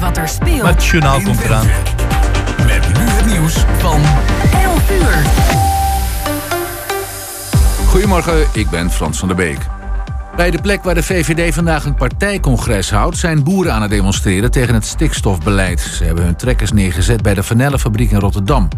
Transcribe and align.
Wat 0.00 0.16
er 0.16 0.28
speelt. 0.28 0.62
Maar 0.62 0.72
het 0.72 0.84
journaal 0.84 1.20
komt 1.20 1.40
eraan. 1.40 1.66
Met 2.66 2.88
nu 2.88 3.04
het 3.04 3.26
nieuws 3.26 3.64
van 3.78 4.00
11 4.62 4.90
uur. 4.90 5.26
Goedemorgen, 7.86 8.46
ik 8.52 8.70
ben 8.70 8.90
Frans 8.90 9.18
van 9.18 9.28
der 9.28 9.36
Beek. 9.36 9.58
Bij 10.36 10.50
de 10.50 10.60
plek 10.60 10.82
waar 10.82 10.94
de 10.94 11.02
VVD 11.02 11.54
vandaag 11.54 11.84
een 11.84 11.94
partijcongres 11.94 12.90
houdt... 12.90 13.16
zijn 13.16 13.44
boeren 13.44 13.72
aan 13.72 13.82
het 13.82 13.90
demonstreren 13.90 14.50
tegen 14.50 14.74
het 14.74 14.86
stikstofbeleid. 14.86 15.80
Ze 15.80 16.04
hebben 16.04 16.24
hun 16.24 16.36
trekkers 16.36 16.72
neergezet 16.72 17.22
bij 17.22 17.34
de 17.34 17.42
Vanellenfabriek 17.42 18.10
in 18.10 18.18
Rotterdam. 18.18 18.68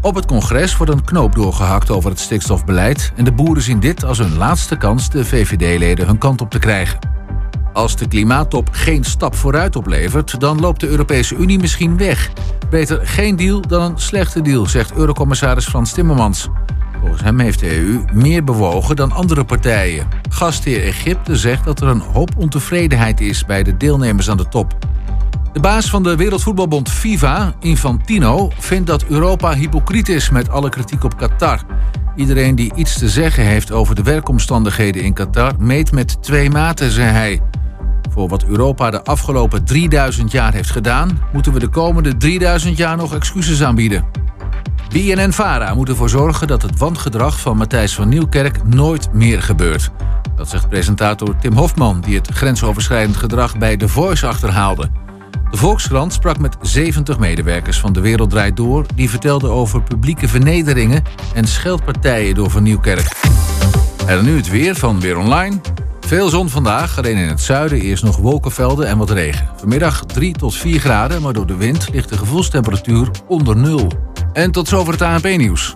Op 0.00 0.14
het 0.14 0.26
congres 0.26 0.76
wordt 0.76 0.92
een 0.92 1.04
knoop 1.04 1.34
doorgehakt 1.34 1.90
over 1.90 2.10
het 2.10 2.20
stikstofbeleid... 2.20 3.12
en 3.16 3.24
de 3.24 3.32
boeren 3.32 3.62
zien 3.62 3.80
dit 3.80 4.04
als 4.04 4.18
hun 4.18 4.36
laatste 4.36 4.76
kans 4.76 5.10
de 5.10 5.24
VVD-leden 5.24 6.06
hun 6.06 6.18
kant 6.18 6.40
op 6.40 6.50
te 6.50 6.58
krijgen. 6.58 7.15
Als 7.76 7.96
de 7.96 8.08
klimaattop 8.08 8.68
geen 8.72 9.04
stap 9.04 9.34
vooruit 9.34 9.76
oplevert... 9.76 10.40
dan 10.40 10.60
loopt 10.60 10.80
de 10.80 10.88
Europese 10.88 11.36
Unie 11.36 11.58
misschien 11.58 11.96
weg. 11.96 12.30
Beter 12.70 13.06
geen 13.06 13.36
deal 13.36 13.60
dan 13.60 13.82
een 13.82 13.98
slechte 13.98 14.42
deal, 14.42 14.66
zegt 14.66 14.92
Eurocommissaris 14.92 15.66
Frans 15.66 15.92
Timmermans... 15.92 16.48
Volgens 17.00 17.22
hem 17.22 17.38
heeft 17.38 17.60
de 17.60 17.76
EU 17.76 18.04
meer 18.12 18.44
bewogen 18.44 18.96
dan 18.96 19.12
andere 19.12 19.44
partijen. 19.44 20.08
Gastheer 20.28 20.82
Egypte 20.82 21.36
zegt 21.36 21.64
dat 21.64 21.80
er 21.80 21.88
een 21.88 22.00
hoop 22.00 22.30
ontevredenheid 22.36 23.20
is 23.20 23.44
bij 23.44 23.62
de 23.62 23.76
deelnemers 23.76 24.30
aan 24.30 24.36
de 24.36 24.48
top. 24.48 24.76
De 25.52 25.60
baas 25.60 25.90
van 25.90 26.02
de 26.02 26.16
Wereldvoetbalbond 26.16 26.90
FIFA, 26.90 27.54
Infantino, 27.60 28.50
vindt 28.58 28.86
dat 28.86 29.04
Europa 29.04 29.54
hypocriet 29.54 30.08
is 30.08 30.30
met 30.30 30.50
alle 30.50 30.68
kritiek 30.68 31.04
op 31.04 31.16
Qatar. 31.16 31.60
Iedereen 32.14 32.54
die 32.54 32.72
iets 32.74 32.98
te 32.98 33.08
zeggen 33.08 33.44
heeft 33.44 33.72
over 33.72 33.94
de 33.94 34.02
werkomstandigheden 34.02 35.02
in 35.02 35.12
Qatar 35.12 35.52
meet 35.58 35.92
met 35.92 36.22
twee 36.22 36.50
maten, 36.50 36.90
zei 36.90 37.10
hij. 37.10 37.40
Voor 38.10 38.28
wat 38.28 38.44
Europa 38.44 38.90
de 38.90 39.04
afgelopen 39.04 39.64
3000 39.64 40.32
jaar 40.32 40.52
heeft 40.52 40.70
gedaan, 40.70 41.20
moeten 41.32 41.52
we 41.52 41.58
de 41.58 41.68
komende 41.68 42.16
3000 42.16 42.76
jaar 42.76 42.96
nog 42.96 43.14
excuses 43.14 43.62
aanbieden. 43.62 44.04
BNN-Vara 44.88 45.74
moet 45.74 45.88
ervoor 45.88 46.08
zorgen 46.08 46.46
dat 46.46 46.62
het 46.62 46.78
wangedrag 46.78 47.40
van 47.40 47.56
Matthijs 47.56 47.94
van 47.94 48.08
Nieuwkerk 48.08 48.64
nooit 48.64 49.12
meer 49.12 49.42
gebeurt. 49.42 49.90
Dat 50.36 50.48
zegt 50.48 50.68
presentator 50.68 51.36
Tim 51.36 51.52
Hofman, 51.52 52.00
die 52.00 52.16
het 52.16 52.28
grensoverschrijdend 52.28 53.16
gedrag 53.16 53.58
bij 53.58 53.76
The 53.76 53.88
Voice 53.88 54.26
achterhaalde. 54.26 54.90
De 55.50 55.56
Volkskrant 55.56 56.12
sprak 56.12 56.38
met 56.38 56.56
70 56.60 57.18
medewerkers 57.18 57.80
van 57.80 57.92
De 57.92 58.00
Wereld 58.00 58.30
Draait 58.30 58.56
Door... 58.56 58.86
die 58.94 59.10
vertelden 59.10 59.50
over 59.50 59.82
publieke 59.82 60.28
vernederingen 60.28 61.02
en 61.34 61.46
scheldpartijen 61.46 62.34
door 62.34 62.50
Van 62.50 62.62
Nieuwkerk. 62.62 63.08
En 64.06 64.24
nu 64.24 64.36
het 64.36 64.50
weer 64.50 64.74
van 64.74 65.00
Weer 65.00 65.18
Online. 65.18 65.60
Veel 66.06 66.28
zon 66.28 66.48
vandaag, 66.48 66.98
alleen 66.98 67.16
in 67.16 67.28
het 67.28 67.40
zuiden 67.40 67.80
eerst 67.80 68.04
nog 68.04 68.16
wolkenvelden 68.16 68.88
en 68.88 68.98
wat 68.98 69.10
regen. 69.10 69.48
Vanmiddag 69.56 70.04
3 70.04 70.32
tot 70.32 70.54
4 70.54 70.80
graden, 70.80 71.22
maar 71.22 71.32
door 71.32 71.46
de 71.46 71.56
wind 71.56 71.88
ligt 71.92 72.08
de 72.08 72.18
gevoelstemperatuur 72.18 73.10
onder 73.28 73.56
nul. 73.56 73.90
En 74.32 74.50
tot 74.50 74.68
zover 74.68 74.92
het 74.92 75.02
ANP-nieuws. 75.02 75.74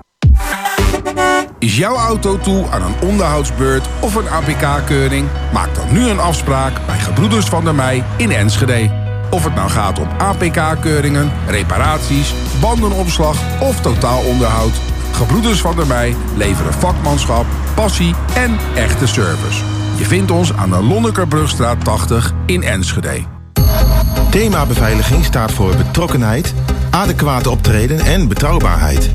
Is 1.59 1.77
jouw 1.77 1.97
auto 1.97 2.39
toe 2.39 2.69
aan 2.69 2.83
een 2.83 3.09
onderhoudsbeurt 3.09 3.89
of 4.01 4.15
een 4.15 4.29
APK-keuring? 4.29 5.29
Maak 5.53 5.75
dan 5.75 5.93
nu 5.93 6.09
een 6.09 6.21
afspraak 6.21 6.87
bij 6.87 6.99
Gebroeders 6.99 7.47
van 7.47 7.65
der 7.65 7.75
Mei 7.75 8.05
in 8.17 8.31
Enschede. 8.31 8.91
Of 9.31 9.45
het 9.45 9.55
nou 9.55 9.71
gaat 9.71 9.99
om 9.99 10.09
APK-keuringen, 10.19 11.33
reparaties, 11.47 12.35
bandenopslag 12.61 13.61
of 13.61 13.81
totaalonderhoud. 13.81 14.81
Gebroeders 15.13 15.61
van 15.61 15.77
der 15.77 15.87
Mei 15.87 16.17
leveren 16.37 16.73
vakmanschap, 16.73 17.47
passie 17.75 18.15
en 18.35 18.59
echte 18.75 19.07
service. 19.07 19.80
Je 19.97 20.05
vindt 20.05 20.31
ons 20.31 20.53
aan 20.53 20.71
de 20.71 20.83
Lonnekerbrugstraat 20.83 21.85
80 21.85 22.33
in 22.47 22.63
Enschede. 22.63 23.21
Thema 24.31 24.67
beveiliging 24.67 25.25
staat 25.25 25.53
voor 25.53 25.77
betrokkenheid, 25.77 26.55
adequate 26.91 27.51
optreden 27.51 27.99
en 27.99 28.29
betrouwbaarheid. 28.29 29.11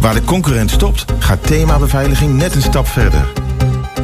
Waar 0.00 0.14
de 0.14 0.24
concurrent 0.24 0.70
stopt, 0.70 1.04
gaat 1.18 1.46
thema 1.46 1.78
beveiliging 1.78 2.36
net 2.36 2.54
een 2.54 2.62
stap 2.62 2.86
verder. 2.86 3.24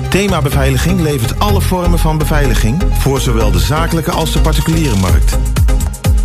Thema 0.09 0.43
beveiliging 0.43 1.01
levert 1.01 1.39
alle 1.39 1.61
vormen 1.61 1.99
van 1.99 2.19
beveiliging 2.19 2.83
voor 2.99 3.21
zowel 3.21 3.51
de 3.51 3.59
zakelijke 3.59 4.11
als 4.11 4.33
de 4.33 4.41
particuliere 4.41 4.97
markt. 4.97 5.39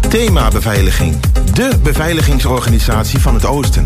Thema 0.10 0.48
beveiliging, 0.48 1.16
de 1.54 1.80
beveiligingsorganisatie 1.84 3.20
van 3.20 3.34
het 3.34 3.46
Oosten. 3.46 3.86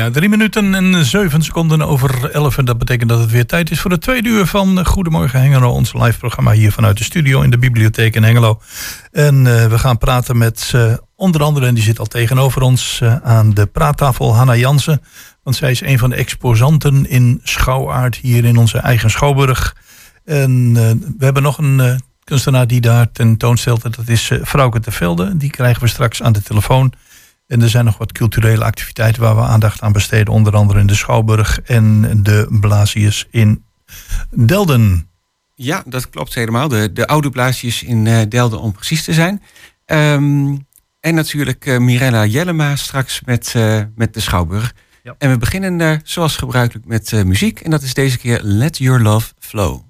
Ja, 0.00 0.10
drie 0.10 0.28
minuten 0.28 0.74
en 0.74 1.04
zeven 1.04 1.42
seconden 1.42 1.82
over 1.82 2.30
elf. 2.30 2.58
En 2.58 2.64
dat 2.64 2.78
betekent 2.78 3.08
dat 3.08 3.20
het 3.20 3.30
weer 3.30 3.46
tijd 3.46 3.70
is 3.70 3.80
voor 3.80 3.90
de 3.90 3.98
tweede 3.98 4.28
uur 4.28 4.46
van 4.46 4.86
Goedemorgen 4.86 5.40
Hengelo. 5.40 5.70
Ons 5.70 5.92
live 5.92 6.18
programma 6.18 6.52
hier 6.52 6.72
vanuit 6.72 6.98
de 6.98 7.04
studio 7.04 7.40
in 7.40 7.50
de 7.50 7.58
bibliotheek 7.58 8.14
in 8.14 8.22
Hengelo. 8.22 8.60
En 9.12 9.46
eh, 9.46 9.66
we 9.66 9.78
gaan 9.78 9.98
praten 9.98 10.38
met 10.38 10.70
eh, 10.74 10.94
onder 11.16 11.42
andere, 11.42 11.66
en 11.66 11.74
die 11.74 11.82
zit 11.82 11.98
al 11.98 12.06
tegenover 12.06 12.62
ons 12.62 13.00
eh, 13.00 13.16
aan 13.16 13.54
de 13.54 13.66
praattafel, 13.66 14.34
Hanna 14.34 14.56
Jansen. 14.56 15.02
Want 15.42 15.56
zij 15.56 15.70
is 15.70 15.80
een 15.80 15.98
van 15.98 16.10
de 16.10 16.16
exposanten 16.16 17.08
in 17.08 17.40
schouwaard 17.42 18.16
hier 18.16 18.44
in 18.44 18.56
onze 18.56 18.78
eigen 18.78 19.10
Schouwburg. 19.10 19.76
En 20.24 20.72
eh, 20.76 20.90
we 21.18 21.24
hebben 21.24 21.42
nog 21.42 21.58
een 21.58 21.80
eh, 21.80 21.94
kunstenaar 22.24 22.66
die 22.66 22.80
daar 22.80 23.12
tentoonstelt. 23.12 23.84
En 23.84 23.90
dat 23.90 24.08
is 24.08 24.30
Frauke 24.44 24.80
de 24.80 24.90
Velde. 24.90 25.36
Die 25.36 25.50
krijgen 25.50 25.82
we 25.82 25.88
straks 25.88 26.22
aan 26.22 26.32
de 26.32 26.42
telefoon. 26.42 26.92
En 27.50 27.62
er 27.62 27.68
zijn 27.68 27.84
nog 27.84 27.98
wat 27.98 28.12
culturele 28.12 28.64
activiteiten 28.64 29.22
waar 29.22 29.36
we 29.36 29.42
aandacht 29.42 29.80
aan 29.80 29.92
besteden. 29.92 30.32
Onder 30.32 30.54
andere 30.54 30.80
in 30.80 30.86
de 30.86 30.94
Schouwburg 30.94 31.60
en 31.60 32.22
de 32.22 32.46
Blasius 32.60 33.26
in 33.30 33.64
Delden. 34.30 35.08
Ja, 35.54 35.82
dat 35.86 36.10
klopt 36.10 36.34
helemaal. 36.34 36.68
De, 36.68 36.92
de 36.92 37.06
oude 37.06 37.30
blaasjes 37.30 37.82
in 37.82 38.06
eh, 38.06 38.20
Delden 38.28 38.60
om 38.60 38.72
precies 38.72 39.04
te 39.04 39.12
zijn. 39.12 39.42
Ehm, 39.84 40.56
en 41.00 41.14
natuurlijk 41.14 41.66
eh, 41.66 41.78
Mirella 41.78 42.26
Jellema 42.26 42.76
straks 42.76 43.20
met, 43.24 43.52
eh, 43.54 43.80
met 43.94 44.14
de 44.14 44.20
Schouwburg. 44.20 44.74
Ja. 45.02 45.14
En 45.18 45.30
we 45.30 45.38
beginnen 45.38 45.80
eh, 45.80 45.98
zoals 46.04 46.36
gebruikelijk 46.36 46.86
met 46.86 47.12
eh, 47.12 47.22
muziek. 47.22 47.60
En 47.60 47.70
dat 47.70 47.82
is 47.82 47.94
deze 47.94 48.18
keer 48.18 48.40
Let 48.42 48.78
Your 48.78 49.00
Love 49.00 49.32
Flow. 49.38 49.89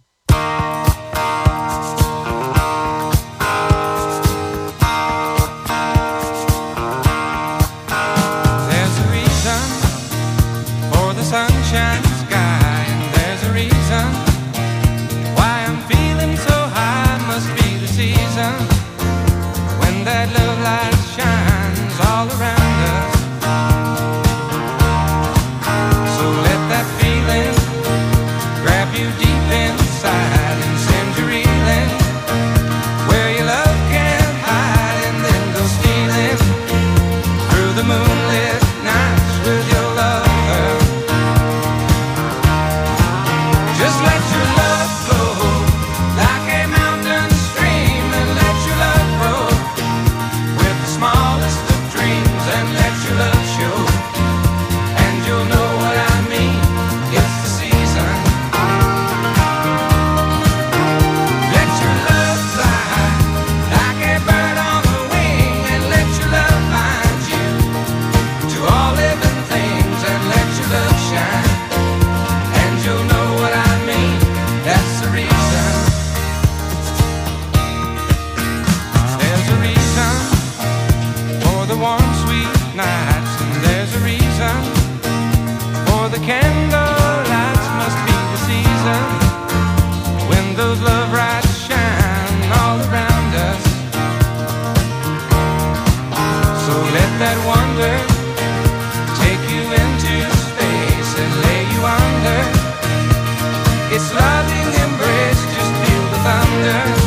The 106.62 106.99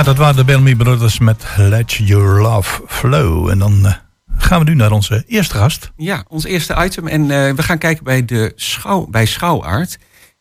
Ja, 0.00 0.06
dat 0.06 0.16
waren 0.16 0.36
de 0.36 0.44
Bellamy 0.44 0.74
Brothers 0.74 1.18
met 1.18 1.44
Let 1.56 1.92
Your 1.92 2.40
Love 2.40 2.82
Flow. 2.86 3.48
En 3.48 3.58
dan 3.58 3.86
eh, 3.86 3.94
gaan 4.36 4.58
we 4.58 4.70
nu 4.70 4.74
naar 4.74 4.92
onze 4.92 5.24
eerste 5.26 5.54
gast. 5.54 5.92
Ja, 5.96 6.24
ons 6.28 6.44
eerste 6.44 6.84
item. 6.84 7.06
En 7.06 7.30
eh, 7.30 7.54
we 7.54 7.62
gaan 7.62 7.78
kijken 7.78 8.04
bij, 8.04 8.24
de 8.24 8.52
schouw, 8.56 9.06
bij 9.06 9.26
Schouwaard. 9.26 9.98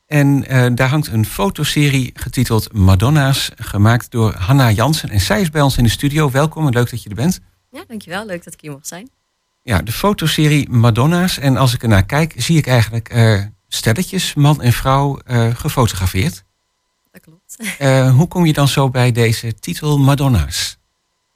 En 0.07 0.47
eh, 0.47 0.65
daar 0.75 0.89
hangt 0.89 1.07
een 1.07 1.25
fotoserie 1.25 2.11
getiteld 2.13 2.73
Madonna's, 2.73 3.51
gemaakt 3.55 4.11
door 4.11 4.33
Hanna 4.33 4.71
Jansen. 4.71 5.09
En 5.09 5.21
zij 5.21 5.41
is 5.41 5.49
bij 5.49 5.61
ons 5.61 5.77
in 5.77 5.83
de 5.83 5.89
studio. 5.89 6.31
Welkom 6.31 6.65
en 6.65 6.73
leuk 6.73 6.89
dat 6.89 7.03
je 7.03 7.09
er 7.09 7.15
bent. 7.15 7.39
Ja, 7.71 7.83
dankjewel. 7.87 8.25
Leuk 8.25 8.43
dat 8.43 8.53
ik 8.53 8.61
hier 8.61 8.71
mag 8.71 8.85
zijn. 8.85 9.09
Ja, 9.61 9.81
de 9.81 9.91
fotoserie 9.91 10.69
Madonna's. 10.69 11.39
En 11.39 11.57
als 11.57 11.73
ik 11.73 11.81
ernaar 11.83 12.05
kijk, 12.05 12.33
zie 12.37 12.57
ik 12.57 12.67
eigenlijk 12.67 13.09
eh, 13.09 13.41
stelletjes, 13.67 14.33
man 14.33 14.61
en 14.61 14.73
vrouw, 14.73 15.19
eh, 15.25 15.55
gefotografeerd. 15.55 16.43
Eh, 17.77 18.15
hoe 18.15 18.27
kom 18.27 18.45
je 18.45 18.53
dan 18.53 18.67
zo 18.67 18.89
bij 18.89 19.11
deze 19.11 19.59
titel 19.59 19.97
Madonna's? 19.97 20.77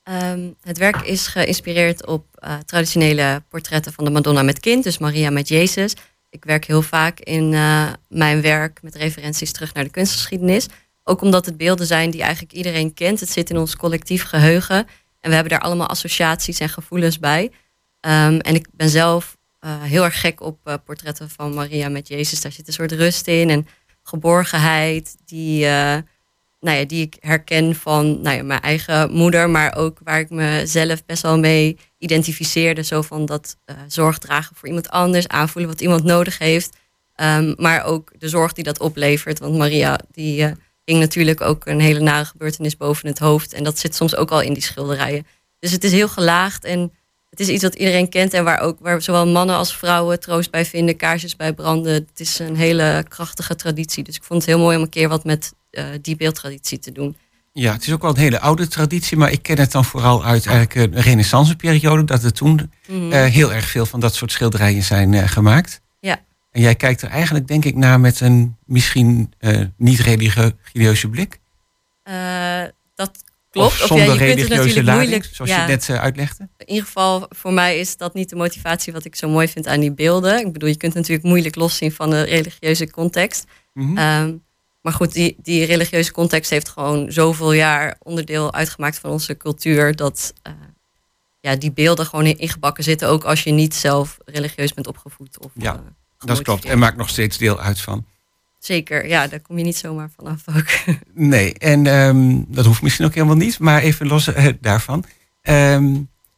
Ehm, 0.04 0.50
het 0.62 0.78
werk 0.78 1.02
is 1.02 1.28
geïnspireerd 1.28 2.06
op 2.06 2.26
eh, 2.34 2.58
traditionele 2.66 3.44
portretten 3.50 3.94
van 3.94 4.06
de 4.06 4.12
Madonna 4.12 4.42
met 4.42 4.60
kind, 4.60 4.84
dus 4.84 4.98
Maria 4.98 5.30
met 5.30 5.48
Jezus. 5.48 5.96
Ik 6.30 6.46
werk 6.46 6.66
heel 6.66 6.82
vaak 6.82 7.20
in 7.20 7.54
eh, 7.54 7.88
mijn 8.08 8.42
werk 8.42 8.80
met 8.82 8.96
referenties 8.96 9.52
terug 9.52 9.74
naar 9.74 9.84
de 9.84 9.90
kunstgeschiedenis. 9.90 10.68
Ook 11.04 11.22
omdat 11.22 11.46
het 11.46 11.58
beelden 11.58 11.86
zijn 11.86 12.10
die 12.10 12.22
eigenlijk 12.22 12.54
iedereen 12.54 12.94
kent. 12.94 13.20
Het 13.20 13.30
zit 13.30 13.50
in 13.50 13.58
ons 13.58 13.76
collectief 13.76 14.24
geheugen. 14.24 14.78
En 15.20 15.30
we 15.30 15.34
hebben 15.34 15.52
daar 15.52 15.62
allemaal 15.62 15.88
associaties 15.88 16.60
en 16.60 16.70
gevoelens 16.70 17.20
bij. 17.20 17.52
Ehm, 18.00 18.38
en 18.38 18.56
ik 18.56 18.68
ben 18.72 18.90
zelf 18.90 19.38
heel 19.66 20.04
erg 20.04 20.20
gek 20.20 20.42
op 20.42 20.82
portretten 20.86 21.30
van 21.30 21.54
Maria 21.54 21.90
met 21.90 22.08
Jezus. 22.08 22.42
Daar 22.42 22.52
zit 22.52 22.68
een 22.68 22.74
soort 22.74 22.92
rust 22.92 23.28
in 23.28 23.50
en 23.50 23.68
geborgenheid 24.04 25.16
die, 25.26 25.66
eh, 25.66 25.98
nou 26.60 26.78
ja, 26.78 26.86
die 26.86 27.02
ik 27.02 27.18
herken 27.20 27.76
van 27.76 28.22
nou 28.22 28.36
ja, 28.36 28.44
mijn 28.44 28.62
eigen 28.62 29.12
moeder, 29.12 29.50
maar 29.50 29.76
ook 29.76 30.00
waar 30.04 30.20
ik 30.20 30.30
mezelf 30.30 31.06
best 31.06 31.22
wel 31.22 31.40
mee 31.40 31.78
identificeerde. 31.98 32.84
Zo 32.84 33.02
van 33.02 33.26
dat 33.26 33.58
eh, 33.66 33.76
zorg 33.88 34.18
dragen 34.18 34.56
voor 34.56 34.68
iemand 34.68 34.90
anders, 34.90 35.28
aanvoelen 35.28 35.72
wat 35.72 35.82
iemand 35.82 36.04
nodig 36.04 36.38
heeft. 36.38 36.78
Ehm, 37.16 37.54
maar 37.58 37.84
ook 37.84 38.12
de 38.18 38.30
zorg 38.30 38.54
die 38.54 38.64
dat 38.64 38.80
oplevert. 38.80 39.40
Want 39.40 39.58
Maria 39.58 40.00
die 40.12 40.44
eh, 40.44 40.52
hing 40.86 41.00
natuurlijk 41.00 41.42
ook 41.42 41.66
een 41.66 41.80
hele 41.80 42.00
nare 42.00 42.26
gebeurtenis 42.26 42.78
boven 42.78 43.08
het 43.08 43.20
hoofd. 43.20 43.54
En 43.54 43.64
dat 43.64 43.80
zit 43.80 43.96
soms 43.96 44.16
ook 44.16 44.32
al 44.32 44.42
in 44.42 44.54
die 44.54 44.64
schilderijen. 44.64 45.28
Dus 45.60 45.72
het 45.72 45.84
is 45.84 45.92
heel 45.92 46.08
gelaagd 46.08 46.64
en 46.66 46.92
het 47.34 47.40
is 47.42 47.48
iets 47.48 47.64
wat 47.64 47.76
iedereen 47.76 48.10
kent 48.10 48.34
en 48.34 48.44
waar 48.44 48.60
ook 48.60 48.78
waar 48.80 49.02
zowel 49.02 49.28
mannen 49.28 49.56
als 49.56 49.76
vrouwen 49.78 50.20
troost 50.20 50.52
bij 50.52 50.66
vinden, 50.66 50.96
kaarsjes 50.96 51.36
bij 51.36 51.54
branden. 51.54 51.94
Het 51.94 52.20
is 52.20 52.40
een 52.40 52.56
hele 52.56 53.06
krachtige 53.08 53.56
traditie. 53.56 54.04
Dus 54.04 54.16
ik 54.16 54.24
vond 54.24 54.42
het 54.42 54.50
heel 54.50 54.60
mooi 54.60 54.78
om 54.78 54.84
een 54.84 54.90
keer 54.90 55.10
wat 55.10 55.24
met 55.24 55.54
eh, 55.72 55.86
die 56.02 56.16
beeldtraditie 56.16 56.80
te 56.80 56.92
doen. 56.92 57.16
Ja, 57.54 57.72
het 57.74 57.88
is 57.88 57.94
ook 57.94 58.02
wel 58.02 58.12
een 58.12 58.18
hele 58.18 58.40
oude 58.40 58.68
traditie, 58.68 59.18
maar 59.18 59.32
ik 59.32 59.42
ken 59.42 59.58
het 59.60 59.72
dan 59.72 59.86
vooral 59.86 60.26
uit 60.26 60.46
eigenlijk 60.46 60.76
een 60.96 61.02
renaissanceperiode, 61.02 62.04
dat 62.04 62.24
er 62.24 62.34
toen 62.34 62.72
Mhm. 62.88 63.12
eh, 63.12 63.26
heel 63.26 63.54
erg 63.54 63.66
veel 63.66 63.86
van 63.86 64.00
dat 64.00 64.16
soort 64.16 64.32
schilderijen 64.32 64.84
zijn 64.84 65.14
eh, 65.14 65.28
gemaakt. 65.28 65.82
Ja. 66.00 66.22
En 66.52 66.62
jij 66.62 66.76
kijkt 66.76 67.02
er 67.02 67.10
eigenlijk, 67.10 67.48
denk 67.48 67.66
ik, 67.66 67.76
naar 67.76 68.00
met 68.00 68.20
een 68.20 68.58
misschien 68.66 69.34
eh, 69.40 69.60
niet 69.78 70.00
religieuze 70.00 71.10
blik. 71.10 71.40
Dat 72.96 73.12
klopt. 73.54 73.82
Of 73.82 73.88
zonder 73.88 74.06
ja, 74.06 74.12
je 74.14 74.18
kunt 74.36 74.48
religieuze 74.50 74.84
lading, 74.84 75.10
moeilijk. 75.10 75.30
zoals 75.36 75.52
ja, 75.52 75.62
je 75.62 75.68
net 75.68 75.90
eh, 75.90 76.02
uitlegde. 76.02 76.48
In 76.58 76.70
ieder 76.70 76.86
geval, 76.86 77.26
voor 77.30 77.54
mij 77.54 77.80
is 77.80 77.98
dat 77.98 78.14
niet 78.14 78.30
de 78.30 78.36
motivatie 78.36 78.94
wat 78.94 79.06
ik 79.06 79.16
zo 79.16 79.30
mooi 79.30 79.48
vind 79.48 79.68
aan 79.68 79.80
die 79.80 79.94
beelden. 79.94 80.40
Ik 80.46 80.54
bedoel, 80.54 80.70
je 80.70 80.78
kunt 80.78 80.94
het 80.94 81.02
natuurlijk 81.02 81.28
moeilijk 81.28 81.56
loszien 81.56 81.92
van 81.92 82.10
de 82.10 82.22
religieuze 82.22 82.90
context. 82.92 83.46
Mhm. 83.74 83.98
Ehm, 83.98 84.34
maar 84.82 84.94
goed, 84.94 85.14
die, 85.14 85.36
die 85.42 85.66
religieuze 85.66 86.12
context 86.12 86.50
heeft 86.50 86.70
gewoon 86.70 87.12
zoveel 87.12 87.52
jaar 87.54 87.96
onderdeel 88.00 88.54
uitgemaakt 88.54 89.00
van 89.00 89.10
onze 89.12 89.38
cultuur. 89.38 89.96
Dat 89.96 90.34
eh, 90.42 90.54
ja, 91.40 91.56
die 91.56 91.72
beelden 91.72 92.06
gewoon 92.06 92.26
in- 92.26 92.38
ingebakken 92.38 92.84
zitten. 92.84 93.08
Ook 93.08 93.24
als 93.24 93.44
je 93.44 93.52
niet 93.52 93.76
zelf 93.76 94.18
religieus 94.26 94.74
bent 94.74 94.88
opgevoed. 94.88 95.40
Of, 95.40 95.52
Ja, 95.54 95.74
eh, 95.74 95.80
Dat 96.18 96.42
klopt. 96.42 96.66
En 96.66 96.80
maakt 96.80 96.98
nog 96.98 97.10
steeds 97.10 97.38
deel 97.38 97.60
uit 97.60 97.82
van. 97.82 98.06
Zeker, 98.64 99.08
ja, 99.08 99.28
daar 99.28 99.40
kom 99.40 99.58
je 99.58 99.64
niet 99.64 99.78
zomaar 99.78 100.10
vanaf 100.16 100.42
ook. 100.56 100.98
Nee, 101.14 101.54
en 101.54 101.88
ehm, 101.88 102.42
dat 102.48 102.66
hoeft 102.66 102.82
misschien 102.82 103.06
ook 103.06 103.14
helemaal 103.14 103.36
niet, 103.36 103.60
maar 103.60 103.82
even 103.82 104.08
los 104.08 104.34
eh, 104.34 104.48
daarvan. 104.62 105.04
Ehm, 105.42 105.96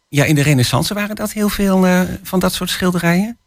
ja, 0.10 0.24
in 0.24 0.36
de 0.36 0.41
Renaissance 0.41 0.94
waren 0.94 1.15
dat 1.15 1.32
heel 1.32 1.50
veel 1.50 1.86
eh, 1.86 2.01
van 2.24 2.39
dat 2.39 2.53
soort 2.53 2.70
schilderijen. 2.70 3.38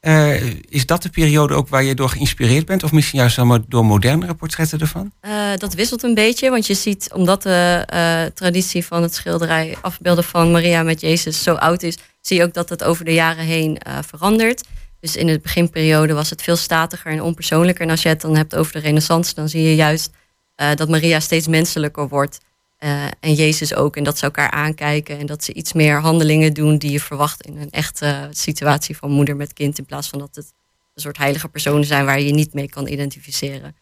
Eh, 0.00 0.42
is 0.68 0.86
dat 0.86 1.02
de 1.02 1.08
periode 1.08 1.54
ook 1.54 1.68
waar 1.68 1.82
je 1.82 1.94
door 1.94 2.08
geïnspireerd 2.08 2.66
bent? 2.66 2.82
Of 2.82 2.92
misschien 2.92 3.18
juist 3.18 3.38
allemaal 3.38 3.64
door 3.68 3.84
modernere 3.84 4.34
portretten 4.34 4.78
ervan? 4.78 5.12
Dat 5.56 5.74
wisselt 5.74 6.02
een 6.02 6.14
beetje, 6.14 6.50
want 6.50 6.66
je 6.66 6.74
ziet, 6.74 7.12
omdat 7.12 7.42
de 7.42 8.30
traditie 8.34 8.84
van 8.84 9.02
het 9.02 9.14
schilderij 9.14 9.76
afbeelden 9.80 10.24
van 10.24 10.50
Maria 10.50 10.82
met 10.82 11.00
Jezus 11.00 11.42
zo 11.42 11.54
oud 11.54 11.82
is, 11.82 11.98
zie 12.20 12.36
je 12.36 12.44
ook 12.44 12.54
dat 12.54 12.68
het 12.68 12.84
over 12.84 13.04
de 13.04 13.14
jaren 13.14 13.44
heen 13.44 13.80
verandert. 14.06 14.64
Dus 15.00 15.16
in 15.16 15.26
de 15.26 15.38
beginperiode 15.38 16.12
was 16.14 16.30
het 16.30 16.42
veel 16.42 16.56
statiger 16.56 17.12
en 17.12 17.22
onpersoonlijker. 17.22 17.84
En 17.84 17.90
als 17.90 18.02
je 18.02 18.08
het 18.08 18.20
dan 18.20 18.36
hebt 18.36 18.54
over 18.56 18.72
de 18.72 18.78
Renaissance, 18.78 19.34
dan 19.34 19.48
zie 19.48 19.62
je 19.62 19.74
juist 19.74 20.10
eh, 20.54 20.74
dat 20.74 20.88
Maria 20.88 21.20
steeds 21.20 21.46
menselijker 21.46 22.08
wordt. 22.08 22.38
eh, 22.78 23.04
en 23.20 23.34
Jezus 23.34 23.74
ook. 23.74 23.96
En 23.96 24.04
dat 24.04 24.18
ze 24.18 24.24
elkaar 24.24 24.50
aankijken 24.50 25.18
en 25.18 25.26
dat 25.26 25.44
ze 25.44 25.52
iets 25.52 25.72
meer 25.72 26.00
handelingen 26.00 26.54
doen 26.54 26.78
die 26.78 26.90
je 26.90 27.00
verwacht 27.00 27.42
in 27.46 27.56
een 27.56 27.70
echte 27.70 28.28
situatie 28.30 28.96
van 28.96 29.10
moeder 29.10 29.36
met 29.36 29.52
kind. 29.52 29.78
In 29.78 29.84
plaats 29.84 30.08
van 30.08 30.18
dat 30.18 30.34
het 30.34 30.52
een 30.94 31.02
soort 31.02 31.16
heilige 31.16 31.48
personen 31.48 31.84
zijn 31.84 32.04
waar 32.04 32.18
je 32.20 32.26
je 32.26 32.32
niet 32.32 32.54
mee 32.54 32.68
kan 32.68 32.86
identificeren. 32.88 33.76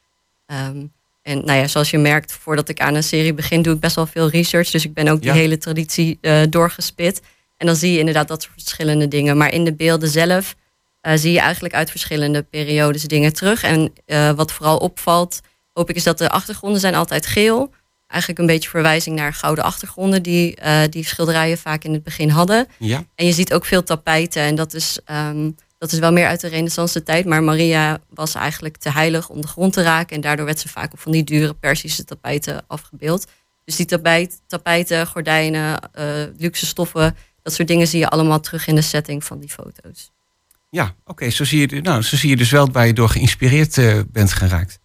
Ehm, 0.46 0.86
en 1.22 1.44
nou 1.44 1.58
ja, 1.58 1.66
zoals 1.68 1.90
je 1.90 1.98
merkt, 1.98 2.32
voordat 2.32 2.68
ik 2.68 2.80
aan 2.80 2.94
een 2.94 3.02
serie 3.02 3.34
begin, 3.34 3.62
doe 3.62 3.74
ik 3.74 3.80
best 3.80 3.94
wel 3.96 4.06
veel 4.06 4.28
research. 4.30 4.70
Dus 4.70 4.84
ik 4.84 4.94
ben 4.94 5.08
ook 5.08 5.22
die 5.22 5.30
hele 5.30 5.58
traditie 5.58 6.18
eh, 6.20 6.42
doorgespit. 6.50 7.20
En 7.56 7.66
dan 7.66 7.76
zie 7.76 7.92
je 7.92 7.98
inderdaad 7.98 8.28
dat 8.28 8.42
soort 8.42 8.54
verschillende 8.62 9.08
dingen. 9.08 9.36
Maar 9.36 9.52
in 9.52 9.64
de 9.64 9.72
beelden 9.74 10.08
zelf 10.08 10.54
eh, 11.08 11.16
zie 11.16 11.32
je 11.32 11.40
eigenlijk 11.40 11.74
uit 11.74 11.90
verschillende 11.90 12.42
periodes 12.42 13.02
dingen 13.02 13.32
terug. 13.32 13.62
En 13.62 13.92
eh, 14.04 14.30
wat 14.30 14.52
vooral 14.52 14.76
opvalt, 14.76 15.40
hoop 15.72 15.90
ik, 15.90 15.96
is 15.96 16.02
dat 16.02 16.18
de 16.18 16.30
achtergronden 16.30 16.80
zijn 16.80 16.94
altijd 16.94 17.26
geel. 17.26 17.72
eigenlijk 18.06 18.40
een 18.40 18.46
beetje 18.46 18.68
verwijzing 18.68 19.16
naar 19.16 19.34
gouden 19.34 19.64
achtergronden 19.64 20.22
die 20.22 20.56
eh, 20.56 20.80
die 20.90 21.04
schilderijen 21.04 21.58
vaak 21.58 21.84
in 21.84 21.92
het 21.92 22.02
begin 22.02 22.28
hadden. 22.28 22.66
Ja. 22.78 23.04
En 23.14 23.26
je 23.26 23.32
ziet 23.32 23.52
ook 23.52 23.64
veel 23.64 23.82
tapijten 23.82 24.42
en 24.42 24.54
dat 24.54 24.74
is, 24.74 24.98
ehm, 25.04 25.50
dat 25.78 25.92
is 25.92 25.98
wel 25.98 26.12
meer 26.12 26.26
uit 26.26 26.40
de 26.40 26.48
renaissance 26.48 27.02
tijd. 27.02 27.24
Maar 27.24 27.42
Maria 27.42 27.98
was 28.10 28.34
eigenlijk 28.34 28.76
te 28.76 28.90
heilig 28.90 29.28
om 29.28 29.40
de 29.40 29.48
grond 29.48 29.72
te 29.72 29.82
raken. 29.82 30.16
En 30.16 30.22
daardoor 30.22 30.46
werd 30.46 30.60
ze 30.60 30.68
vaak 30.68 30.92
op 30.92 31.00
van 31.00 31.12
die 31.12 31.24
dure 31.24 31.54
Persische 31.54 32.04
tapijten 32.04 32.64
afgebeeld. 32.66 33.26
Dus 33.64 33.76
die 33.76 33.86
tapijt, 33.86 34.40
tapijten, 34.46 35.06
gordijnen, 35.06 35.78
luxe 36.36 36.66
stoffen, 36.66 37.16
dat 37.42 37.52
soort 37.52 37.68
dingen 37.68 37.86
zie 37.86 37.98
je 37.98 38.08
allemaal 38.08 38.40
terug 38.40 38.66
in 38.66 38.74
de 38.74 38.82
setting 38.82 39.24
van 39.24 39.38
die 39.38 39.50
foto's. 39.50 40.10
Ja, 40.70 40.94
oké. 41.04 41.30
zo, 41.30 41.44
zie 41.44 41.68
je, 41.68 41.80
nou, 41.80 42.02
zo 42.02 42.16
zie 42.16 42.28
je 42.28 42.36
dus 42.36 42.50
wel 42.50 42.70
waar 42.72 42.86
je 42.86 42.92
door 42.92 43.08
geïnspireerd 43.08 43.78
eh, 43.78 44.00
bent 44.12 44.32
geraakt. 44.32 44.80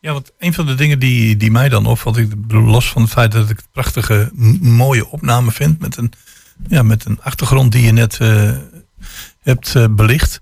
Ja, 0.00 0.12
want 0.12 0.32
een 0.38 0.54
van 0.54 0.66
de 0.66 0.74
dingen 0.74 0.98
die, 0.98 1.36
die 1.36 1.50
mij 1.50 1.68
dan 1.68 1.86
opvalt, 1.86 2.16
ik 2.16 2.28
bedoel, 2.28 2.62
los 2.62 2.90
van 2.90 3.02
het 3.02 3.10
feit 3.10 3.32
dat 3.32 3.50
ik 3.50 3.56
het 3.56 3.70
prachtige, 3.72 4.30
mooie 4.60 5.06
opname 5.06 5.50
vind 5.50 5.78
met 5.78 5.96
een, 5.96 6.12
ja, 6.68 6.82
met 6.82 7.04
een 7.04 7.20
achtergrond 7.22 7.72
die 7.72 7.84
je 7.84 7.92
net 7.92 8.18
eh, 8.18 8.56
hebt 9.40 9.74
eh, 9.74 9.86
belicht. 9.90 10.40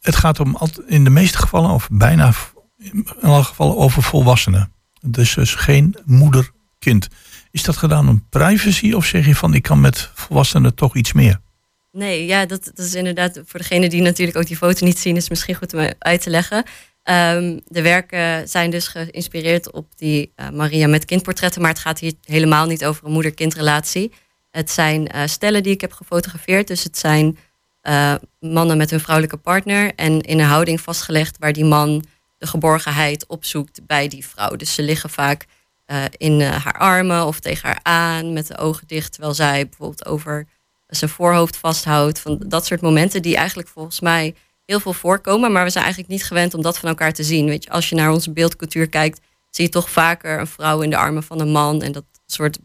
Het 0.00 0.16
gaat 0.16 0.40
om 0.40 0.58
in 0.86 1.04
de 1.04 1.10
meeste 1.10 1.38
gevallen, 1.38 1.70
of 1.70 1.88
bijna 1.92 2.32
in 2.78 3.08
alle 3.20 3.44
gevallen, 3.44 3.76
over 3.76 4.02
volwassenen. 4.02 4.72
Dus, 5.00 5.34
dus 5.34 5.54
geen 5.54 5.96
moeder-kind. 6.04 7.08
Is 7.50 7.62
dat 7.62 7.76
gedaan 7.76 8.08
om 8.08 8.26
privacy 8.28 8.92
of 8.92 9.04
zeg 9.04 9.26
je 9.26 9.36
van 9.36 9.54
ik 9.54 9.62
kan 9.62 9.80
met 9.80 10.10
volwassenen 10.14 10.74
toch 10.74 10.96
iets 10.96 11.12
meer? 11.12 11.40
Nee, 11.98 12.26
ja, 12.26 12.46
dat, 12.46 12.64
dat 12.64 12.86
is 12.86 12.94
inderdaad 12.94 13.40
voor 13.44 13.60
degene 13.60 13.88
die 13.88 14.02
natuurlijk 14.02 14.36
ook 14.36 14.46
die 14.46 14.56
foto 14.56 14.84
niet 14.84 14.98
zien, 14.98 15.16
is 15.16 15.28
misschien 15.28 15.54
goed 15.54 15.74
om 15.74 15.88
uit 15.98 16.22
te 16.22 16.30
leggen. 16.30 16.64
Ehm, 17.02 17.58
de 17.66 17.82
werken 17.82 18.48
zijn 18.48 18.70
dus 18.70 18.88
geïnspireerd 18.88 19.72
op 19.72 19.86
die 19.96 20.32
eh, 20.34 20.50
Maria 20.50 20.86
met 20.86 21.04
kindportretten, 21.04 21.60
maar 21.60 21.70
het 21.70 21.78
gaat 21.78 21.98
hier 21.98 22.12
helemaal 22.24 22.66
niet 22.66 22.84
over 22.84 23.04
een 23.04 23.12
moeder-kindrelatie. 23.12 24.12
Het 24.50 24.70
zijn 24.70 25.08
eh, 25.08 25.26
stellen 25.26 25.62
die 25.62 25.72
ik 25.72 25.80
heb 25.80 25.92
gefotografeerd, 25.92 26.66
dus 26.66 26.84
het 26.84 26.98
zijn 26.98 27.38
eh, 27.80 28.14
mannen 28.40 28.76
met 28.76 28.90
hun 28.90 29.00
vrouwelijke 29.00 29.38
partner 29.38 29.92
en 29.94 30.20
in 30.20 30.38
een 30.38 30.46
houding 30.46 30.80
vastgelegd 30.80 31.36
waar 31.38 31.52
die 31.52 31.64
man 31.64 32.04
de 32.38 32.46
geborgenheid 32.46 33.26
opzoekt 33.26 33.86
bij 33.86 34.08
die 34.08 34.26
vrouw. 34.26 34.56
Dus 34.56 34.74
ze 34.74 34.82
liggen 34.82 35.10
vaak 35.10 35.44
in 36.16 36.40
haar 36.40 36.78
armen 36.78 37.26
of 37.26 37.40
tegen 37.40 37.68
haar 37.68 37.80
aan 37.82 38.32
met 38.32 38.46
de 38.46 38.58
ogen 38.58 38.86
dicht, 38.86 39.12
terwijl 39.12 39.34
zij 39.34 39.68
bijvoorbeeld 39.68 40.06
over 40.06 40.46
zijn 40.88 41.10
voorhoofd 41.10 41.56
vasthoudt. 41.56 42.20
Van 42.20 42.38
dat 42.46 42.66
soort 42.66 42.80
momenten 42.80 43.22
die 43.22 43.36
eigenlijk 43.36 43.68
volgens 43.68 44.00
mij 44.00 44.34
heel 44.64 44.80
veel 44.80 44.92
voorkomen. 44.92 45.52
Maar 45.52 45.64
we 45.64 45.70
zijn 45.70 45.84
eigenlijk 45.84 46.12
niet 46.12 46.24
gewend 46.24 46.54
om 46.54 46.62
dat 46.62 46.78
van 46.78 46.88
elkaar 46.88 47.12
te 47.12 47.22
zien. 47.22 47.46
Weet 47.46 47.70
als 47.70 47.88
je 47.88 47.94
naar 47.94 48.12
onze 48.12 48.30
beeldcultuur 48.30 48.88
kijkt, 48.88 49.20
zie 49.50 49.64
je 49.64 49.70
toch 49.70 49.90
vaker 49.90 50.40
een 50.40 50.46
vrouw 50.46 50.80
in 50.80 50.90
de 50.90 50.96
armen 50.96 51.22
van 51.22 51.40
een 51.40 51.50
man. 51.50 51.82
En 51.82 51.92
dat 51.92 52.04
soort 52.26 52.58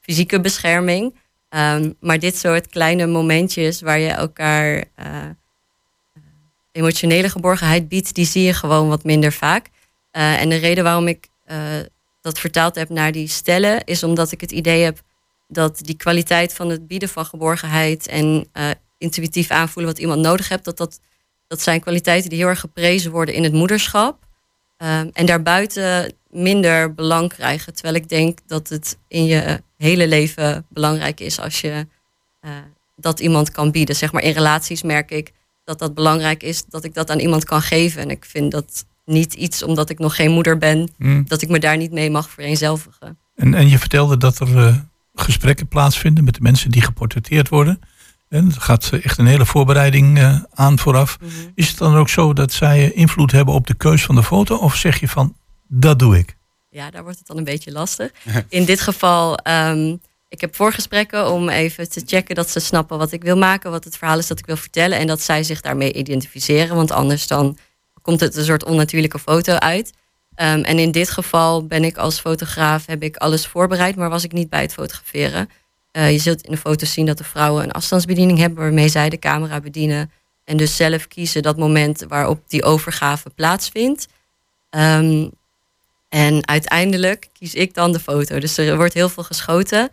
fysieke 0.00 0.40
bescherming. 0.40 1.14
Ehm, 1.48 1.92
maar 2.00 2.18
dit 2.18 2.36
soort 2.36 2.66
kleine 2.66 3.06
momentjes 3.06 3.80
waar 3.80 3.98
je 3.98 4.08
elkaar 4.08 4.84
eh, 4.94 5.28
emotionele 6.72 7.28
geborgenheid 7.28 7.88
biedt, 7.88 8.14
die 8.14 8.26
zie 8.26 8.42
je 8.42 8.54
gewoon 8.54 8.88
wat 8.88 9.04
minder 9.04 9.32
vaak. 9.32 9.70
Eh, 10.10 10.40
en 10.40 10.48
de 10.48 10.56
reden 10.56 10.84
waarom 10.84 11.08
ik 11.08 11.28
eh, 11.44 11.58
dat 12.20 12.38
vertaald 12.38 12.74
heb 12.74 12.88
naar 12.88 13.12
die 13.12 13.28
stellen, 13.28 13.84
is 13.84 14.02
omdat 14.02 14.32
ik 14.32 14.40
het 14.40 14.52
idee 14.52 14.82
heb 14.82 15.00
dat 15.48 15.78
die 15.78 15.96
kwaliteit 15.96 16.54
van 16.54 16.68
het 16.68 16.86
bieden 16.86 17.08
van 17.08 17.26
geborgenheid 17.26 18.06
en 18.06 18.48
eh, 18.52 18.70
intuïtief 18.98 19.50
aanvoelen 19.50 19.92
wat 19.92 20.02
iemand 20.02 20.20
nodig 20.20 20.48
hebt, 20.48 20.64
dat, 20.64 20.76
dat, 20.76 21.00
dat 21.46 21.60
zijn 21.60 21.80
kwaliteiten 21.80 22.30
die 22.30 22.38
heel 22.38 22.48
erg 22.48 22.60
geprezen 22.60 23.10
worden 23.10 23.34
in 23.34 23.42
het 23.42 23.52
moederschap. 23.52 24.26
Ehm, 24.76 25.08
en 25.12 25.26
daarbuiten 25.26 26.12
minder 26.30 26.94
belang 26.94 27.28
krijgen. 27.28 27.74
Terwijl 27.74 27.94
ik 27.94 28.08
denk 28.08 28.38
dat 28.46 28.68
het 28.68 28.98
in 29.08 29.24
je 29.24 29.62
hele 29.76 30.08
leven 30.08 30.66
belangrijk 30.68 31.20
is 31.20 31.40
als 31.40 31.60
je 31.60 31.86
eh, 32.40 32.50
dat 32.96 33.20
iemand 33.20 33.50
kan 33.50 33.70
bieden. 33.70 33.96
Zeg 33.96 34.12
maar 34.12 34.22
in 34.22 34.32
relaties 34.32 34.82
merk 34.82 35.10
ik 35.10 35.32
dat 35.64 35.78
dat 35.78 35.94
belangrijk 35.94 36.42
is 36.42 36.64
dat 36.64 36.84
ik 36.84 36.94
dat 36.94 37.10
aan 37.10 37.18
iemand 37.18 37.44
kan 37.44 37.62
geven. 37.62 38.02
En 38.02 38.10
ik 38.10 38.24
vind 38.24 38.50
dat 38.52 38.84
niet 39.04 39.34
iets 39.34 39.62
omdat 39.62 39.90
ik 39.90 39.98
nog 39.98 40.16
geen 40.16 40.30
moeder 40.30 40.58
ben, 40.58 40.88
Mm. 40.96 41.24
dat 41.26 41.42
ik 41.42 41.48
me 41.48 41.58
daar 41.58 41.76
niet 41.76 41.92
mee 41.92 42.10
mag 42.10 42.30
vereenzelvigen. 42.30 43.18
En, 43.34 43.54
en 43.54 43.68
je 43.68 43.78
vertelde 43.78 44.16
dat 44.16 44.38
er 44.38 44.56
eh, 44.56 44.76
gesprekken 45.14 45.68
plaatsvinden 45.68 46.24
met 46.24 46.34
de 46.34 46.40
mensen 46.40 46.70
die 46.70 46.82
geportretteerd 46.82 47.48
worden. 47.48 47.80
En 48.28 48.46
er 48.54 48.60
gaat 48.60 48.90
eh, 48.92 49.04
echt 49.04 49.18
een 49.18 49.26
hele 49.26 49.46
voorbereiding 49.46 50.18
eh, 50.18 50.38
aan 50.54 50.78
vooraf. 50.78 51.18
Is 51.54 51.68
het 51.68 51.78
dan 51.78 51.96
ook 51.96 52.08
zo 52.08 52.32
dat 52.32 52.52
zij 52.52 52.84
eh, 52.84 52.98
invloed 52.98 53.32
hebben 53.32 53.54
op 53.54 53.66
de 53.66 53.74
keus 53.74 54.04
van 54.04 54.14
de 54.14 54.22
foto? 54.22 54.56
Of 54.56 54.76
zeg 54.76 55.00
je 55.00 55.08
van, 55.08 55.36
dat 55.68 55.98
doe 55.98 56.18
ik? 56.18 56.36
Ja, 56.68 56.90
daar 56.90 57.02
wordt 57.02 57.18
het 57.18 57.26
dan 57.26 57.36
een 57.36 57.44
beetje 57.44 57.72
lastig. 57.72 58.10
In 58.48 58.64
dit 58.64 58.80
geval, 58.80 59.36
ehm, 59.36 59.96
ik 60.28 60.40
heb 60.40 60.56
voorgesprekken 60.56 61.30
om 61.30 61.48
even 61.48 61.90
te 61.90 62.02
checken 62.06 62.34
dat 62.34 62.50
ze 62.50 62.60
snappen 62.60 62.98
wat 62.98 63.12
ik 63.12 63.22
wil 63.22 63.36
maken, 63.36 63.70
wat 63.70 63.84
het 63.84 63.96
verhaal 63.96 64.18
is 64.18 64.26
dat 64.26 64.38
ik 64.38 64.46
wil 64.46 64.56
vertellen 64.56 64.98
en 64.98 65.06
dat 65.06 65.20
zij 65.20 65.42
zich 65.42 65.60
daarmee 65.60 65.92
identificeren, 65.92 66.76
want 66.76 66.90
anders 66.90 67.26
dan 67.26 67.58
komt 68.02 68.20
het 68.20 68.36
een 68.36 68.44
soort 68.44 68.64
onnatuurlijke 68.64 69.18
foto 69.18 69.52
uit. 69.52 69.92
Ehm, 70.34 70.60
en 70.60 70.78
in 70.78 70.90
dit 70.90 71.10
geval 71.10 71.66
ben 71.66 71.84
ik 71.84 71.96
als 71.96 72.20
fotograaf, 72.20 72.86
heb 72.86 73.02
ik 73.02 73.16
alles 73.16 73.46
voorbereid, 73.46 73.96
maar 73.96 74.10
was 74.10 74.24
ik 74.24 74.32
niet 74.32 74.48
bij 74.48 74.60
het 74.60 74.72
fotograferen. 74.72 75.48
Eh, 75.90 76.12
je 76.12 76.18
zult 76.18 76.42
in 76.42 76.50
de 76.50 76.56
foto's 76.56 76.92
zien 76.92 77.06
dat 77.06 77.18
de 77.18 77.24
vrouwen 77.24 77.62
een 77.62 77.72
afstandsbediening 77.72 78.38
hebben 78.38 78.58
waarmee 78.58 78.88
zij 78.88 79.08
de 79.08 79.18
camera 79.18 79.60
bedienen 79.60 80.10
en 80.44 80.56
dus 80.56 80.76
zelf 80.76 81.08
kiezen 81.08 81.42
dat 81.42 81.56
moment 81.56 82.04
waarop 82.08 82.40
die 82.46 82.62
overgave 82.62 83.30
plaatsvindt. 83.30 84.06
Ehm, 84.70 85.28
en 86.08 86.48
uiteindelijk 86.48 87.28
kies 87.32 87.54
ik 87.54 87.74
dan 87.74 87.92
de 87.92 88.00
foto. 88.00 88.38
Dus 88.38 88.58
er 88.58 88.76
wordt 88.76 88.94
heel 88.94 89.08
veel 89.08 89.22
geschoten. 89.22 89.90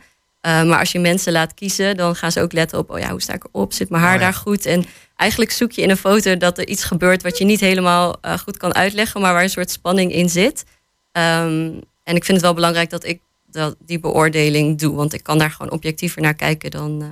Uh, 0.48 0.64
maar 0.64 0.80
als 0.80 0.92
je 0.92 1.00
mensen 1.00 1.32
laat 1.32 1.54
kiezen, 1.54 1.98
dan 1.98 2.16
gaan 2.16 2.32
ze 2.32 2.42
ook 2.42 2.52
letten 2.52 2.78
op... 2.78 2.90
oh 2.90 3.00
ja, 3.00 3.10
hoe 3.10 3.22
sta 3.22 3.34
ik 3.34 3.44
erop? 3.44 3.74
Zit 3.74 3.90
mijn 3.90 4.04
haar 4.04 4.14
Oh 4.14 4.20
ja. 4.20 4.26
daar 4.26 4.34
goed? 4.34 4.66
En 4.66 4.86
eigenlijk 5.16 5.52
zoek 5.52 5.72
je 5.72 5.82
in 5.82 5.90
een 5.90 5.98
foto 5.98 6.38
dat 6.38 6.58
er 6.58 6.68
iets 6.68 6.84
gebeurt... 6.84 7.24
wat 7.24 7.38
je 7.38 7.46
niet 7.46 7.60
helemaal 7.60 8.18
uh, 8.26 8.38
goed 8.38 8.58
kan 8.58 8.76
uitleggen... 8.76 9.22
maar 9.22 9.34
waar 9.34 9.44
een 9.44 9.50
soort 9.50 9.72
spanning 9.72 10.14
in 10.14 10.30
zit. 10.30 10.64
Um, 11.12 11.82
en 12.04 12.16
ik 12.16 12.24
vind 12.24 12.28
het 12.28 12.42
wel 12.42 12.54
belangrijk 12.54 12.90
dat 12.90 13.06
ik 13.06 13.22
dat, 13.46 13.76
die 13.86 14.00
beoordeling 14.00 14.80
doe. 14.80 14.96
Want 14.96 15.14
ik 15.14 15.24
kan 15.24 15.38
daar 15.38 15.52
gewoon 15.52 15.72
objectiever 15.72 16.22
naar 16.22 16.34
kijken... 16.34 16.72
dan 16.72 17.02
uh, 17.02 17.08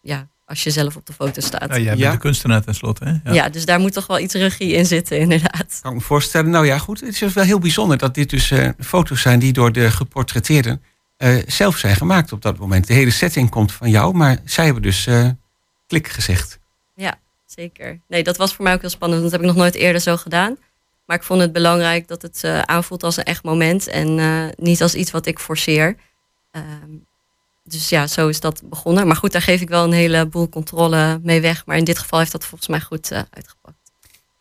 ja, 0.00 0.28
als 0.44 0.62
je 0.62 0.70
zelf 0.70 0.96
op 0.96 1.06
de 1.06 1.12
foto 1.12 1.40
staat. 1.40 1.68
Ja, 1.68 1.78
jij 1.78 1.84
bent 1.84 1.98
Ja. 1.98 2.10
de 2.10 2.18
kunstenaar 2.18 2.64
tenslotte. 2.64 3.04
Hè? 3.04 3.10
Ja. 3.10 3.32
ja, 3.32 3.48
dus 3.48 3.64
daar 3.64 3.80
moet 3.80 3.92
toch 3.92 4.06
wel 4.06 4.18
iets 4.18 4.34
regie 4.34 4.72
in 4.72 4.86
zitten, 4.86 5.18
inderdaad. 5.24 5.78
Kan 5.82 5.92
ik 5.92 5.98
me 5.98 6.04
voorstellen. 6.04 6.50
Nou 6.50 6.66
ja, 6.66 6.78
goed. 6.78 7.00
Het 7.00 7.22
is 7.22 7.32
wel 7.32 7.44
heel 7.44 7.58
bijzonder 7.58 7.98
dat 7.98 8.14
dit 8.14 8.30
dus 8.30 8.50
eh, 8.50 8.68
foto's 8.78 9.20
zijn 9.20 9.38
die 9.38 9.52
door 9.52 9.72
de 9.72 9.90
geportretteerden 9.90 10.82
eh, 11.18 11.36
zelf 11.46 11.76
zijn 11.76 11.96
gemaakt 11.96 12.32
op 12.32 12.42
dat 12.42 12.58
moment. 12.58 12.86
De 12.86 12.92
hele 12.92 13.10
setting 13.10 13.50
komt 13.50 13.72
van 13.72 13.90
jou, 13.90 14.14
maar 14.14 14.38
zij 14.44 14.64
hebben 14.64 14.82
dus 14.82 15.06
eh, 15.06 15.28
klik 15.86 16.08
gezegd. 16.08 16.58
Ja, 16.94 17.18
zeker. 17.46 18.00
Nee, 18.08 18.22
dat 18.22 18.36
was 18.36 18.54
voor 18.54 18.64
mij 18.64 18.74
ook 18.74 18.80
heel 18.80 18.90
spannend. 18.90 19.20
want 19.20 19.32
Dat 19.32 19.40
heb 19.40 19.50
ik 19.50 19.54
nog 19.56 19.64
nooit 19.64 19.82
eerder 19.82 20.00
zo 20.00 20.16
gedaan. 20.16 20.56
Maar 21.06 21.16
ik 21.16 21.22
vond 21.22 21.40
het 21.40 21.52
belangrijk 21.52 22.08
dat 22.08 22.22
het 22.22 22.42
uh, 22.44 22.60
aanvoelt 22.60 23.02
als 23.02 23.16
een 23.16 23.24
echt 23.24 23.42
moment 23.42 23.86
en 23.86 24.52
niet 24.56 24.82
als 24.82 24.94
iets 24.94 25.10
wat 25.10 25.26
ik 25.26 25.38
forceer. 25.38 25.96
Uh, 26.52 26.62
dus 27.64 27.88
ja, 27.88 28.06
zo 28.06 28.28
is 28.28 28.40
dat 28.40 28.62
begonnen. 28.64 29.06
Maar 29.06 29.16
goed, 29.16 29.32
daar 29.32 29.42
geef 29.42 29.60
ik 29.60 29.68
wel 29.68 29.84
een 29.84 29.92
heleboel 29.92 30.48
controle 30.48 31.20
mee 31.22 31.40
weg. 31.40 31.66
Maar 31.66 31.76
in 31.76 31.84
dit 31.84 31.98
geval 31.98 32.18
heeft 32.18 32.32
dat 32.32 32.44
volgens 32.44 32.68
mij 32.68 32.80
goed 32.80 33.12
uitgepakt. 33.12 33.92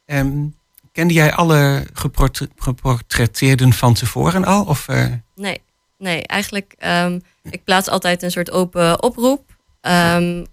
Um, 0.05 0.55
kende 0.91 1.13
jij 1.13 1.33
alle 1.33 1.87
geportre 1.93 2.49
geportretteerden 2.55 3.73
van 3.73 3.93
tevoren 3.93 4.45
al? 4.45 4.63
Of. 4.63 4.87
Nee, 5.35 5.61
nee, 5.97 6.23
eigenlijk. 6.23 6.75
Um, 6.85 7.21
ik 7.49 7.63
plaats 7.63 7.87
altijd 7.89 8.23
een 8.23 8.31
soort 8.31 8.51
open 8.51 9.03
oproep. 9.03 9.55
Um, 9.81 10.45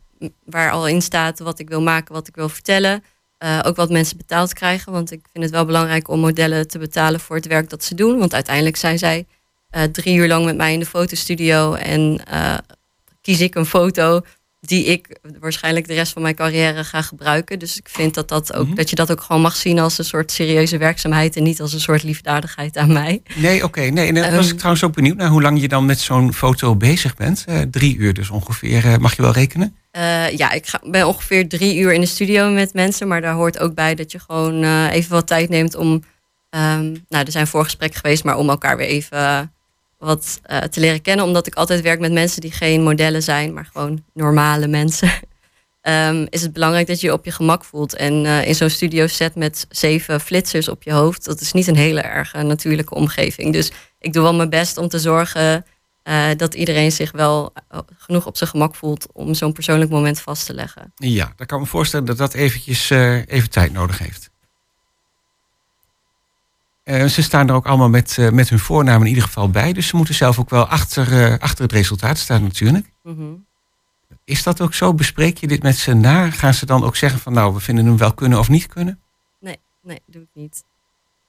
waar 0.45 0.71
al 0.71 0.89
in 0.89 1.03
staat 1.03 1.39
wat 1.39 1.59
ik 1.59 1.69
wil 1.69 1.83
maken, 1.83 2.15
wat 2.15 2.29
ik 2.29 2.35
wil 2.35 2.49
vertellen. 2.49 3.05
Uh, 3.39 3.61
ook 3.63 3.77
wat 3.77 3.91
mensen 3.91 4.17
betaald 4.17 4.53
krijgen. 4.53 4.93
Want 4.93 5.11
ik 5.11 5.27
vind 5.33 5.45
het 5.45 5.53
wel 5.53 5.65
belangrijk 5.65 6.09
om 6.09 6.21
modellen 6.21 6.69
te 6.69 6.79
betalen 6.79 7.21
voor 7.21 7.37
het 7.37 7.47
werk 7.47 7.71
dat 7.71 7.85
ze 7.85 7.95
doen. 7.95 8.19
Want 8.19 8.35
uiteindelijk 8.35 8.77
zijn 8.77 8.99
zij 8.99 9.27
uh, 9.77 9.83
drie 9.83 10.17
uur 10.17 10.29
lang 10.29 10.45
met 10.45 10.57
mij 10.57 10.73
in 10.73 10.79
de 10.79 10.87
fotostudio. 10.87 11.75
En 11.75 12.21
uh, 12.33 12.59
kies 13.21 13.41
ik 13.41 13.55
een 13.55 13.67
foto 13.67 14.21
die 14.67 14.85
ik 14.85 15.19
waarschijnlijk 15.41 15.87
de 15.87 15.95
rest 15.95 16.13
van 16.13 16.23
mijn 16.23 16.35
carrière 16.35 16.85
ga 16.85 17.03
gebruiken. 17.03 17.59
Dus 17.59 17.79
ik 17.79 17.89
vind 17.89 18.15
dat, 18.15 18.29
dat, 18.29 18.53
ook, 18.53 18.61
mm 18.61 18.67
-hmm. 18.67 18.77
dat 18.77 18.91
je 18.91 18.97
dat 18.97 19.11
ook 19.11 19.21
gewoon 19.21 19.43
mag 19.43 19.57
zien 19.57 19.79
als 19.79 19.99
een 19.99 20.05
soort 20.05 20.33
serieuze 20.33 20.79
werkzaamheid. 20.79 21.37
En 21.37 21.43
niet 21.43 21.61
als 21.61 21.73
een 21.73 21.81
soort 21.81 22.03
liefdadigheid 22.03 22.77
aan 22.77 22.93
mij. 22.93 23.23
Nee, 23.35 23.57
oké. 23.57 23.65
Okay, 23.65 23.89
nee, 23.89 24.09
en 24.09 24.17
um, 24.17 24.37
was 24.37 24.51
ik 24.51 24.57
trouwens 24.57 24.85
ook 24.85 24.95
benieuwd 24.95 25.17
naar 25.17 25.29
hoe 25.29 25.43
lang 25.43 25.61
je 25.61 25.69
dan 25.69 25.87
met 25.87 26.01
zo'n 26.01 26.33
foto 26.33 26.77
bezig 26.77 27.15
bent. 27.15 27.45
drie 27.71 27.97
uur 27.97 28.15
dus 28.15 28.31
ongeveer. 28.31 29.01
mag 29.01 29.17
je 29.17 29.23
wel 29.23 29.33
rekenen? 29.33 29.77
Uh, 29.97 30.31
ja, 30.31 30.51
ik 30.51 30.67
ga, 30.67 30.81
ben 30.85 31.07
ongeveer 31.07 31.49
drie 31.49 31.79
uur 31.79 31.93
in 31.93 32.01
de 32.01 32.07
studio 32.07 32.51
met 32.51 32.75
mensen. 32.75 33.09
Maar 33.09 33.21
daar 33.21 33.35
hoort 33.35 33.59
ook 33.59 33.75
bij 33.75 33.95
dat 33.95 34.13
je 34.13 34.19
gewoon 34.19 34.89
even 34.89 35.11
wat 35.11 35.27
tijd 35.27 35.49
neemt 35.49 35.75
om. 35.75 36.03
Um, 36.51 37.05
nou, 37.09 37.25
er 37.25 37.33
zijn 37.33 37.47
voorgesprekken 37.47 38.01
geweest, 38.01 38.25
maar 38.25 38.37
om 38.37 38.49
elkaar 38.49 38.77
weer 38.77 38.87
even 38.87 39.54
wat 40.05 40.41
te 40.71 40.81
leren 40.81 41.03
kennen. 41.03 41.25
Omdat 41.25 41.47
ik 41.47 41.55
altijd 41.55 41.81
werk 41.81 42.01
met 42.01 42.13
mensen 42.13 42.41
die 42.41 42.53
geen 42.53 42.83
modellen 42.83 43.23
zijn, 43.23 43.53
maar 43.55 43.69
gewoon 43.73 44.05
normale 44.13 44.67
mensen. 44.67 45.11
um, 45.83 46.27
is 46.31 46.43
het 46.43 46.53
belangrijk 46.53 46.87
dat 46.87 47.01
je 47.01 47.07
je 47.07 47.13
op 47.13 47.25
je 47.25 47.31
gemak 47.31 47.65
voelt. 47.65 47.95
En 47.95 48.27
in 48.27 48.55
zo'n 48.55 48.71
studio 48.71 49.07
set 49.07 49.35
met 49.35 49.67
zeven 49.69 50.21
flitsers 50.21 50.69
op 50.69 50.83
je 50.83 50.93
hoofd, 50.93 51.25
dat 51.25 51.41
is 51.41 51.53
niet 51.53 51.67
een 51.67 51.77
hele 51.77 52.01
erg 52.01 52.33
natuurlijke 52.33 52.95
omgeving. 52.95 53.53
Dus 53.53 53.71
ik 53.99 54.13
doe 54.13 54.23
wel 54.23 54.35
mijn 54.35 54.51
best 54.51 54.77
om 54.77 54.89
te 54.89 54.99
zorgen 54.99 55.65
eh, 56.05 56.27
dat 56.37 56.55
iedereen 56.55 56.93
zich 56.93 57.13
wel 57.13 57.53
eh, 57.69 57.79
genoeg 57.99 58.27
op 58.27 58.37
zijn 58.37 58.51
gemak 58.51 58.75
voelt 58.75 59.07
om 59.13 59.35
zo'n 59.35 59.53
persoonlijk 59.53 59.91
moment 59.91 60.21
vast 60.21 60.47
te 60.47 60.55
leggen. 60.55 60.93
Ja, 60.95 61.33
dan 61.37 61.47
kan 61.47 61.59
ik 61.59 61.65
me 61.65 61.71
voorstellen 61.71 62.07
dat 62.07 62.17
dat 62.17 62.35
eventjes 62.35 62.91
eh, 62.91 63.27
even 63.27 63.51
tijd 63.51 63.73
nodig 63.73 63.99
heeft. 63.99 64.31
Eh, 66.85 67.05
ze 67.05 67.23
staan 67.23 67.49
er 67.49 67.55
ook 67.55 67.67
allemaal 67.67 67.89
met, 67.89 68.19
eh, 68.19 68.31
met 68.31 68.49
hun 68.49 68.59
voornaam 68.59 69.01
in 69.01 69.07
ieder 69.07 69.23
geval 69.23 69.51
bij. 69.51 69.73
Dus 69.73 69.87
ze 69.87 69.97
moeten 69.97 70.15
zelf 70.15 70.39
ook 70.39 70.51
wel 70.51 70.67
achter, 70.67 71.13
eh, 71.13 71.39
achter 71.39 71.63
het 71.63 71.73
resultaat 71.73 72.19
staan 72.19 72.43
natuurlijk. 72.43 72.91
Mhm. 73.03 73.33
Is 74.25 74.43
dat 74.43 74.61
ook 74.61 74.75
zo? 74.75 74.95
Bespreek 74.95 75.39
je 75.39 75.47
dit 75.47 75.63
met 75.63 75.77
ze 75.77 75.95
na? 75.95 76.31
Gaan 76.31 76.55
ze 76.55 76.67
dan 76.67 76.85
ook 76.85 76.97
zeggen 76.97 77.21
van 77.21 77.33
nou, 77.33 77.55
we 77.55 77.61
vinden 77.61 77.87
hem 77.87 77.97
wel 77.97 78.15
kunnen 78.15 78.39
of 78.39 78.49
niet 78.49 78.67
kunnen? 78.67 79.01
Nee, 79.41 79.59
nee, 79.83 80.01
doe 80.07 80.23
ik 80.23 80.29
niet. 80.33 80.65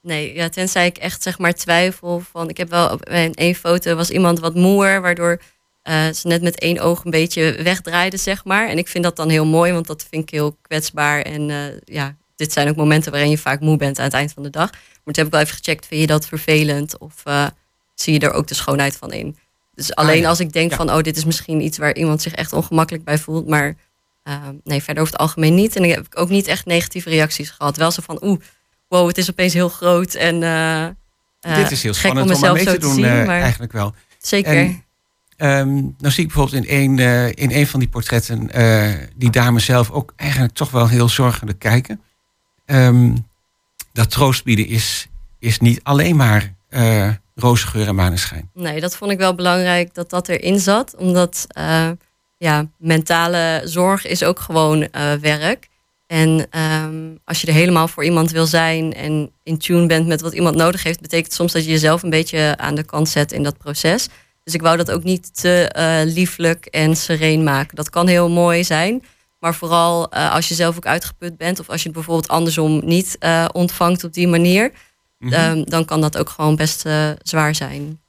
Nee, 0.01 0.33
ja, 0.33 0.49
tenzij 0.49 0.85
ik 0.85 0.97
echt 0.97 1.23
zeg 1.23 1.39
maar 1.39 1.53
twijfel 1.53 2.19
van... 2.31 2.49
Ik 2.49 2.57
heb 2.57 2.69
wel 2.69 2.89
op 2.89 3.09
in 3.09 3.33
één 3.33 3.55
foto 3.55 3.95
was 3.95 4.09
iemand 4.09 4.39
wat 4.39 4.55
moer, 4.55 5.01
waardoor 5.01 5.41
ze 5.83 6.21
net 6.23 6.41
met 6.41 6.59
één 6.59 6.79
oog 6.79 7.03
een 7.03 7.11
beetje 7.11 7.59
wegdraaide, 7.63 8.17
zeg 8.17 8.45
maar. 8.45 8.67
En 8.67 8.77
ik 8.77 8.87
vind 8.87 9.03
dat 9.03 9.15
dan 9.15 9.29
heel 9.29 9.45
mooi, 9.45 9.71
want 9.71 9.87
dat 9.87 10.05
vind 10.09 10.23
ik 10.23 10.29
heel 10.29 10.57
kwetsbaar. 10.61 11.21
En 11.21 11.49
ja, 11.85 12.15
dit 12.35 12.53
zijn 12.53 12.69
ook 12.69 12.75
momenten 12.75 13.11
waarin 13.11 13.29
je 13.29 13.37
vaak 13.37 13.59
moe 13.59 13.77
bent 13.77 13.97
aan 13.99 14.05
het 14.05 14.13
eind 14.13 14.31
van 14.33 14.43
de 14.43 14.49
dag. 14.49 14.71
Maar 14.71 15.13
toen 15.13 15.23
heb 15.23 15.25
ik 15.25 15.31
wel 15.31 15.41
even 15.41 15.55
gecheckt, 15.55 15.85
vind 15.85 16.01
je 16.01 16.07
dat 16.07 16.27
vervelend? 16.27 16.97
Of 16.97 17.13
eh, 17.23 17.45
zie 17.93 18.13
je 18.13 18.19
er 18.19 18.31
ook 18.31 18.47
de 18.47 18.53
schoonheid 18.55 18.95
van 18.95 19.11
in? 19.13 19.37
Dus 19.75 19.95
alleen 19.95 20.15
Ah, 20.15 20.21
ja. 20.21 20.27
als 20.29 20.39
ik 20.39 20.53
denk 20.53 20.69
Ja. 20.71 20.75
van, 20.77 20.91
oh, 20.91 21.01
dit 21.01 21.17
is 21.17 21.25
misschien 21.25 21.61
iets 21.61 21.77
waar 21.77 21.95
iemand 21.95 22.21
zich 22.21 22.33
echt 22.33 22.53
ongemakkelijk 22.53 23.03
bij 23.03 23.17
voelt. 23.17 23.47
Maar 23.47 23.75
eh, 24.23 24.35
nee, 24.63 24.83
verder 24.83 25.01
over 25.03 25.13
het 25.13 25.21
algemeen 25.21 25.55
niet. 25.55 25.75
En 25.75 25.83
ik 25.83 25.93
heb 25.95 26.07
ook 26.15 26.29
niet 26.29 26.47
echt 26.47 26.65
negatieve 26.65 27.09
reacties 27.09 27.49
gehad. 27.49 27.77
Wel 27.77 27.91
zo 27.91 28.01
van, 28.05 28.17
oeh, 28.23 28.39
wow, 28.87 29.07
het 29.07 29.17
is 29.17 29.29
opeens 29.29 29.53
heel 29.53 29.69
groot. 29.69 30.13
En 30.13 30.43
eh, 30.43 30.85
eh, 30.85 31.55
Dit 31.55 31.71
is 31.71 31.83
heel 31.83 31.93
spannend 31.93 32.25
om 32.25 32.31
mezelf 32.31 32.55
mee 32.55 32.63
zo 32.63 32.71
te 32.71 32.79
doen 32.79 32.93
zien, 32.93 33.05
eh, 33.05 33.25
maar 33.25 33.41
eigenlijk 33.41 33.71
wel. 33.71 33.93
Zeker. 34.19 34.55
En, 34.55 34.83
ehm, 35.37 35.73
nou 35.73 35.95
zie 36.13 36.23
ik 36.25 36.33
bijvoorbeeld 36.33 36.63
in 36.65 36.69
één, 36.69 36.99
eh, 36.99 37.27
in 37.27 37.51
één 37.51 37.67
van 37.67 37.79
die 37.79 37.89
portretten 37.89 38.49
die 39.15 39.29
dame 39.29 39.59
zelf 39.59 39.91
ook 39.91 40.13
eigenlijk 40.15 40.53
toch 40.53 40.71
wel 40.71 40.87
heel 40.87 41.09
zorgelijk 41.09 41.59
kijken. 41.59 42.01
Ehm, 42.65 43.15
dat 43.91 44.11
troost 44.11 44.43
bieden 44.43 44.67
is, 44.67 45.07
is 45.39 45.59
niet 45.59 45.79
alleen 45.83 46.15
maar 46.15 46.53
eh 46.69 47.09
roze 47.35 47.67
geur 47.67 47.87
en 47.87 47.95
maneschijn. 47.95 48.49
Nee, 48.53 48.79
dat 48.79 48.95
vond 48.95 49.11
ik 49.11 49.17
wel 49.17 49.35
belangrijk 49.35 49.93
dat 49.93 50.09
dat 50.09 50.27
erin 50.27 50.59
zat. 50.59 50.95
Omdat 50.95 51.45
eh, 51.47 51.89
ja, 52.37 52.67
mentale 52.77 53.61
zorg 53.63 54.05
is 54.05 54.23
ook 54.23 54.39
gewoon 54.39 54.81
eh, 54.81 55.13
werk. 55.13 55.67
En 56.07 56.47
ehm, 56.49 57.15
als 57.23 57.41
je 57.41 57.47
er 57.47 57.53
helemaal 57.53 57.87
voor 57.87 58.03
iemand 58.03 58.31
wil 58.31 58.45
zijn 58.45 58.93
en 58.93 59.31
in 59.43 59.57
tune 59.57 59.85
bent 59.85 60.07
met 60.07 60.21
wat 60.21 60.33
iemand 60.33 60.55
nodig 60.55 60.83
heeft, 60.83 61.01
betekent 61.01 61.33
soms 61.33 61.51
dat 61.51 61.63
je 61.63 61.71
jezelf 61.71 62.03
een 62.03 62.09
beetje 62.09 62.53
aan 62.57 62.75
de 62.75 62.83
kant 62.83 63.09
zet 63.09 63.31
in 63.31 63.43
dat 63.43 63.57
proces. 63.57 64.07
Dus 64.43 64.53
ik 64.53 64.61
wou 64.61 64.77
dat 64.77 64.91
ook 64.91 65.03
niet 65.03 65.41
te 65.41 65.67
eh, 65.67 66.13
lieflijk 66.13 66.65
en 66.65 66.95
sereen 66.95 67.43
maken. 67.43 67.75
Dat 67.75 67.89
kan 67.89 68.07
heel 68.07 68.29
mooi 68.29 68.63
zijn. 68.63 69.03
Maar 69.39 69.55
vooral 69.55 70.11
eh, 70.11 70.33
als 70.33 70.47
je 70.47 70.53
zelf 70.53 70.75
ook 70.75 70.85
uitgeput 70.85 71.37
bent, 71.37 71.59
of 71.59 71.69
als 71.69 71.81
je 71.81 71.87
het 71.87 71.97
bijvoorbeeld 71.97 72.27
andersom 72.27 72.85
niet 72.85 73.17
eh, 73.17 73.45
ontvangt 73.51 74.03
op 74.03 74.13
die 74.13 74.27
manier, 74.27 74.71
Ehm, 75.19 75.63
dan 75.63 75.85
kan 75.85 76.01
dat 76.01 76.17
ook 76.17 76.29
gewoon 76.29 76.55
best 76.55 76.85
eh, 76.85 77.11
zwaar 77.21 77.55
zijn. 77.55 77.99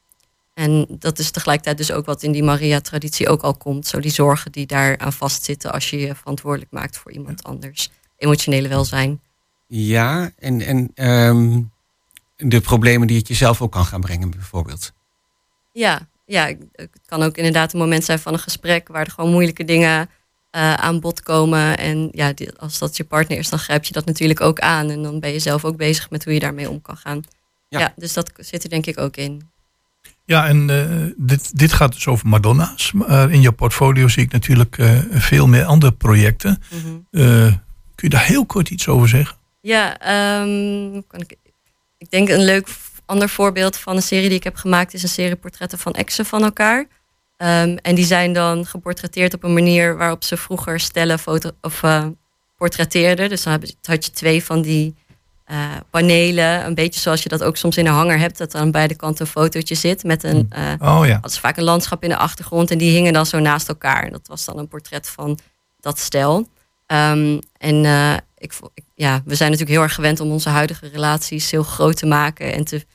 En 0.54 0.86
dat 0.98 1.18
is 1.18 1.30
tegelijkertijd 1.30 1.76
dus 1.76 1.92
ook 1.92 2.06
wat 2.06 2.22
in 2.22 2.32
die 2.32 2.42
Maria-traditie 2.42 3.28
ook 3.28 3.42
al 3.42 3.56
komt. 3.56 3.86
Zo 3.86 4.00
die 4.00 4.10
zorgen 4.10 4.52
die 4.52 4.66
daar 4.66 4.98
aan 4.98 5.12
vastzitten 5.12 5.72
als 5.72 5.90
je 5.90 5.98
je 5.98 6.14
verantwoordelijk 6.14 6.70
maakt 6.70 6.98
voor 6.98 7.12
iemand 7.12 7.42
anders. 7.42 7.90
Emotionele 8.16 8.68
welzijn. 8.68 9.20
Ja, 9.66 10.30
en, 10.38 10.60
en 10.60 10.90
ehm, 10.94 11.62
de 12.36 12.60
problemen 12.60 13.06
die 13.06 13.18
het 13.18 13.28
jezelf 13.28 13.62
ook 13.62 13.72
kan 13.72 13.84
gaan 13.84 14.00
brengen 14.00 14.30
bijvoorbeeld. 14.30 14.92
Ja, 15.72 16.08
ja, 16.26 16.46
het 16.72 16.90
kan 17.06 17.22
ook 17.22 17.36
inderdaad 17.36 17.72
een 17.72 17.78
moment 17.78 18.04
zijn 18.04 18.18
van 18.18 18.32
een 18.32 18.38
gesprek 18.38 18.88
waar 18.88 19.04
er 19.04 19.10
gewoon 19.10 19.30
moeilijke 19.30 19.64
dingen 19.64 20.10
eh, 20.56 20.74
aan 20.74 21.00
bod 21.00 21.22
komen. 21.22 21.78
En 21.78 22.08
ja, 22.12 22.32
die- 22.32 22.52
als 22.58 22.78
dat 22.78 22.96
je 22.96 23.04
partner 23.04 23.38
is, 23.38 23.48
dan 23.48 23.58
grijp 23.58 23.84
je 23.84 23.92
dat 23.92 24.04
natuurlijk 24.06 24.40
ook 24.40 24.58
aan. 24.60 24.90
En 24.90 25.02
dan 25.02 25.20
ben 25.20 25.32
je 25.32 25.38
zelf 25.38 25.64
ook 25.64 25.76
bezig 25.76 26.10
met 26.10 26.24
hoe 26.24 26.32
je 26.32 26.40
daarmee 26.40 26.70
om 26.70 26.82
kan 26.82 26.96
gaan. 26.96 27.22
Ja. 27.68 27.78
Ja, 27.78 27.92
dus 27.96 28.12
dat 28.12 28.32
zit 28.36 28.64
er 28.64 28.70
denk 28.70 28.86
ik 28.86 28.98
ook 28.98 29.16
in. 29.16 29.48
Ja, 30.24 30.46
en 30.46 30.70
eh, 30.70 31.12
dit, 31.16 31.58
dit 31.58 31.72
gaat 31.72 31.92
dus 31.92 32.06
over 32.06 32.28
Madonna's. 32.28 32.92
Maar 32.92 33.30
in 33.30 33.40
je 33.40 33.52
portfolio 33.52 34.08
zie 34.08 34.22
ik 34.22 34.32
natuurlijk 34.32 34.78
eh, 34.78 34.98
veel 35.10 35.46
meer 35.46 35.64
andere 35.64 35.92
projecten. 35.92 36.62
Mhm. 36.70 36.94
Kun 37.94 38.08
je 38.08 38.14
daar 38.16 38.24
heel 38.26 38.46
kort 38.46 38.70
iets 38.70 38.88
over 38.88 39.08
zeggen? 39.08 39.36
Ja, 39.60 39.98
ehm, 39.98 41.00
kan 41.06 41.20
ik, 41.20 41.36
ik 41.98 42.10
denk 42.10 42.28
een 42.28 42.44
leuk 42.44 42.68
ander 43.06 43.28
voorbeeld 43.28 43.76
van 43.76 43.96
een 43.96 44.02
serie 44.02 44.28
die 44.28 44.38
ik 44.38 44.44
heb 44.44 44.56
gemaakt 44.56 44.94
is 44.94 45.02
een 45.02 45.08
serie 45.08 45.36
portretten 45.36 45.78
van 45.78 45.92
exen 45.92 46.26
van 46.26 46.42
elkaar. 46.42 46.86
Ehm, 47.36 47.76
en 47.82 47.94
die 47.94 48.04
zijn 48.04 48.32
dan 48.32 48.66
geportretteerd 48.66 49.34
op 49.34 49.44
een 49.44 49.52
manier 49.52 49.96
waarop 49.96 50.24
ze 50.24 50.36
vroeger 50.36 50.80
stellen 50.80 51.18
foto 51.18 51.50
of 51.60 51.82
eh, 51.82 52.06
portretteerden. 52.56 53.28
Dus 53.28 53.42
dan 53.42 53.60
had 53.82 54.04
je 54.04 54.10
twee 54.10 54.44
van 54.44 54.62
die 54.62 54.94
eh, 55.44 55.70
panelen, 55.90 56.66
een 56.66 56.74
beetje 56.74 57.00
zoals 57.00 57.22
je 57.22 57.28
dat 57.28 57.42
ook 57.42 57.56
soms 57.56 57.76
in 57.76 57.86
een 57.86 57.92
hanger 57.92 58.18
hebt, 58.18 58.38
dat 58.38 58.54
aan 58.54 58.70
beide 58.70 58.94
kanten 58.94 59.24
een 59.24 59.30
fotootje 59.30 59.74
zit 59.74 60.04
met 60.04 60.24
een 60.24 60.46
eh, 60.50 60.72
Oh 60.78 61.06
ja. 61.06 61.18
dat 61.20 61.30
is 61.30 61.38
vaak 61.38 61.56
een 61.56 61.64
landschap 61.64 62.02
in 62.02 62.08
de 62.08 62.16
achtergrond 62.16 62.70
en 62.70 62.78
die 62.78 62.90
hingen 62.90 63.12
dan 63.12 63.26
zo 63.26 63.38
naast 63.38 63.68
elkaar. 63.68 64.02
En 64.02 64.12
dat 64.12 64.26
was 64.28 64.44
dan 64.44 64.58
een 64.58 64.68
portret 64.68 65.08
van 65.08 65.38
dat 65.80 65.98
stel. 65.98 66.48
Ehm, 66.86 67.38
en 67.58 67.84
ik, 68.38 68.52
ja, 68.94 69.22
we 69.24 69.34
zijn 69.34 69.50
natuurlijk 69.50 69.78
heel 69.78 69.86
erg 69.86 69.94
gewend 69.94 70.20
om 70.20 70.30
onze 70.30 70.48
huidige 70.48 70.88
relaties 70.88 71.50
heel 71.50 71.62
groot 71.62 71.96
te 71.96 72.06
maken 72.06 72.52
en 72.52 72.64
te, 72.64 72.86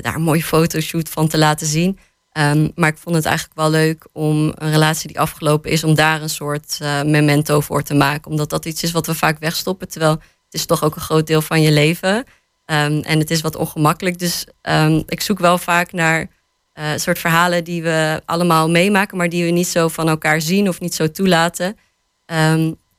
daar 0.00 0.14
een 0.14 0.22
mooie 0.22 0.42
fotoshoot 0.42 1.08
van 1.08 1.28
te 1.28 1.38
laten 1.38 1.66
zien. 1.66 1.98
Ehm, 2.32 2.68
maar 2.74 2.88
ik 2.88 2.98
vond 2.98 3.16
het 3.16 3.24
eigenlijk 3.24 3.56
wel 3.56 3.70
leuk 3.70 4.06
om 4.12 4.52
een 4.54 4.70
relatie 4.70 5.08
die 5.08 5.20
afgelopen 5.20 5.70
is, 5.70 5.84
om 5.84 5.94
daar 5.94 6.22
een 6.22 6.30
soort 6.30 6.78
eh, 6.80 7.02
memento 7.02 7.60
voor 7.60 7.82
te 7.82 7.94
maken. 7.94 8.30
Omdat 8.30 8.50
dat 8.50 8.64
iets 8.64 8.82
is 8.82 8.92
wat 8.92 9.06
we 9.06 9.14
vaak 9.14 9.38
wegstoppen. 9.38 9.88
Terwijl 9.88 10.12
het 10.12 10.54
is 10.54 10.66
toch 10.66 10.84
ook 10.84 10.94
een 10.94 11.02
groot 11.02 11.26
deel 11.26 11.42
van 11.42 11.62
je 11.62 11.72
leven. 11.72 12.24
Ehm, 12.64 13.00
en 13.00 13.18
het 13.18 13.30
is 13.30 13.40
wat 13.40 13.56
ongemakkelijk. 13.56 14.18
Dus 14.18 14.46
ehm, 14.62 15.02
ik 15.06 15.20
zoek 15.20 15.38
wel 15.38 15.58
vaak 15.58 15.92
naar 15.92 16.28
eh, 16.72 16.92
soort 16.96 17.18
verhalen 17.18 17.64
die 17.64 17.82
we 17.82 18.22
allemaal 18.24 18.70
meemaken, 18.70 19.16
maar 19.16 19.28
die 19.28 19.44
we 19.44 19.50
niet 19.50 19.66
zo 19.66 19.88
van 19.88 20.08
elkaar 20.08 20.40
zien 20.40 20.68
of 20.68 20.80
niet 20.80 20.94
zo 20.94 21.10
toelaten. 21.10 21.76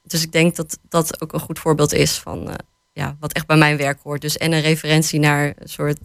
Dus 0.03 0.23
ik 0.23 0.31
denk 0.31 0.55
dat 0.55 0.77
dat 0.89 1.21
ook 1.21 1.33
een 1.33 1.39
goed 1.39 1.59
voorbeeld 1.59 1.93
is 1.93 2.17
van 2.17 2.49
eh, 2.49 2.55
ja, 2.93 3.15
wat 3.19 3.33
echt 3.33 3.47
bij 3.47 3.57
mijn 3.57 3.77
werk 3.77 3.99
hoort. 4.03 4.21
Dus 4.21 4.37
en 4.37 4.51
een 4.51 4.61
referentie 4.61 5.19
naar 5.19 5.53
een 5.57 5.69
soort 5.69 5.99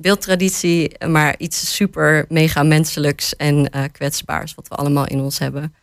beeldtraditie, 0.00 1.06
maar 1.06 1.34
iets 1.38 1.74
super 1.74 2.24
mega 2.28 2.62
menselijks 2.62 3.36
en 3.36 3.70
eh, 3.70 3.84
kwetsbaars, 3.92 4.54
wat 4.54 4.68
we 4.68 4.74
allemaal 4.74 5.06
in 5.06 5.20
ons 5.20 5.38
hebben. 5.38 5.74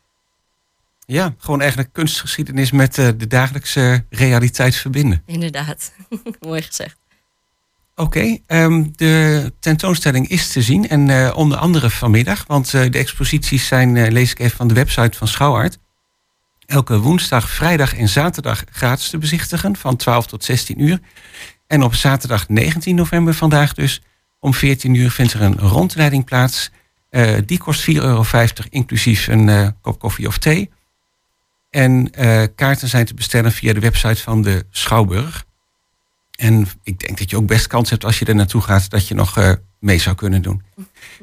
Ja, 1.06 1.36
gewoon 1.38 1.60
eigenlijk 1.60 1.94
kunstgeschiedenis 1.94 2.72
met 2.72 2.98
eh, 2.98 3.08
de 3.18 3.28
dagelijkse 3.28 4.06
realiteit 4.10 4.76
verbinden. 4.76 5.24
Inderdaad, 5.26 5.92
mooi 6.40 6.62
gezegd. 6.62 6.98
Oké, 7.96 8.38
ehm, 8.46 8.86
de 8.96 9.54
tentoonstelling 9.60 10.28
is 10.28 10.52
te 10.52 10.62
zien 10.62 10.90
en 10.90 11.10
eh, 11.10 11.38
onder 11.38 11.58
andere 11.58 11.90
vanmiddag, 11.90 12.44
want 12.48 12.72
de 12.72 12.90
exposities 12.92 13.68
zijn, 13.68 14.12
lees 14.12 14.32
ik 14.32 14.40
even 14.40 14.58
van 14.58 14.68
de 14.68 14.74
website 14.74 15.18
van 15.18 15.28
Schouwart, 15.28 15.78
elke 16.66 17.00
woensdag, 17.00 17.50
vrijdag 17.50 17.96
en 17.96 18.10
zaterdag 18.10 18.64
gratis 18.72 19.10
te 19.10 19.18
bezichtigen 19.18 19.76
van 19.76 19.96
12 19.96 20.28
tot 20.28 20.44
16 20.44 20.82
uur. 20.82 21.00
En 21.68 21.84
op 21.84 21.96
zaterdag 21.96 22.50
19 22.50 22.96
november 22.96 23.34
vandaag 23.34 23.74
dus 23.74 24.02
om 24.40 24.54
14 24.54 24.94
uur 24.94 25.12
vindt 25.12 25.34
er 25.34 25.42
een 25.42 25.58
rondleiding 25.58 26.26
plaats. 26.26 26.72
Eh, 27.10 27.36
die 27.46 27.58
kost 27.58 27.82
4,50 27.82 27.88
euro 27.94 28.24
inclusief 28.70 29.28
een 29.28 29.50
eh, 29.50 29.68
kop 29.82 30.00
koffie 30.00 30.28
of 30.28 30.38
thee. 30.38 30.70
En 31.70 32.12
eh, 32.12 32.44
kaarten 32.56 32.88
zijn 32.88 33.06
te 33.06 33.14
bestellen 33.14 33.52
via 33.52 33.74
de 33.74 33.80
website 33.80 34.22
van 34.22 34.42
de 34.42 34.66
Schouwburg. 34.70 35.46
En 36.36 36.68
ik 36.84 37.00
denk 37.00 37.18
dat 37.18 37.30
je 37.30 37.38
ook 37.38 37.48
best 37.48 37.68
kans 37.68 37.90
hebt 37.90 38.06
als 38.06 38.20
je 38.20 38.26
er 38.26 38.36
naartoe 38.36 38.62
gaat 38.62 38.90
dat 38.90 39.08
je 39.08 39.14
nog 39.14 39.58
mee 39.80 40.00
zou 40.00 40.16
kunnen 40.16 40.42
doen. 40.42 40.62